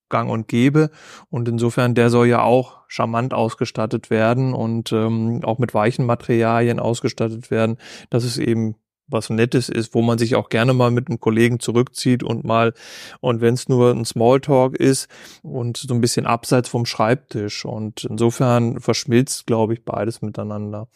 gang 0.10 0.30
und 0.30 0.48
gäbe. 0.48 0.92
Und 1.32 1.50
insofern, 1.50 1.96
der 1.96 2.12
soll 2.12 2.28
ja 2.28 2.44
auch 2.44 2.82
charmant 2.88 3.34
ausgestattet 3.34 4.12
werden 4.12 4.54
und 4.54 4.92
ähm, 4.92 5.42
auch 5.44 5.58
mit 5.58 5.74
weichen 5.74 6.06
Materialien 6.06 6.80
ausgestattet 6.80 7.50
werden, 7.50 7.78
dass 8.12 8.24
es 8.24 8.38
eben 8.38 8.76
was 9.08 9.30
Nettes 9.30 9.70
ist, 9.70 9.94
wo 9.94 10.02
man 10.02 10.18
sich 10.18 10.36
auch 10.36 10.50
gerne 10.50 10.74
mal 10.74 10.92
mit 10.92 11.08
einem 11.08 11.20
Kollegen 11.20 11.60
zurückzieht 11.60 12.24
und 12.24 12.44
mal, 12.44 12.74
und 13.20 13.42
wenn 13.42 13.54
es 13.54 13.70
nur 13.70 13.92
ein 13.92 14.06
Smalltalk 14.06 14.76
ist 14.76 15.08
und 15.42 15.78
so 15.78 15.94
ein 15.94 16.02
bisschen 16.02 16.26
abseits 16.26 16.70
vom 16.70 16.86
Schreibtisch. 16.86 17.66
Und 17.66 18.06
insofern 18.06 18.80
verschmilzt, 18.80 19.46
glaube 19.46 19.74
ich, 19.74 19.84
beides 19.84 20.22
miteinander 20.22 20.88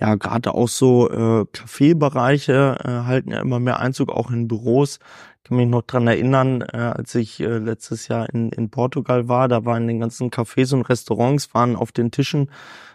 ja, 0.00 0.14
gerade 0.14 0.54
auch 0.54 0.68
so 0.68 1.10
äh, 1.10 1.46
Kaffeebereiche 1.52 2.78
äh, 2.84 2.88
halten 3.06 3.32
ja 3.32 3.40
immer 3.40 3.58
mehr 3.58 3.80
Einzug, 3.80 4.10
auch 4.10 4.30
in 4.30 4.46
Büros. 4.46 5.00
Ich 5.38 5.48
kann 5.48 5.56
mich 5.56 5.68
noch 5.68 5.82
dran 5.82 6.06
erinnern, 6.06 6.62
äh, 6.62 6.76
als 6.76 7.14
ich 7.14 7.40
äh, 7.40 7.58
letztes 7.58 8.08
Jahr 8.08 8.28
in, 8.32 8.50
in 8.50 8.70
Portugal 8.70 9.28
war, 9.28 9.48
da 9.48 9.64
waren 9.64 9.82
in 9.82 9.88
den 9.88 10.00
ganzen 10.00 10.30
Cafés 10.30 10.72
und 10.72 10.82
Restaurants, 10.82 11.52
waren 11.52 11.74
auf 11.74 11.90
den 11.90 12.10
Tischen 12.10 12.50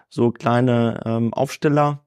so 0.07 0.31
kleine 0.31 1.01
ähm, 1.05 1.33
Aufsteller 1.33 2.03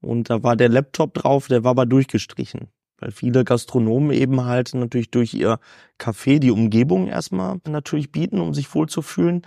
und 0.00 0.30
da 0.30 0.42
war 0.42 0.56
der 0.56 0.68
Laptop 0.68 1.14
drauf, 1.14 1.48
der 1.48 1.64
war 1.64 1.72
aber 1.72 1.86
durchgestrichen. 1.86 2.68
Weil 3.00 3.12
viele 3.12 3.44
Gastronomen 3.44 4.10
eben 4.10 4.44
halt 4.44 4.74
natürlich 4.74 5.10
durch 5.10 5.32
ihr 5.32 5.60
Café 6.00 6.40
die 6.40 6.50
Umgebung 6.50 7.06
erstmal 7.06 7.60
natürlich 7.68 8.10
bieten, 8.10 8.40
um 8.40 8.54
sich 8.54 8.74
wohlzufühlen. 8.74 9.42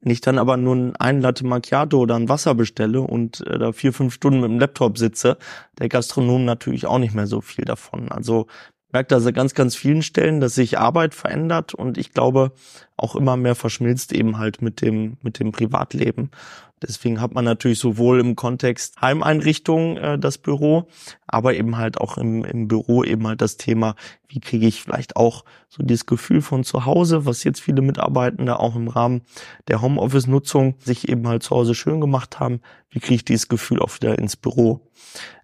Wenn 0.00 0.12
ich 0.12 0.20
dann 0.20 0.38
aber 0.38 0.56
nur 0.56 0.92
ein 0.98 1.20
Latte 1.20 1.46
Macchiato 1.46 1.98
oder 1.98 2.16
ein 2.16 2.28
Wasser 2.28 2.54
bestelle 2.54 3.00
und 3.00 3.46
äh, 3.46 3.58
da 3.58 3.72
vier, 3.72 3.92
fünf 3.92 4.14
Stunden 4.14 4.40
mit 4.40 4.50
dem 4.50 4.58
Laptop 4.58 4.98
sitze, 4.98 5.38
der 5.78 5.88
Gastronom 5.88 6.44
natürlich 6.44 6.86
auch 6.86 6.98
nicht 6.98 7.14
mehr 7.14 7.28
so 7.28 7.40
viel 7.40 7.64
davon. 7.64 8.10
Also 8.10 8.46
merkt 8.92 9.12
also 9.12 9.32
ganz, 9.32 9.54
ganz 9.54 9.76
vielen 9.76 10.02
Stellen, 10.02 10.40
dass 10.40 10.54
sich 10.54 10.78
Arbeit 10.78 11.14
verändert 11.14 11.74
und 11.74 11.98
ich 11.98 12.12
glaube 12.12 12.52
auch 12.96 13.14
immer 13.16 13.36
mehr 13.36 13.54
verschmilzt 13.54 14.12
eben 14.12 14.38
halt 14.38 14.62
mit 14.62 14.80
dem, 14.80 15.18
mit 15.22 15.38
dem 15.38 15.52
Privatleben. 15.52 16.30
Deswegen 16.82 17.22
hat 17.22 17.32
man 17.32 17.46
natürlich 17.46 17.78
sowohl 17.78 18.20
im 18.20 18.36
Kontext 18.36 19.00
Heimeinrichtung 19.00 19.96
äh, 19.96 20.18
das 20.18 20.36
Büro, 20.36 20.88
aber 21.26 21.54
eben 21.54 21.78
halt 21.78 21.98
auch 21.98 22.18
im, 22.18 22.44
im 22.44 22.68
Büro 22.68 23.02
eben 23.02 23.26
halt 23.26 23.40
das 23.40 23.56
Thema, 23.56 23.94
wie 24.28 24.40
kriege 24.40 24.66
ich 24.66 24.82
vielleicht 24.82 25.16
auch 25.16 25.44
so 25.68 25.82
dieses 25.82 26.04
Gefühl 26.04 26.42
von 26.42 26.64
zu 26.64 26.84
Hause, 26.84 27.24
was 27.24 27.44
jetzt 27.44 27.60
viele 27.60 27.80
Mitarbeitende 27.80 28.58
auch 28.60 28.76
im 28.76 28.88
Rahmen 28.88 29.22
der 29.68 29.80
Homeoffice-Nutzung 29.80 30.74
sich 30.78 31.08
eben 31.08 31.26
halt 31.26 31.42
zu 31.42 31.56
Hause 31.56 31.74
schön 31.74 32.00
gemacht 32.00 32.40
haben, 32.40 32.60
wie 32.90 33.00
kriege 33.00 33.14
ich 33.16 33.24
dieses 33.24 33.48
Gefühl 33.48 33.80
auch 33.80 33.94
wieder 33.94 34.18
ins 34.18 34.36
Büro? 34.36 34.80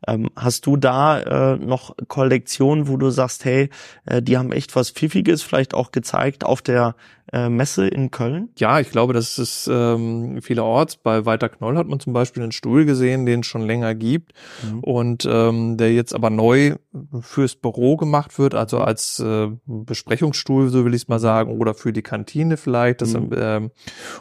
Ähm, 0.07 0.29
hast 0.37 0.67
du 0.67 0.77
da 0.77 1.55
äh, 1.55 1.57
noch 1.57 1.97
Kollektionen, 2.09 2.89
wo 2.89 2.99
du 2.99 3.11
sagst, 3.11 3.47
hey, 3.47 3.71
äh, 4.05 4.21
die 4.21 4.37
haben 4.37 4.53
echt 4.53 4.77
was 4.77 4.91
Pfiffiges 4.91 5.43
vielleicht 5.43 5.73
auch 5.73 5.93
gezeigt 5.93 6.45
auf 6.45 6.61
der 6.61 6.95
äh, 7.33 7.49
Messe 7.49 7.89
in 7.89 8.11
Köln? 8.11 8.51
Ja, 8.57 8.81
ich 8.81 8.91
glaube, 8.91 9.13
das 9.13 9.39
ist 9.39 9.69
ähm, 9.71 10.41
vielerorts. 10.43 10.97
Bei 10.97 11.25
Walter 11.25 11.49
Knoll 11.49 11.77
hat 11.77 11.87
man 11.87 12.01
zum 12.01 12.13
Beispiel 12.13 12.43
einen 12.43 12.53
Stuhl 12.53 12.85
gesehen, 12.85 13.27
den 13.27 13.41
es 13.41 13.47
schon 13.47 13.63
länger 13.63 13.95
gibt 13.95 14.33
mhm. 14.63 14.81
und 14.81 15.29
ähm, 15.31 15.77
der 15.77 15.93
jetzt 15.93 16.15
aber 16.15 16.31
neu 16.31 16.77
fürs 17.21 17.57
Büro 17.57 17.97
gemacht 17.97 18.39
wird, 18.39 18.55
also 18.55 18.79
mhm. 18.79 18.83
als 18.83 19.19
äh, 19.21 19.49
Besprechungsstuhl, 19.67 20.69
so 20.69 20.85
will 20.85 20.95
ich 20.95 21.03
es 21.03 21.09
mal 21.09 21.19
sagen, 21.19 21.59
oder 21.59 21.75
für 21.75 21.93
die 21.93 22.03
Kantine 22.03 22.57
vielleicht. 22.57 23.01
Das, 23.03 23.15
mhm. 23.15 23.31
ähm, 23.37 23.71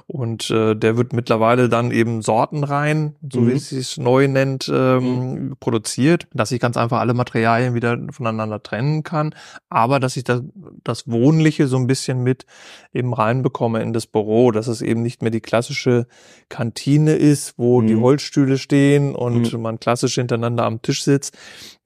und 0.08 0.50
äh, 0.50 0.76
der 0.76 0.98
wird 0.98 1.14
mittlerweile 1.14 1.70
dann 1.70 1.92
eben 1.92 2.22
sortenrein, 2.22 3.16
so 3.32 3.42
mhm. 3.42 3.48
wie 3.48 3.54
es 3.54 3.70
sich 3.70 3.98
neu 3.98 4.28
nennt, 4.28 4.72
ähm, 4.74 5.04
mhm. 5.04 5.56
produziert, 5.60 6.28
dass 6.34 6.52
ich 6.52 6.60
ganz 6.60 6.78
einfach 6.78 7.00
alle 7.00 7.14
Materialien 7.14 7.74
wieder 7.74 7.98
voneinander 8.12 8.62
trennen 8.64 9.04
kann, 9.04 9.36
aber 9.70 10.00
dass 10.00 10.18
ich 10.18 10.24
das, 10.24 10.42
das 10.84 11.10
Wohnliche 11.10 11.68
so 11.68 11.78
ein 11.78 11.88
bisschen 11.88 12.24
mit 12.24 12.46
eben 12.93 13.13
reinbekomme 13.13 13.82
in 13.82 13.93
das 13.93 14.06
Büro, 14.06 14.51
dass 14.51 14.67
es 14.67 14.82
eben 14.82 15.01
nicht 15.01 15.21
mehr 15.21 15.32
die 15.32 15.41
klassische 15.41 16.08
Kantine 16.49 17.13
ist, 17.13 17.58
wo 17.58 17.82
mhm. 17.82 17.88
die 17.88 17.95
Holzstühle 17.95 18.58
stehen 18.58 19.15
und 19.15 19.54
mhm. 19.54 19.62
man 19.62 19.80
klassisch 19.80 20.15
hintereinander 20.15 20.65
am 20.65 20.82
Tisch 20.82 21.04
sitzt. 21.04 21.38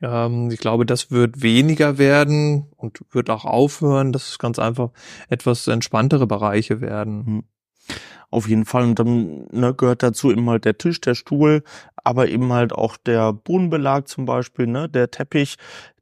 Ähm, 0.02 0.50
ich 0.52 0.60
glaube, 0.60 0.86
das 0.86 1.12
wird 1.12 1.42
weniger 1.42 1.98
werden 1.98 2.68
und 2.76 3.00
wird 3.12 3.30
auch 3.30 3.46
aufhören, 3.46 4.14
dass 4.14 4.30
es 4.30 4.40
ganz 4.40 4.58
einfach 4.60 4.90
etwas 5.30 5.68
entspanntere 5.68 6.28
Bereiche 6.28 6.82
werden. 6.82 7.24
Mhm. 7.26 7.44
Auf 8.32 8.50
jeden 8.50 8.66
Fall. 8.66 8.84
Und 8.84 9.00
dann 9.00 9.48
ne, 9.52 9.74
gehört 9.74 10.04
dazu 10.04 10.32
eben 10.32 10.50
halt 10.50 10.66
der 10.66 10.78
Tisch, 10.78 11.00
der 11.00 11.16
Stuhl, 11.16 11.64
aber 12.04 12.28
eben 12.28 12.52
halt 12.52 12.74
auch 12.74 12.98
der 12.98 13.32
Bodenbelag 13.32 14.08
zum 14.08 14.26
Beispiel, 14.26 14.68
ne, 14.68 14.90
der 14.90 15.12
Teppich, 15.12 15.56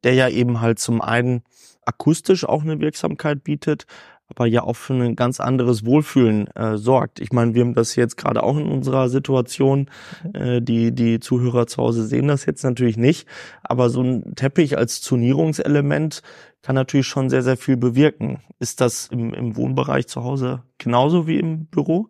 der 0.03 0.13
ja 0.13 0.29
eben 0.29 0.61
halt 0.61 0.79
zum 0.79 1.01
einen 1.01 1.43
akustisch 1.85 2.45
auch 2.45 2.63
eine 2.63 2.79
Wirksamkeit 2.79 3.43
bietet, 3.43 3.85
aber 4.29 4.45
ja 4.47 4.63
auch 4.63 4.75
für 4.75 4.93
ein 4.93 5.15
ganz 5.15 5.39
anderes 5.39 5.85
Wohlfühlen 5.85 6.47
äh, 6.55 6.77
sorgt. 6.77 7.19
Ich 7.19 7.31
meine, 7.31 7.53
wir 7.53 7.61
haben 7.61 7.73
das 7.73 7.95
jetzt 7.95 8.17
gerade 8.17 8.43
auch 8.43 8.57
in 8.57 8.67
unserer 8.67 9.09
Situation. 9.09 9.89
Äh, 10.33 10.61
die, 10.61 10.93
die 10.93 11.19
Zuhörer 11.19 11.67
zu 11.67 11.77
Hause 11.77 12.05
sehen 12.05 12.27
das 12.27 12.45
jetzt 12.45 12.63
natürlich 12.63 12.97
nicht. 12.97 13.27
Aber 13.61 13.89
so 13.89 14.01
ein 14.01 14.35
Teppich 14.35 14.77
als 14.77 15.01
Zonierungselement 15.01 16.21
kann 16.61 16.75
natürlich 16.75 17.07
schon 17.07 17.29
sehr, 17.29 17.43
sehr 17.43 17.57
viel 17.57 17.77
bewirken. 17.77 18.39
Ist 18.59 18.81
das 18.81 19.07
im, 19.07 19.33
im 19.33 19.55
Wohnbereich 19.55 20.07
zu 20.07 20.23
Hause 20.23 20.63
genauso 20.77 21.27
wie 21.27 21.37
im 21.37 21.65
Büro? 21.65 22.09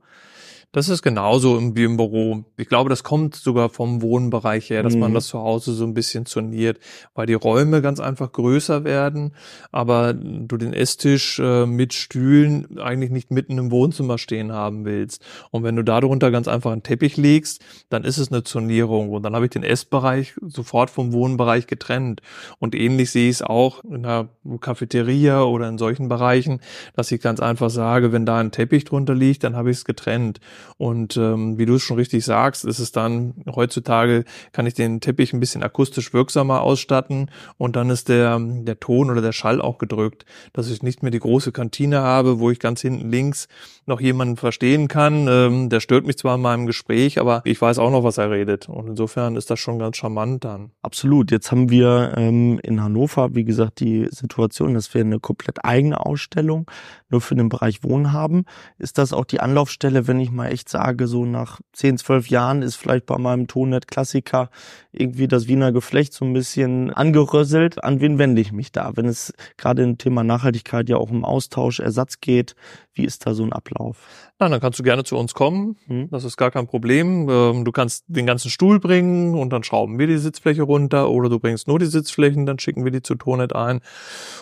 Das 0.74 0.90
ist 0.90 1.04
genauso 1.04 1.62
wie 1.76 1.84
im 1.84 1.98
Büro. 1.98 2.46
Ich 2.58 2.68
glaube, 2.68 2.90
das 2.90 3.04
kommt 3.04 3.36
sogar 3.36 3.70
vom 3.70 4.02
Wohnbereich 4.02 4.72
her, 4.72 4.82
dass 4.82 4.96
mhm. 4.96 5.02
man 5.02 5.14
das 5.14 5.28
zu 5.28 5.38
Hause 5.38 5.74
so 5.74 5.86
ein 5.86 5.94
bisschen 5.94 6.26
zoniert, 6.26 6.80
weil 7.14 7.28
die 7.28 7.36
Räume 7.36 7.84
ganz 7.84 8.00
einfach 8.00 8.32
größer 8.32 8.84
werden, 8.84 9.36
aber 9.72 10.14
du 10.14 10.58
den 10.58 10.74
Esstisch 10.74 11.38
äh, 11.38 11.68
mit 11.68 11.94
Stühlen 11.94 12.80
eigentlich 12.80 13.12
nicht 13.12 13.30
mitten 13.30 13.60
im 13.60 13.70
Wohnzimmer 13.70 14.18
stehen 14.18 14.52
haben 14.52 14.84
willst. 14.84 15.24
Und 15.52 15.62
wenn 15.62 15.76
du 15.76 15.84
darunter 15.84 16.32
ganz 16.32 16.48
einfach 16.48 16.72
einen 16.72 16.82
Teppich 16.82 17.18
legst, 17.18 17.64
dann 17.90 18.04
ist 18.04 18.18
es 18.18 18.32
eine 18.32 18.44
Zonierung 18.44 19.12
und 19.12 19.22
dann 19.22 19.36
habe 19.36 19.46
ich 19.46 19.52
den 19.52 19.64
Essbereich 19.64 20.34
sofort 20.42 20.90
vom 20.90 21.14
Wohnbereich 21.14 21.68
getrennt. 21.68 22.24
Und 22.58 22.74
ähnlich 22.74 23.12
sehe 23.12 23.30
ich 23.30 23.36
es 23.36 23.42
auch 23.44 23.84
in 23.84 24.08
einer 24.08 24.30
Cafeteria 24.60 25.44
oder 25.44 25.70
in 25.70 25.78
solchen 25.78 26.10
Bereichen, 26.10 26.62
dass 26.96 27.12
ich 27.12 27.22
ganz 27.22 27.40
einfach 27.40 27.70
sage, 27.70 28.12
wenn 28.12 28.26
da 28.26 28.40
ein 28.40 28.50
Teppich 28.50 28.86
drunter 28.86 29.14
liegt, 29.14 29.44
dann 29.44 29.56
habe 29.56 29.70
ich 29.70 29.78
es 29.78 29.86
getrennt. 29.86 30.40
Und 30.78 31.18
ähm, 31.18 31.58
wie 31.58 31.66
du 31.66 31.76
es 31.76 31.84
schon 31.84 31.98
richtig 31.98 32.26
sagst, 32.26 32.66
ist 32.66 32.80
es 32.80 32.92
dann 32.92 33.44
heutzutage, 33.56 34.26
kann 34.52 34.66
ich 34.66 34.74
den 34.74 35.02
Teppich 35.02 35.34
ein 35.34 35.40
bisschen 35.40 35.64
akustisch 35.64 36.14
wirksamer 36.14 36.62
ausstatten 36.62 37.30
und 37.58 37.76
dann 37.76 37.90
ist 37.90 38.10
der, 38.10 38.40
der 38.40 38.80
Ton 38.80 39.10
oder 39.10 39.22
der 39.22 39.32
Schall 39.32 39.62
auch 39.62 39.78
gedrückt, 39.78 40.26
dass 40.54 40.70
ich 40.70 40.84
nicht 40.84 41.04
mehr 41.04 41.12
die 41.12 41.20
große 41.20 41.52
Kantine 41.52 42.02
habe, 42.02 42.40
wo 42.40 42.52
ich 42.52 42.60
ganz 42.60 42.82
hinten 42.82 43.10
links 43.10 43.48
noch 43.86 44.00
jemanden 44.00 44.38
verstehen 44.38 44.88
kann. 44.88 45.28
Ähm, 45.28 45.70
der 45.70 45.80
stört 45.80 46.06
mich 46.06 46.18
zwar 46.18 46.36
in 46.36 46.42
meinem 46.42 46.66
Gespräch, 46.66 47.20
aber 47.20 47.42
ich 47.46 47.62
weiß 47.62 47.80
auch 47.80 47.92
noch, 47.92 48.04
was 48.04 48.18
er 48.18 48.32
redet. 48.32 48.70
Und 48.70 48.88
insofern 48.88 49.36
ist 49.36 49.50
das 49.50 49.60
schon 49.60 49.80
ganz 49.80 49.98
charmant 49.98 50.44
dann. 50.44 50.72
Absolut. 50.82 51.32
Jetzt 51.32 51.52
haben 51.52 51.70
wir 51.70 52.14
ähm, 52.16 52.60
in 52.64 52.82
Hannover, 52.82 53.36
wie 53.36 53.44
gesagt, 53.44 53.80
die 53.80 54.08
Situation, 54.10 54.74
dass 54.74 54.94
wir 54.94 55.02
eine 55.02 55.20
komplett 55.20 55.66
eigene 55.66 56.06
Ausstellung 56.06 56.70
nur 57.10 57.22
für 57.22 57.36
den 57.36 57.50
Bereich 57.50 57.84
Wohnen 57.84 58.12
haben. 58.12 58.46
Ist 58.78 58.98
das 58.98 59.14
auch 59.14 59.26
die 59.26 59.40
Anlaufstelle, 59.40 60.08
wenn 60.08 60.20
ich 60.20 60.32
mal 60.32 60.52
echt 60.54 60.70
sage, 60.70 61.08
so 61.08 61.26
nach 61.26 61.60
10, 61.74 61.98
12 61.98 62.30
Jahren 62.30 62.62
ist 62.62 62.76
vielleicht 62.76 63.06
bei 63.06 63.18
meinem 63.18 63.48
Tonnet-Klassiker 63.48 64.50
irgendwie 64.92 65.28
das 65.28 65.48
Wiener 65.48 65.72
Geflecht 65.72 66.14
so 66.14 66.24
ein 66.24 66.34
bisschen 66.34 66.92
angerösselt. 66.92 67.84
An 67.84 68.00
wen 68.00 68.20
wende 68.20 68.42
ich 68.42 68.52
mich 68.52 68.72
da? 68.72 68.92
Wenn 68.96 69.06
es 69.06 69.34
gerade 69.58 69.84
im 69.84 69.98
Thema 69.98 70.24
Nachhaltigkeit 70.24 70.88
ja 70.88 70.98
auch 70.98 71.10
um 71.10 71.26
Austausch, 71.26 71.80
Ersatz 71.80 72.22
geht, 72.22 72.56
wie 72.94 73.06
ist 73.06 73.26
da 73.26 73.34
so 73.34 73.44
ein 73.44 73.54
Ablauf? 73.54 74.08
Na, 74.40 74.50
dann 74.50 74.60
kannst 74.60 74.78
du 74.78 74.84
gerne 74.84 75.04
zu 75.04 75.18
uns 75.18 75.34
kommen. 75.34 75.78
Hm. 75.88 76.10
Das 76.12 76.24
ist 76.24 76.38
gar 76.38 76.52
kein 76.52 76.68
Problem. 76.68 77.28
Ähm, 77.30 77.66
du 77.66 77.72
kannst 77.72 78.06
den 78.08 78.26
ganzen 78.26 78.52
Stuhl 78.52 78.80
bringen 78.80 79.36
und 79.36 79.52
dann 79.52 79.64
schrauben 79.64 79.98
wir 79.98 80.06
die 80.06 80.18
Sitzfläche 80.18 80.64
runter 80.64 81.10
oder 81.10 81.30
du 81.30 81.40
bringst 81.40 81.68
nur 81.68 81.80
die 81.80 81.86
Sitzflächen, 81.86 82.46
dann 82.46 82.60
schicken 82.60 82.84
wir 82.84 82.92
die 82.92 83.02
zu 83.02 83.16
Tonet 83.16 83.56
ein 83.56 83.80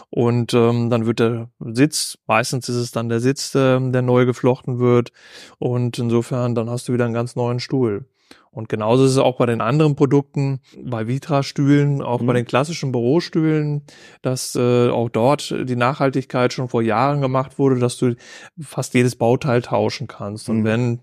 und 0.10 0.54
ähm, 0.54 0.90
dann 0.90 1.06
wird 1.06 1.20
der 1.20 1.50
Sitz, 1.60 2.18
meistens 2.28 2.68
ist 2.68 2.76
es 2.76 2.92
dann 2.92 3.10
der 3.10 3.20
Sitz, 3.20 3.56
äh, 3.56 3.80
der 3.80 4.02
neu 4.02 4.26
geflochten 4.26 4.80
wird 4.80 5.12
und 5.60 6.01
insofern 6.02 6.56
dann 6.56 6.70
hast 6.70 6.88
du 6.88 6.94
wieder 6.94 7.06
einen 7.06 7.14
ganz 7.14 7.36
neuen 7.36 7.60
Stuhl. 7.60 8.06
Und 8.52 8.68
genauso 8.68 9.06
ist 9.06 9.12
es 9.12 9.18
auch 9.18 9.38
bei 9.38 9.46
den 9.46 9.62
anderen 9.62 9.96
Produkten, 9.96 10.60
bei 10.84 11.08
Vitra-Stühlen, 11.08 12.02
auch 12.02 12.22
mhm. 12.22 12.26
bei 12.28 12.34
den 12.34 12.46
klassischen 12.46 12.92
Bürostühlen, 12.92 13.84
dass 14.22 14.56
äh, 14.56 14.90
auch 14.90 15.10
dort 15.10 15.56
die 15.64 15.76
Nachhaltigkeit 15.78 16.52
schon 16.52 16.68
vor 16.68 16.82
Jahren 16.82 17.22
gemacht 17.22 17.58
wurde, 17.58 17.80
dass 17.80 17.98
du 17.98 18.16
fast 18.60 18.94
jedes 18.94 19.16
Bauteil 19.16 19.62
tauschen 19.62 20.08
kannst. 20.08 20.50
Und 20.50 20.60
mhm. 20.60 20.66
wenn 20.66 21.00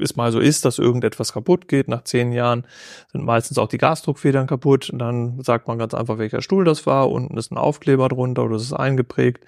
es 0.00 0.16
mal 0.16 0.32
so 0.32 0.40
ist, 0.40 0.64
dass 0.64 0.78
irgendetwas 0.78 1.32
kaputt 1.32 1.68
geht. 1.68 1.88
Nach 1.88 2.04
zehn 2.04 2.32
Jahren 2.32 2.66
sind 3.12 3.24
meistens 3.24 3.58
auch 3.58 3.68
die 3.68 3.78
Gasdruckfedern 3.78 4.46
kaputt. 4.46 4.90
Und 4.90 4.98
dann 4.98 5.40
sagt 5.42 5.68
man 5.68 5.78
ganz 5.78 5.94
einfach, 5.94 6.18
welcher 6.18 6.42
Stuhl 6.42 6.64
das 6.64 6.86
war. 6.86 7.10
Unten 7.10 7.36
ist 7.36 7.52
ein 7.52 7.58
Aufkleber 7.58 8.08
drunter 8.08 8.44
oder 8.44 8.56
es 8.56 8.62
ist 8.62 8.72
eingeprägt. 8.72 9.44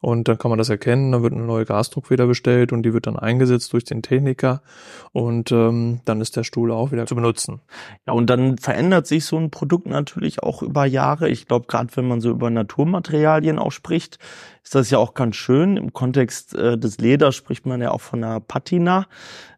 Und 0.00 0.28
dann 0.28 0.36
kann 0.36 0.50
man 0.50 0.58
das 0.58 0.68
erkennen. 0.68 1.12
Dann 1.12 1.22
wird 1.22 1.32
eine 1.32 1.44
neue 1.44 1.64
Gasdruckfeder 1.64 2.26
bestellt 2.26 2.72
und 2.72 2.82
die 2.82 2.92
wird 2.92 3.06
dann 3.06 3.18
eingesetzt 3.18 3.72
durch 3.72 3.84
den 3.84 4.02
Techniker. 4.02 4.60
Und 5.12 5.50
ähm, 5.50 6.00
dann 6.04 6.20
ist 6.20 6.36
der 6.36 6.44
Stuhl 6.44 6.70
auch 6.72 6.92
wieder 6.92 7.06
zu 7.06 7.14
benutzen. 7.14 7.62
Ja, 8.06 8.12
und 8.12 8.28
dann 8.28 8.58
verändert 8.58 9.06
sich 9.06 9.24
so 9.24 9.38
ein 9.38 9.50
Produkt 9.50 9.86
natürlich 9.86 10.42
auch 10.42 10.62
über 10.62 10.84
Jahre. 10.84 11.30
Ich 11.30 11.46
glaube, 11.46 11.66
gerade 11.68 11.88
wenn 11.96 12.06
man 12.06 12.20
so 12.20 12.30
über 12.30 12.50
Naturmaterialien 12.50 13.58
auch 13.58 13.72
spricht, 13.72 14.18
ist 14.64 14.74
das 14.74 14.90
ja 14.90 14.98
auch 14.98 15.14
ganz 15.14 15.36
schön. 15.36 15.76
Im 15.76 15.92
Kontext 15.92 16.54
äh, 16.54 16.78
des 16.78 16.98
Leders 16.98 17.36
spricht 17.36 17.66
man 17.66 17.82
ja 17.82 17.90
auch 17.90 18.00
von 18.00 18.24
einer 18.24 18.40
Patina. 18.40 19.06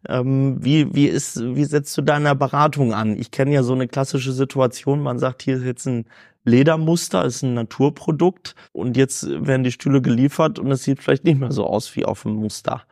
Ähm, 0.07 0.26
wie, 0.59 0.93
wie, 0.93 1.07
ist, 1.07 1.39
wie 1.41 1.65
setzt 1.65 1.97
du 1.97 2.01
deine 2.01 2.35
Beratung 2.35 2.93
an? 2.93 3.17
Ich 3.17 3.31
kenne 3.31 3.53
ja 3.53 3.63
so 3.63 3.73
eine 3.73 3.87
klassische 3.87 4.33
Situation, 4.33 5.01
man 5.01 5.19
sagt, 5.19 5.41
hier 5.41 5.57
ist 5.57 5.63
jetzt 5.63 5.85
ein 5.85 6.05
Ledermuster, 6.43 7.25
ist 7.25 7.43
ein 7.43 7.53
Naturprodukt 7.53 8.55
und 8.71 8.97
jetzt 8.97 9.27
werden 9.29 9.63
die 9.63 9.71
Stühle 9.71 10.01
geliefert 10.01 10.59
und 10.59 10.71
es 10.71 10.83
sieht 10.83 11.01
vielleicht 11.01 11.25
nicht 11.25 11.39
mehr 11.39 11.51
so 11.51 11.65
aus 11.65 11.95
wie 11.95 12.05
auf 12.05 12.23
dem 12.23 12.35
Muster. 12.35 12.83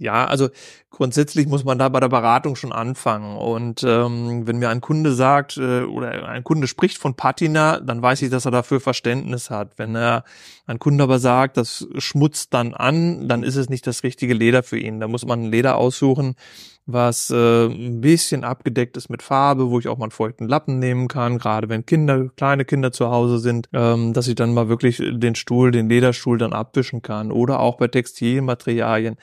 Ja, 0.00 0.26
also 0.26 0.48
grundsätzlich 0.90 1.48
muss 1.48 1.64
man 1.64 1.76
da 1.76 1.88
bei 1.88 1.98
der 1.98 2.08
Beratung 2.08 2.54
schon 2.54 2.72
anfangen. 2.72 3.36
Und 3.36 3.82
ähm, 3.82 4.46
wenn 4.46 4.58
mir 4.58 4.68
ein 4.68 4.80
Kunde 4.80 5.12
sagt 5.12 5.56
äh, 5.56 5.82
oder 5.82 6.28
ein 6.28 6.44
Kunde 6.44 6.68
spricht 6.68 6.98
von 6.98 7.14
Patina, 7.14 7.80
dann 7.80 8.00
weiß 8.00 8.22
ich, 8.22 8.30
dass 8.30 8.44
er 8.44 8.52
dafür 8.52 8.80
Verständnis 8.80 9.50
hat. 9.50 9.72
Wenn 9.76 9.96
er 9.96 10.22
ein 10.66 10.78
Kunde 10.78 11.02
aber 11.02 11.18
sagt, 11.18 11.56
das 11.56 11.88
schmutzt 11.98 12.54
dann 12.54 12.74
an, 12.74 13.28
dann 13.28 13.42
ist 13.42 13.56
es 13.56 13.68
nicht 13.68 13.88
das 13.88 14.04
richtige 14.04 14.34
Leder 14.34 14.62
für 14.62 14.78
ihn. 14.78 15.00
Da 15.00 15.08
muss 15.08 15.26
man 15.26 15.42
ein 15.42 15.50
Leder 15.50 15.76
aussuchen, 15.76 16.36
was 16.86 17.30
äh, 17.30 17.66
ein 17.66 18.00
bisschen 18.00 18.44
abgedeckt 18.44 18.96
ist 18.96 19.10
mit 19.10 19.22
Farbe, 19.22 19.68
wo 19.68 19.80
ich 19.80 19.88
auch 19.88 19.98
mal 19.98 20.04
einen 20.04 20.12
feuchten 20.12 20.46
Lappen 20.48 20.78
nehmen 20.78 21.08
kann, 21.08 21.38
gerade 21.38 21.68
wenn 21.68 21.84
Kinder, 21.84 22.28
kleine 22.36 22.64
Kinder 22.64 22.92
zu 22.92 23.10
Hause 23.10 23.40
sind, 23.40 23.68
ähm, 23.72 24.12
dass 24.12 24.28
ich 24.28 24.36
dann 24.36 24.54
mal 24.54 24.68
wirklich 24.68 24.98
den 24.98 25.34
Stuhl, 25.34 25.72
den 25.72 25.88
Lederstuhl 25.88 26.38
dann 26.38 26.52
abwischen 26.52 27.02
kann. 27.02 27.32
Oder 27.32 27.58
auch 27.58 27.78
bei 27.78 27.88
Textilmaterialien 27.88 29.16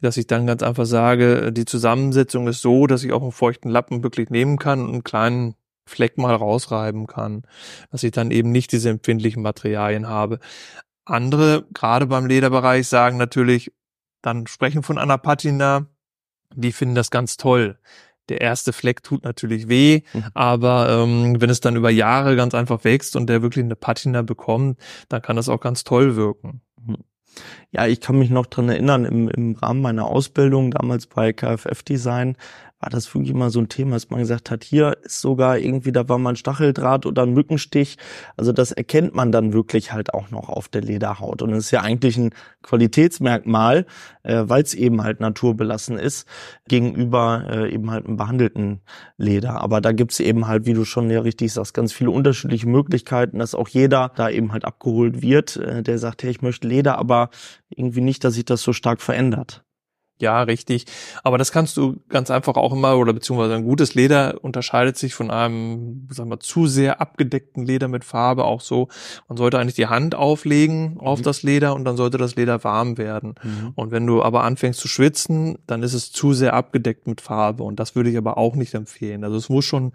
dass 0.00 0.16
ich 0.16 0.26
dann 0.26 0.46
ganz 0.46 0.62
einfach 0.62 0.86
sage, 0.86 1.52
die 1.52 1.64
Zusammensetzung 1.64 2.48
ist 2.48 2.60
so, 2.60 2.86
dass 2.86 3.02
ich 3.04 3.12
auch 3.12 3.22
einen 3.22 3.32
feuchten 3.32 3.70
Lappen 3.70 4.02
wirklich 4.02 4.30
nehmen 4.30 4.58
kann 4.58 4.80
und 4.80 4.92
einen 4.92 5.04
kleinen 5.04 5.54
Fleck 5.88 6.18
mal 6.18 6.34
rausreiben 6.34 7.06
kann, 7.06 7.42
dass 7.90 8.02
ich 8.02 8.10
dann 8.10 8.30
eben 8.30 8.50
nicht 8.50 8.72
diese 8.72 8.90
empfindlichen 8.90 9.42
Materialien 9.42 10.08
habe. 10.08 10.40
Andere, 11.04 11.66
gerade 11.72 12.06
beim 12.06 12.26
Lederbereich, 12.26 12.88
sagen 12.88 13.16
natürlich, 13.16 13.72
dann 14.22 14.46
sprechen 14.48 14.82
von 14.82 14.98
einer 14.98 15.18
Patina, 15.18 15.86
die 16.54 16.72
finden 16.72 16.96
das 16.96 17.10
ganz 17.10 17.36
toll. 17.36 17.78
Der 18.28 18.40
erste 18.40 18.72
Fleck 18.72 19.04
tut 19.04 19.22
natürlich 19.22 19.68
weh, 19.68 20.02
mhm. 20.12 20.24
aber 20.34 20.88
ähm, 20.90 21.40
wenn 21.40 21.48
es 21.48 21.60
dann 21.60 21.76
über 21.76 21.90
Jahre 21.90 22.34
ganz 22.34 22.54
einfach 22.54 22.82
wächst 22.82 23.14
und 23.14 23.28
der 23.28 23.40
wirklich 23.40 23.64
eine 23.64 23.76
Patina 23.76 24.22
bekommt, 24.22 24.80
dann 25.08 25.22
kann 25.22 25.36
das 25.36 25.48
auch 25.48 25.60
ganz 25.60 25.84
toll 25.84 26.16
wirken. 26.16 26.60
Ja, 27.70 27.86
ich 27.86 28.00
kann 28.00 28.18
mich 28.18 28.30
noch 28.30 28.46
dran 28.46 28.68
erinnern, 28.68 29.04
im, 29.04 29.28
im 29.28 29.54
Rahmen 29.54 29.82
meiner 29.82 30.06
Ausbildung, 30.06 30.70
damals 30.70 31.06
bei 31.06 31.32
KFF 31.32 31.82
Design, 31.82 32.36
war 32.78 32.90
das 32.90 33.12
wirklich 33.14 33.30
immer 33.30 33.48
so 33.50 33.58
ein 33.58 33.68
Thema, 33.68 33.92
dass 33.92 34.10
man 34.10 34.20
gesagt 34.20 34.50
hat, 34.50 34.62
hier 34.62 34.98
ist 35.02 35.22
sogar 35.22 35.58
irgendwie, 35.58 35.92
da 35.92 36.08
war 36.08 36.18
mal 36.18 36.30
ein 36.30 36.36
Stacheldraht 36.36 37.06
oder 37.06 37.22
ein 37.22 37.32
Mückenstich. 37.32 37.96
Also 38.36 38.52
das 38.52 38.70
erkennt 38.70 39.14
man 39.14 39.32
dann 39.32 39.54
wirklich 39.54 39.92
halt 39.92 40.12
auch 40.12 40.30
noch 40.30 40.50
auf 40.50 40.68
der 40.68 40.82
Lederhaut. 40.82 41.40
Und 41.40 41.52
es 41.54 41.66
ist 41.66 41.70
ja 41.70 41.80
eigentlich 41.80 42.18
ein 42.18 42.34
Qualitätsmerkmal, 42.62 43.86
äh, 44.24 44.42
weil 44.46 44.62
es 44.62 44.74
eben 44.74 45.02
halt 45.02 45.20
naturbelassen 45.20 45.98
ist, 45.98 46.28
gegenüber 46.68 47.46
äh, 47.48 47.72
eben 47.72 47.90
halt 47.90 48.06
einem 48.06 48.18
behandelten 48.18 48.80
Leder. 49.16 49.62
Aber 49.62 49.80
da 49.80 49.92
gibt's 49.92 50.20
eben 50.20 50.46
halt, 50.46 50.66
wie 50.66 50.74
du 50.74 50.84
schon 50.84 51.10
ja 51.10 51.20
richtig 51.20 51.54
sagst, 51.54 51.72
ganz 51.72 51.94
viele 51.94 52.10
unterschiedliche 52.10 52.68
Möglichkeiten, 52.68 53.38
dass 53.38 53.54
auch 53.54 53.68
jeder 53.68 54.12
da 54.16 54.28
eben 54.28 54.52
halt 54.52 54.66
abgeholt 54.66 55.22
wird, 55.22 55.56
äh, 55.56 55.82
der 55.82 55.98
sagt, 55.98 56.22
hey, 56.22 56.30
ich 56.30 56.42
möchte 56.42 56.68
Leder, 56.68 56.98
aber 56.98 57.30
irgendwie 57.70 58.02
nicht, 58.02 58.22
dass 58.22 58.34
sich 58.34 58.44
das 58.44 58.62
so 58.62 58.74
stark 58.74 59.00
verändert. 59.00 59.65
Ja, 60.18 60.42
richtig. 60.42 60.86
Aber 61.24 61.36
das 61.36 61.52
kannst 61.52 61.76
du 61.76 62.00
ganz 62.08 62.30
einfach 62.30 62.54
auch 62.54 62.72
immer, 62.72 62.96
oder 62.96 63.12
beziehungsweise 63.12 63.54
ein 63.54 63.64
gutes 63.64 63.94
Leder 63.94 64.42
unterscheidet 64.42 64.96
sich 64.96 65.14
von 65.14 65.30
einem, 65.30 66.08
sagen 66.10 66.30
wir, 66.30 66.40
zu 66.40 66.66
sehr 66.66 67.02
abgedeckten 67.02 67.66
Leder 67.66 67.88
mit 67.88 68.02
Farbe 68.02 68.44
auch 68.44 68.62
so. 68.62 68.88
Man 69.28 69.36
sollte 69.36 69.58
eigentlich 69.58 69.74
die 69.74 69.88
Hand 69.88 70.14
auflegen 70.14 70.98
auf 71.00 71.18
mhm. 71.18 71.24
das 71.24 71.42
Leder 71.42 71.74
und 71.74 71.84
dann 71.84 71.98
sollte 71.98 72.16
das 72.16 72.34
Leder 72.34 72.64
warm 72.64 72.96
werden. 72.96 73.34
Mhm. 73.42 73.72
Und 73.74 73.90
wenn 73.90 74.06
du 74.06 74.22
aber 74.22 74.42
anfängst 74.44 74.80
zu 74.80 74.88
schwitzen, 74.88 75.58
dann 75.66 75.82
ist 75.82 75.92
es 75.92 76.12
zu 76.12 76.32
sehr 76.32 76.54
abgedeckt 76.54 77.06
mit 77.06 77.20
Farbe. 77.20 77.62
Und 77.62 77.78
das 77.78 77.94
würde 77.94 78.08
ich 78.08 78.16
aber 78.16 78.38
auch 78.38 78.54
nicht 78.54 78.72
empfehlen. 78.72 79.22
Also 79.22 79.36
es 79.36 79.50
muss 79.50 79.66
schon 79.66 79.92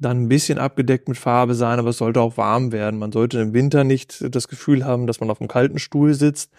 dann 0.00 0.22
ein 0.22 0.28
bisschen 0.28 0.58
abgedeckt 0.58 1.08
mit 1.08 1.18
Farbe 1.18 1.54
sein, 1.54 1.78
aber 1.78 1.90
es 1.90 1.98
sollte 1.98 2.20
auch 2.20 2.36
warm 2.36 2.72
werden. 2.72 2.98
Man 2.98 3.12
sollte 3.12 3.38
im 3.38 3.52
Winter 3.52 3.84
nicht 3.84 4.24
das 4.34 4.48
Gefühl 4.48 4.84
haben, 4.84 5.06
dass 5.06 5.20
man 5.20 5.30
auf 5.30 5.40
einem 5.40 5.48
kalten 5.48 5.78
Stuhl 5.78 6.14
sitzt. 6.14 6.50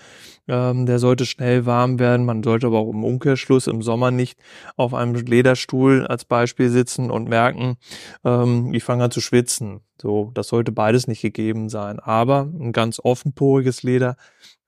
Ähm, 0.48 0.86
der 0.86 1.00
sollte 1.00 1.26
schnell 1.26 1.66
warm 1.66 2.00
werden. 2.00 2.26
Man 2.26 2.44
sollte 2.44 2.68
aber 2.68 2.80
auch 2.80 2.92
im 2.92 3.04
Umkehrschluss 3.04 3.68
im 3.68 3.82
Sommer 3.82 4.12
nicht 4.12 4.40
auf 4.78 4.94
einem 4.94 5.16
Lederstuhl 5.16 6.06
als 6.06 6.24
Beispiel 6.24 6.70
sitzen 6.70 7.10
und 7.10 7.30
merken, 7.30 7.78
ähm, 8.24 8.74
ich 8.74 8.84
fange 8.84 9.04
an 9.04 9.12
zu 9.12 9.22
schwitzen. 9.22 9.82
So, 10.00 10.32
das 10.34 10.48
sollte 10.48 10.72
beides 10.72 11.08
nicht 11.08 11.22
gegeben 11.22 11.70
sein. 11.70 12.00
Aber 12.00 12.42
ein 12.42 12.72
ganz 12.72 13.00
offenporiges 13.04 13.82
Leder 13.82 14.18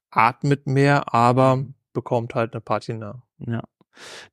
atmet 0.09 0.65
mehr, 0.65 1.13
aber 1.13 1.63
bekommt 1.93 2.33
halt 2.33 2.53
eine 2.53 2.61
Patina. 2.61 3.21
Ja. 3.37 3.61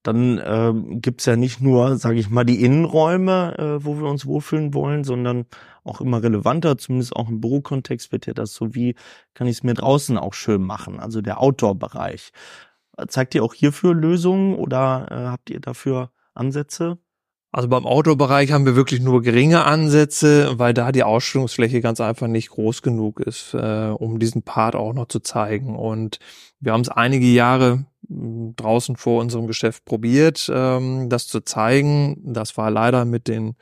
Dann 0.02 0.40
ähm, 0.44 1.00
gibt 1.00 1.24
ja 1.26 1.36
nicht 1.36 1.61
nur, 1.61 1.96
sage 1.96 2.18
ich 2.18 2.30
mal, 2.30 2.44
die 2.44 2.62
Innenräume, 2.62 3.58
äh, 3.58 3.84
wo 3.84 3.98
wir 3.98 4.08
uns 4.08 4.26
wohlfühlen 4.26 4.74
wollen, 4.74 5.04
sondern 5.04 5.46
auch 5.84 6.00
immer 6.00 6.22
relevanter, 6.22 6.78
zumindest 6.78 7.16
auch 7.16 7.28
im 7.28 7.40
Bürokontext 7.40 8.12
wird 8.12 8.26
ja 8.26 8.34
das 8.34 8.54
so, 8.54 8.74
wie 8.74 8.94
kann 9.34 9.46
ich 9.46 9.58
es 9.58 9.62
mir 9.62 9.74
draußen 9.74 10.18
auch 10.18 10.34
schön 10.34 10.62
machen, 10.62 11.00
also 11.00 11.20
der 11.20 11.40
Outdoor-Bereich. 11.40 12.32
Zeigt 13.08 13.34
ihr 13.34 13.42
auch 13.44 13.54
hierfür 13.54 13.94
Lösungen 13.94 14.54
oder 14.54 15.06
äh, 15.11 15.14
habt 15.28 15.50
ihr 15.50 15.61
dafür 15.61 16.11
Ansätze? 16.34 16.98
Also 17.53 17.66
beim 17.68 17.84
Outdoor-Bereich 17.84 18.53
haben 18.53 18.64
wir 18.64 18.76
wirklich 18.76 19.01
nur 19.01 19.22
geringe 19.22 19.64
Ansätze, 19.64 20.59
weil 20.59 20.72
da 20.72 20.92
die 20.92 21.03
Ausstellungsfläche 21.03 21.80
ganz 21.80 22.01
einfach 22.01 22.28
nicht 22.28 22.51
groß 22.51 22.82
genug 22.82 23.18
ist, 23.18 23.55
äh, 23.55 23.88
um 23.88 24.20
diesen 24.20 24.42
Part 24.42 24.76
auch 24.76 24.92
noch 24.92 25.07
zu 25.07 25.18
zeigen. 25.18 25.74
Und 25.74 26.20
wir 26.61 26.72
haben 26.72 26.82
es 26.82 26.88
einige 26.88 27.26
Jahre 27.26 27.86
draußen 28.09 28.96
vor 28.96 29.20
unserem 29.20 29.46
Geschäft 29.46 29.84
probiert, 29.84 30.51
ähm, 30.53 31.09
das 31.09 31.26
zu 31.26 31.40
zeigen. 31.40 32.20
Das 32.24 32.57
war 32.57 32.70
leider 32.70 33.05
mit 33.05 33.28
den 33.28 33.57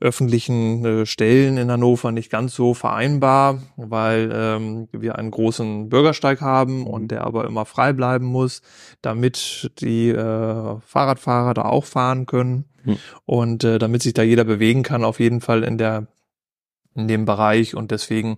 öffentlichen 0.00 0.84
äh, 0.84 1.06
Stellen 1.06 1.56
in 1.56 1.70
Hannover 1.70 2.12
nicht 2.12 2.30
ganz 2.30 2.54
so 2.54 2.74
vereinbar, 2.74 3.60
weil 3.76 4.30
ähm, 4.32 4.88
wir 4.92 5.16
einen 5.16 5.30
großen 5.30 5.88
Bürgersteig 5.88 6.40
haben 6.40 6.86
und 6.86 7.08
der 7.08 7.24
aber 7.24 7.44
immer 7.46 7.64
frei 7.64 7.92
bleiben 7.92 8.26
muss, 8.26 8.62
damit 9.02 9.72
die 9.80 10.10
äh, 10.10 10.80
Fahrradfahrer 10.80 11.54
da 11.54 11.62
auch 11.62 11.84
fahren 11.84 12.26
können 12.26 12.66
hm. 12.84 12.96
und 13.24 13.64
äh, 13.64 13.78
damit 13.78 14.02
sich 14.02 14.14
da 14.14 14.22
jeder 14.22 14.44
bewegen 14.44 14.82
kann, 14.82 15.04
auf 15.04 15.20
jeden 15.20 15.40
Fall 15.40 15.64
in 15.64 15.78
der 15.78 16.06
in 16.94 17.08
dem 17.08 17.24
Bereich 17.24 17.74
und 17.74 17.90
deswegen 17.90 18.36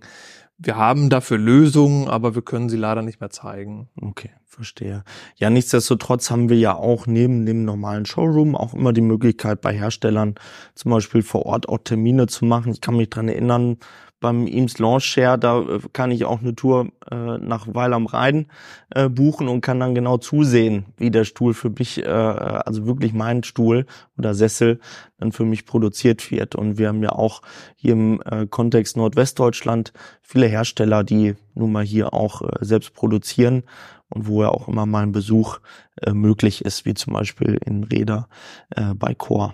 wir 0.57 0.77
haben 0.77 1.09
dafür 1.09 1.37
Lösungen, 1.37 2.07
aber 2.07 2.33
wir 2.33 2.41
können 2.41 2.69
sie 2.69 2.77
leider 2.77 3.01
nicht 3.01 3.19
mehr 3.19 3.29
zeigen. 3.29 3.89
Okay. 4.01 4.29
Verstehe. 4.55 5.03
Ja, 5.35 5.49
nichtsdestotrotz 5.49 6.31
haben 6.31 6.47
wir 6.47 6.57
ja 6.57 6.75
auch 6.75 7.07
neben 7.07 7.45
dem 7.45 7.65
normalen 7.65 8.05
Showroom 8.05 8.55
auch 8.55 8.73
immer 8.73 8.93
die 8.93 9.01
Möglichkeit 9.01 9.59
bei 9.59 9.73
Herstellern 9.73 10.35
zum 10.75 10.91
Beispiel 10.91 11.23
vor 11.23 11.45
Ort 11.45 11.67
auch 11.67 11.79
Termine 11.83 12.27
zu 12.27 12.45
machen. 12.45 12.71
Ich 12.71 12.79
kann 12.79 12.95
mich 12.95 13.09
dran 13.09 13.27
erinnern, 13.27 13.77
beim 14.19 14.47
Eames 14.47 14.79
Launch 14.79 15.05
Share, 15.05 15.37
da 15.37 15.61
äh, 15.61 15.79
kann 15.93 16.11
ich 16.11 16.25
auch 16.25 16.41
eine 16.41 16.55
Tour 16.55 16.87
äh, 17.11 17.37
nach 17.37 17.67
Weil 17.69 17.93
am 17.93 18.05
Rhein 18.05 18.47
äh, 18.89 19.09
buchen 19.09 19.47
und 19.47 19.61
kann 19.61 19.79
dann 19.79 19.95
genau 19.95 20.17
zusehen, 20.17 20.85
wie 20.97 21.11
der 21.11 21.25
Stuhl 21.25 21.53
für 21.53 21.69
mich, 21.69 22.03
äh, 22.03 22.07
also 22.07 22.85
wirklich 22.85 23.13
mein 23.13 23.43
Stuhl 23.43 23.85
oder 24.17 24.33
Sessel, 24.33 24.79
dann 25.17 25.31
für 25.31 25.45
mich 25.45 25.65
produziert 25.65 26.31
wird. 26.31 26.55
Und 26.55 26.77
wir 26.77 26.87
haben 26.87 27.03
ja 27.03 27.11
auch 27.11 27.41
hier 27.75 27.93
im 27.93 28.21
äh, 28.25 28.47
Kontext 28.47 28.97
Nordwestdeutschland 28.97 29.93
viele 30.21 30.47
Hersteller, 30.47 31.03
die 31.03 31.35
nun 31.53 31.71
mal 31.71 31.83
hier 31.83 32.13
auch 32.13 32.41
äh, 32.41 32.47
selbst 32.61 32.93
produzieren 32.93 33.63
und 34.09 34.27
wo 34.27 34.43
ja 34.43 34.49
auch 34.49 34.67
immer 34.67 34.85
mal 34.85 35.03
ein 35.03 35.11
Besuch 35.11 35.59
äh, 36.01 36.13
möglich 36.13 36.63
ist, 36.63 36.85
wie 36.85 36.93
zum 36.93 37.13
Beispiel 37.13 37.59
in 37.65 37.83
Räder 37.83 38.27
äh, 38.75 38.93
bei 38.93 39.13
Core. 39.13 39.53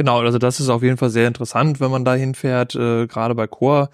Genau, 0.00 0.20
also 0.20 0.38
das 0.38 0.60
ist 0.60 0.70
auf 0.70 0.82
jeden 0.82 0.96
Fall 0.96 1.10
sehr 1.10 1.28
interessant, 1.28 1.78
wenn 1.78 1.90
man 1.90 2.06
da 2.06 2.14
hinfährt, 2.14 2.74
äh, 2.74 3.06
gerade 3.06 3.34
bei 3.34 3.46
Core 3.46 3.90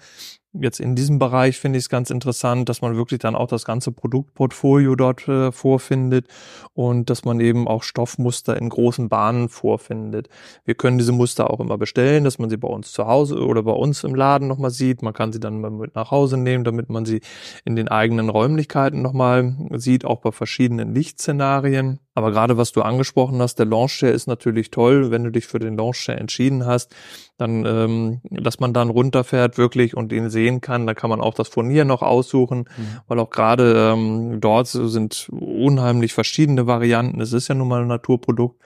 jetzt 0.61 0.79
in 0.79 0.95
diesem 0.95 1.19
Bereich 1.19 1.59
finde 1.59 1.77
ich 1.77 1.85
es 1.85 1.89
ganz 1.89 2.09
interessant, 2.09 2.69
dass 2.69 2.81
man 2.81 2.95
wirklich 2.95 3.19
dann 3.19 3.35
auch 3.35 3.47
das 3.47 3.65
ganze 3.65 3.91
Produktportfolio 3.91 4.95
dort 4.95 5.27
äh, 5.27 5.51
vorfindet 5.51 6.27
und 6.73 7.09
dass 7.09 7.25
man 7.25 7.39
eben 7.39 7.67
auch 7.67 7.83
Stoffmuster 7.83 8.57
in 8.57 8.69
großen 8.69 9.09
Bahnen 9.09 9.49
vorfindet. 9.49 10.29
Wir 10.65 10.75
können 10.75 10.97
diese 10.97 11.11
Muster 11.11 11.49
auch 11.49 11.59
immer 11.59 11.77
bestellen, 11.77 12.23
dass 12.23 12.39
man 12.39 12.49
sie 12.49 12.57
bei 12.57 12.67
uns 12.67 12.91
zu 12.91 13.07
Hause 13.07 13.45
oder 13.45 13.63
bei 13.63 13.71
uns 13.71 14.03
im 14.03 14.15
Laden 14.15 14.47
nochmal 14.47 14.71
sieht. 14.71 15.01
Man 15.01 15.13
kann 15.13 15.31
sie 15.31 15.39
dann 15.39 15.61
mal 15.61 15.71
mit 15.71 15.95
nach 15.95 16.11
Hause 16.11 16.37
nehmen, 16.37 16.63
damit 16.63 16.89
man 16.89 17.05
sie 17.05 17.21
in 17.65 17.75
den 17.75 17.87
eigenen 17.87 18.29
Räumlichkeiten 18.29 19.01
nochmal 19.01 19.55
sieht, 19.73 20.05
auch 20.05 20.21
bei 20.21 20.31
verschiedenen 20.31 20.93
Lichtszenarien. 20.93 21.99
Aber 22.17 22.31
gerade 22.31 22.57
was 22.57 22.71
du 22.71 22.81
angesprochen 22.81 23.39
hast, 23.43 23.59
der 23.59 23.67
Launchshare 23.67 24.11
ist 24.11 24.25
natürlich 24.25 24.71
toll, 24.71 25.11
wenn 25.11 25.23
du 25.23 25.31
dich 25.31 25.45
für 25.45 25.59
den 25.59 25.77
Launchshare 25.77 26.19
entschieden 26.19 26.65
hast, 26.65 26.95
dann, 27.37 27.65
ähm, 27.65 28.21
dass 28.29 28.59
man 28.59 28.73
dann 28.73 28.89
runterfährt 28.89 29.57
wirklich 29.57 29.95
und 29.95 30.11
ihn 30.11 30.29
sehen 30.29 30.59
kann. 30.59 30.87
Da 30.87 30.93
kann 30.93 31.09
man 31.09 31.21
auch 31.21 31.33
das 31.33 31.47
Furnier 31.47 31.85
noch 31.85 32.01
aussuchen, 32.01 32.59
mhm. 32.59 32.99
weil 33.07 33.19
auch 33.19 33.29
gerade 33.29 33.93
ähm, 33.93 34.41
dort 34.41 34.67
sind 34.67 35.29
unheimlich 35.31 36.13
verschiedene 36.13 36.67
Varianten. 36.67 37.21
Es 37.21 37.33
ist 37.33 37.47
ja 37.47 37.55
nun 37.55 37.67
mal 37.67 37.81
ein 37.81 37.87
Naturprodukt 37.87 38.59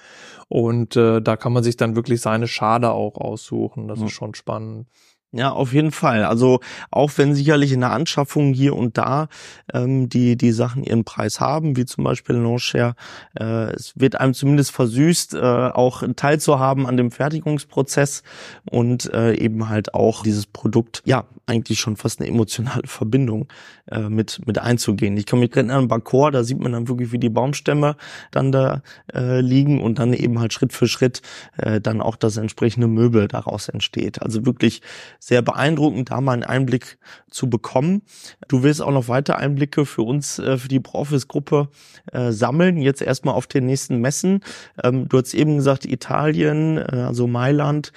und 0.48 0.96
äh, 0.96 1.22
da 1.22 1.38
kann 1.38 1.54
man 1.54 1.64
sich 1.64 1.78
dann 1.78 1.96
wirklich 1.96 2.22
seine 2.22 2.48
Schade 2.48 2.92
auch 2.92 3.16
aussuchen. 3.16 3.88
Das 3.88 4.00
mhm. 4.00 4.06
ist 4.06 4.14
schon 4.14 4.36
spannend. 4.36 4.88
Ja, 5.34 5.52
auf 5.52 5.72
jeden 5.72 5.92
Fall. 5.94 6.26
Also 6.26 6.60
auch 6.90 7.12
wenn 7.16 7.34
sicherlich 7.34 7.72
in 7.72 7.80
der 7.80 7.92
Anschaffung 7.92 8.54
hier 8.54 8.76
und 8.76 8.98
da 8.98 9.30
ähm, 9.74 10.10
die 10.10 10.36
die 10.36 10.52
Sachen 10.52 10.84
ihren 10.84 11.06
Preis 11.06 11.40
haben, 11.40 11.78
wie 11.78 11.86
zum 11.86 12.04
Beispiel 12.04 12.36
Longshare, 12.36 12.96
äh, 13.40 13.72
es 13.74 13.94
wird 13.98 14.20
einem 14.20 14.34
zumindest 14.34 14.72
versüßt, 14.72 15.36
äh, 15.36 15.40
auch 15.40 16.04
teilzuhaben 16.18 16.86
an 16.86 16.98
dem 16.98 17.12
Fertigungsprozess 17.12 18.24
und 18.70 19.14
äh, 19.14 19.34
eben 19.36 19.70
halt 19.70 19.94
auch 19.94 20.24
dieses 20.24 20.48
Produkt, 20.48 21.02
ja, 21.06 21.24
eigentlich 21.46 21.80
schon 21.80 21.96
fast 21.96 22.20
eine 22.20 22.28
emotionale 22.30 22.88
Verbindung 22.88 23.48
äh, 23.90 24.10
mit 24.10 24.42
mit 24.46 24.60
einzugehen. 24.60 25.16
Ich 25.16 25.26
kann 25.26 25.40
mich 25.40 25.54
erinnern 25.56 25.84
an 25.84 25.88
Bakor, 25.88 26.32
da 26.32 26.44
sieht 26.44 26.60
man 26.60 26.74
dann 26.74 26.90
wirklich, 26.90 27.14
wie 27.14 27.20
die 27.20 27.30
Baumstämme 27.30 27.96
dann 28.32 28.52
da 28.52 28.82
äh, 29.14 29.40
liegen 29.40 29.82
und 29.82 29.98
dann 29.98 30.12
eben 30.12 30.40
halt 30.42 30.52
Schritt 30.52 30.74
für 30.74 30.90
Schritt 30.90 31.22
äh, 31.58 31.80
dann 31.80 32.02
auch 32.02 32.18
das 32.18 32.36
entsprechende 32.36 32.88
Möbel 32.88 33.30
daraus 33.30 33.70
entsteht. 33.70 34.22
Also 34.22 34.46
wirklich 34.46 34.82
sehr 35.24 35.44
beeindruckend, 35.44 36.10
da 36.10 36.20
mal 36.20 36.34
einen 36.34 36.44
Einblick 36.44 36.98
zu 37.30 37.48
bekommen. 37.48 38.02
Du 38.48 38.64
willst 38.64 38.82
auch 38.82 38.92
noch 38.92 39.08
weiter 39.08 39.38
Einblicke 39.38 39.86
für 39.86 40.02
uns, 40.02 40.40
äh, 40.40 40.58
für 40.58 40.68
die 40.68 40.80
Profis-Gruppe 40.80 41.70
äh, 42.12 42.32
sammeln. 42.32 42.78
Jetzt 42.78 43.04
erstmal 43.04 43.36
auf 43.36 43.46
den 43.46 43.68
nächsten 43.68 43.98
Messen. 44.02 44.42
Ähm, 44.84 45.08
du 45.08 45.20
hast 45.20 45.36
eben 45.36 45.58
gesagt, 45.58 45.86
Italien, 45.86 46.80
äh, 46.80 47.06
also 47.08 47.28
Mailand, 47.28 47.94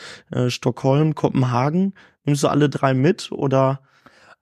Stockholm, 0.49 1.15
Kopenhagen. 1.15 1.95
Nimmst 2.25 2.43
du 2.43 2.49
alle 2.49 2.69
drei 2.69 2.93
mit 2.93 3.33
oder? 3.33 3.81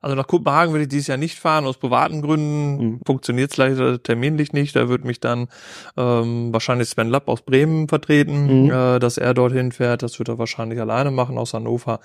Also 0.03 0.17
nach 0.17 0.27
Kopenhagen 0.27 0.73
würde 0.73 0.83
ich 0.83 0.89
dieses 0.89 1.07
Jahr 1.07 1.17
nicht 1.17 1.39
fahren, 1.39 1.65
aus 1.65 1.77
privaten 1.77 2.21
Gründen 2.21 2.77
mhm. 2.77 2.99
funktioniert 3.05 3.51
es 3.51 3.57
leider 3.57 4.03
terminlich 4.03 4.51
nicht. 4.51 4.75
Da 4.75 4.89
wird 4.89 5.05
mich 5.05 5.21
dann 5.21 5.47
ähm, 5.95 6.51
wahrscheinlich 6.51 6.89
Sven 6.89 7.07
Lapp 7.07 7.29
aus 7.29 7.41
Bremen 7.41 7.87
vertreten, 7.87 8.65
mhm. 8.65 8.69
äh, 8.69 8.99
dass 8.99 9.17
er 9.17 9.33
dorthin 9.33 9.71
fährt. 9.71 10.03
Das 10.03 10.19
wird 10.19 10.27
er 10.27 10.37
wahrscheinlich 10.37 10.81
alleine 10.81 11.09
machen. 11.09 11.37
Aus 11.37 11.53
Hannover 11.53 12.01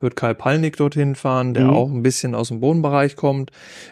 wird 0.00 0.16
Kai 0.16 0.32
Palnik 0.32 0.78
dorthin 0.78 1.14
fahren, 1.14 1.52
der 1.52 1.64
mhm. 1.64 1.70
auch 1.70 1.90
ein 1.90 2.02
bisschen 2.02 2.34
aus 2.34 2.48
dem 2.48 2.60
Bodenbereich 2.60 3.16
kommt, 3.16 3.50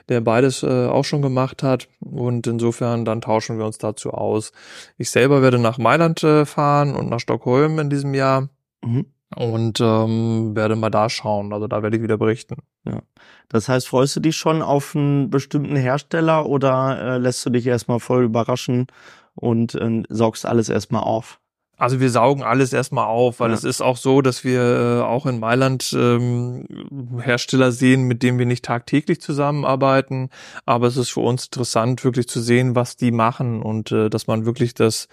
der 0.08 0.22
beides 0.22 0.62
äh, 0.62 0.86
auch 0.86 1.04
schon 1.04 1.20
gemacht 1.20 1.62
hat. 1.62 1.86
Und 2.00 2.46
insofern 2.46 3.04
dann 3.04 3.20
tauschen 3.20 3.58
wir 3.58 3.66
uns 3.66 3.76
dazu 3.76 4.12
aus. 4.12 4.52
Ich 4.96 5.10
selber 5.10 5.42
werde 5.42 5.58
nach 5.58 5.76
Mailand 5.76 6.24
äh, 6.24 6.46
fahren 6.46 6.96
und 6.96 7.10
nach 7.10 7.20
Stockholm 7.20 7.78
in 7.78 7.90
diesem 7.90 8.14
Jahr. 8.14 8.48
Mhm 8.82 9.04
und 9.36 9.80
ähm, 9.80 10.56
werde 10.56 10.76
mal 10.76 10.90
da 10.90 11.08
schauen. 11.08 11.52
Also 11.52 11.68
da 11.68 11.82
werde 11.82 11.96
ich 11.96 12.02
wieder 12.02 12.18
berichten. 12.18 12.56
Ja. 12.84 13.02
Das 13.48 13.68
heißt, 13.68 13.88
freust 13.88 14.16
du 14.16 14.20
dich 14.20 14.36
schon 14.36 14.62
auf 14.62 14.96
einen 14.96 15.30
bestimmten 15.30 15.76
Hersteller 15.76 16.46
oder 16.46 17.16
äh, 17.16 17.18
lässt 17.18 17.44
du 17.44 17.50
dich 17.50 17.66
erstmal 17.66 18.00
voll 18.00 18.24
überraschen 18.24 18.86
und 19.34 19.74
äh, 19.74 20.02
saugst 20.08 20.46
alles 20.46 20.68
erstmal 20.68 21.02
auf? 21.02 21.39
Also 21.80 21.98
wir 21.98 22.10
saugen 22.10 22.42
alles 22.42 22.74
erstmal 22.74 23.06
auf, 23.06 23.40
weil 23.40 23.48
ja. 23.48 23.56
es 23.56 23.64
ist 23.64 23.80
auch 23.80 23.96
so, 23.96 24.20
dass 24.20 24.44
wir 24.44 24.60
äh, 24.60 25.00
auch 25.00 25.24
in 25.24 25.40
Mailand 25.40 25.96
ähm, 25.96 26.66
Hersteller 27.22 27.72
sehen, 27.72 28.02
mit 28.02 28.22
denen 28.22 28.38
wir 28.38 28.44
nicht 28.44 28.66
tagtäglich 28.66 29.22
zusammenarbeiten. 29.22 30.28
Aber 30.66 30.88
es 30.88 30.98
ist 30.98 31.08
für 31.08 31.20
uns 31.20 31.46
interessant, 31.46 32.04
wirklich 32.04 32.28
zu 32.28 32.38
sehen, 32.40 32.74
was 32.74 32.98
die 32.98 33.12
machen 33.12 33.62
und 33.62 33.92
äh, 33.92 34.10
dass 34.10 34.26
man 34.26 34.44
wirklich 34.44 34.74
das 34.74 35.08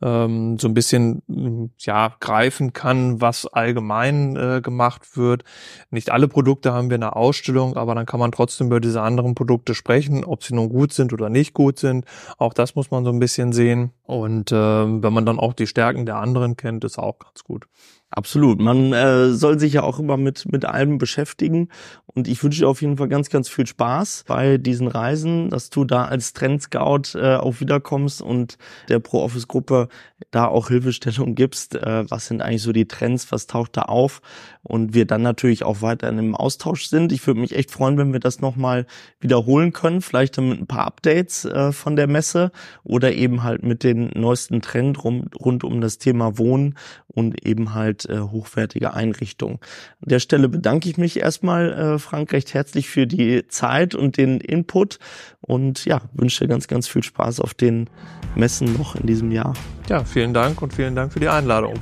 ähm, 0.00 0.58
so 0.58 0.68
ein 0.68 0.74
bisschen 0.74 1.70
ja 1.80 2.14
greifen 2.18 2.72
kann, 2.72 3.20
was 3.20 3.46
allgemein 3.46 4.36
äh, 4.36 4.62
gemacht 4.62 5.18
wird. 5.18 5.44
Nicht 5.90 6.10
alle 6.10 6.28
Produkte 6.28 6.72
haben 6.72 6.88
wir 6.88 6.94
in 6.94 7.02
der 7.02 7.16
Ausstellung, 7.16 7.76
aber 7.76 7.94
dann 7.94 8.06
kann 8.06 8.20
man 8.20 8.32
trotzdem 8.32 8.68
über 8.68 8.80
diese 8.80 9.02
anderen 9.02 9.34
Produkte 9.34 9.74
sprechen, 9.74 10.24
ob 10.24 10.44
sie 10.44 10.54
nun 10.54 10.70
gut 10.70 10.94
sind 10.94 11.12
oder 11.12 11.28
nicht 11.28 11.52
gut 11.52 11.78
sind. 11.78 12.06
Auch 12.38 12.54
das 12.54 12.74
muss 12.74 12.90
man 12.90 13.04
so 13.04 13.10
ein 13.10 13.18
bisschen 13.18 13.52
sehen. 13.52 13.92
Und 14.04 14.50
äh, 14.50 14.56
wenn 14.56 15.12
man 15.12 15.26
dann 15.26 15.38
auch 15.38 15.52
die 15.52 15.66
Stärken 15.66 16.05
der 16.06 16.16
anderen 16.16 16.56
kennt, 16.56 16.84
ist 16.84 16.98
auch 16.98 17.18
ganz 17.18 17.44
gut. 17.44 17.66
Absolut. 18.10 18.60
Man 18.60 18.92
äh, 18.92 19.32
soll 19.32 19.58
sich 19.58 19.74
ja 19.74 19.82
auch 19.82 19.98
immer 19.98 20.16
mit, 20.16 20.50
mit 20.50 20.64
allem 20.64 20.96
beschäftigen. 20.96 21.68
Und 22.06 22.28
ich 22.28 22.42
wünsche 22.42 22.60
dir 22.60 22.68
auf 22.68 22.80
jeden 22.80 22.96
Fall 22.96 23.08
ganz, 23.08 23.30
ganz 23.30 23.48
viel 23.48 23.66
Spaß 23.66 24.24
bei 24.26 24.58
diesen 24.58 24.86
Reisen, 24.86 25.50
dass 25.50 25.70
du 25.70 25.84
da 25.84 26.04
als 26.04 26.32
Trendscout 26.32 27.18
äh, 27.18 27.36
auch 27.36 27.60
wiederkommst 27.60 28.22
und 28.22 28.58
der 28.88 29.00
Pro-Office-Gruppe 29.00 29.88
da 30.30 30.46
auch 30.46 30.68
Hilfestellung 30.68 31.34
gibst. 31.34 31.74
Äh, 31.74 32.08
was 32.08 32.28
sind 32.28 32.42
eigentlich 32.42 32.62
so 32.62 32.72
die 32.72 32.88
Trends? 32.88 33.32
Was 33.32 33.48
taucht 33.48 33.76
da 33.76 33.82
auf? 33.82 34.22
Und 34.66 34.94
wir 34.94 35.06
dann 35.06 35.22
natürlich 35.22 35.62
auch 35.62 35.80
weiter 35.80 36.08
in 36.08 36.18
einem 36.18 36.34
Austausch 36.34 36.86
sind. 36.86 37.12
Ich 37.12 37.26
würde 37.26 37.40
mich 37.40 37.54
echt 37.54 37.70
freuen, 37.70 37.98
wenn 37.98 38.12
wir 38.12 38.20
das 38.20 38.40
nochmal 38.40 38.86
wiederholen 39.20 39.72
können. 39.72 40.00
Vielleicht 40.00 40.36
dann 40.38 40.48
mit 40.48 40.60
ein 40.60 40.66
paar 40.66 40.86
Updates 40.86 41.44
äh, 41.44 41.72
von 41.72 41.94
der 41.96 42.08
Messe 42.08 42.50
oder 42.82 43.12
eben 43.12 43.42
halt 43.42 43.62
mit 43.62 43.84
den 43.84 44.10
neuesten 44.14 44.60
Trend 44.62 45.02
rum, 45.04 45.28
rund 45.38 45.62
um 45.62 45.80
das 45.80 45.98
Thema 45.98 46.38
Wohnen 46.38 46.74
und 47.06 47.46
eben 47.46 47.74
halt 47.74 48.08
äh, 48.08 48.18
hochwertige 48.18 48.92
Einrichtungen. 48.92 49.58
An 50.02 50.08
der 50.08 50.20
Stelle 50.20 50.48
bedanke 50.48 50.88
ich 50.88 50.98
mich 50.98 51.20
erstmal, 51.20 51.72
äh, 51.72 51.98
Frank, 51.98 52.32
recht 52.32 52.52
herzlich 52.52 52.88
für 52.88 53.06
die 53.06 53.46
Zeit 53.48 53.94
und 53.94 54.16
den 54.16 54.40
Input 54.40 54.98
und 55.40 55.84
ja, 55.84 56.00
wünsche 56.12 56.46
ganz, 56.48 56.68
ganz 56.68 56.88
viel 56.88 57.02
Spaß 57.02 57.40
auf 57.40 57.54
den 57.54 57.88
Messen 58.34 58.76
noch 58.76 58.96
in 58.96 59.06
diesem 59.06 59.32
Jahr. 59.32 59.54
Ja, 59.88 60.04
vielen 60.04 60.34
Dank 60.34 60.60
und 60.60 60.74
vielen 60.74 60.94
Dank 60.94 61.12
für 61.12 61.20
die 61.20 61.28
Einladung. 61.28 61.74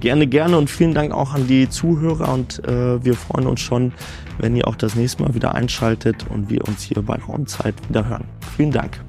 Gerne, 0.00 0.26
gerne 0.26 0.58
und 0.58 0.70
vielen 0.70 0.94
Dank 0.94 1.12
auch 1.12 1.34
an 1.34 1.46
die 1.46 1.68
Zuhörer 1.68 2.32
und 2.32 2.64
äh, 2.66 3.04
wir 3.04 3.14
freuen 3.14 3.46
uns 3.46 3.60
schon, 3.60 3.92
wenn 4.38 4.56
ihr 4.56 4.66
auch 4.68 4.76
das 4.76 4.94
nächste 4.94 5.22
Mal 5.22 5.34
wieder 5.34 5.54
einschaltet 5.54 6.26
und 6.28 6.50
wir 6.50 6.66
uns 6.66 6.82
hier 6.82 7.02
bei 7.02 7.16
Raumzeit 7.16 7.74
wieder 7.88 8.08
hören. 8.08 8.24
Vielen 8.56 8.72
Dank. 8.72 9.00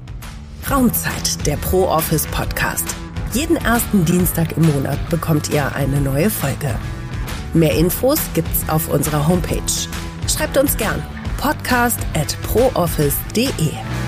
Raumzeit, 0.70 1.46
der 1.46 1.56
Pro 1.56 1.84
Office 1.84 2.26
Podcast. 2.26 2.94
Jeden 3.32 3.56
ersten 3.56 4.04
Dienstag 4.04 4.56
im 4.56 4.66
Monat 4.72 4.98
bekommt 5.10 5.50
ihr 5.50 5.74
eine 5.74 6.00
neue 6.00 6.30
Folge. 6.30 6.74
Mehr 7.54 7.74
Infos 7.74 8.18
gibt's 8.34 8.68
auf 8.68 8.88
unserer 8.92 9.26
Homepage. 9.26 9.60
Schreibt 10.26 10.56
uns 10.58 10.76
gern 10.76 11.02
podcast 11.38 12.00
at 12.14 12.36
prooffice.de. 12.42 14.07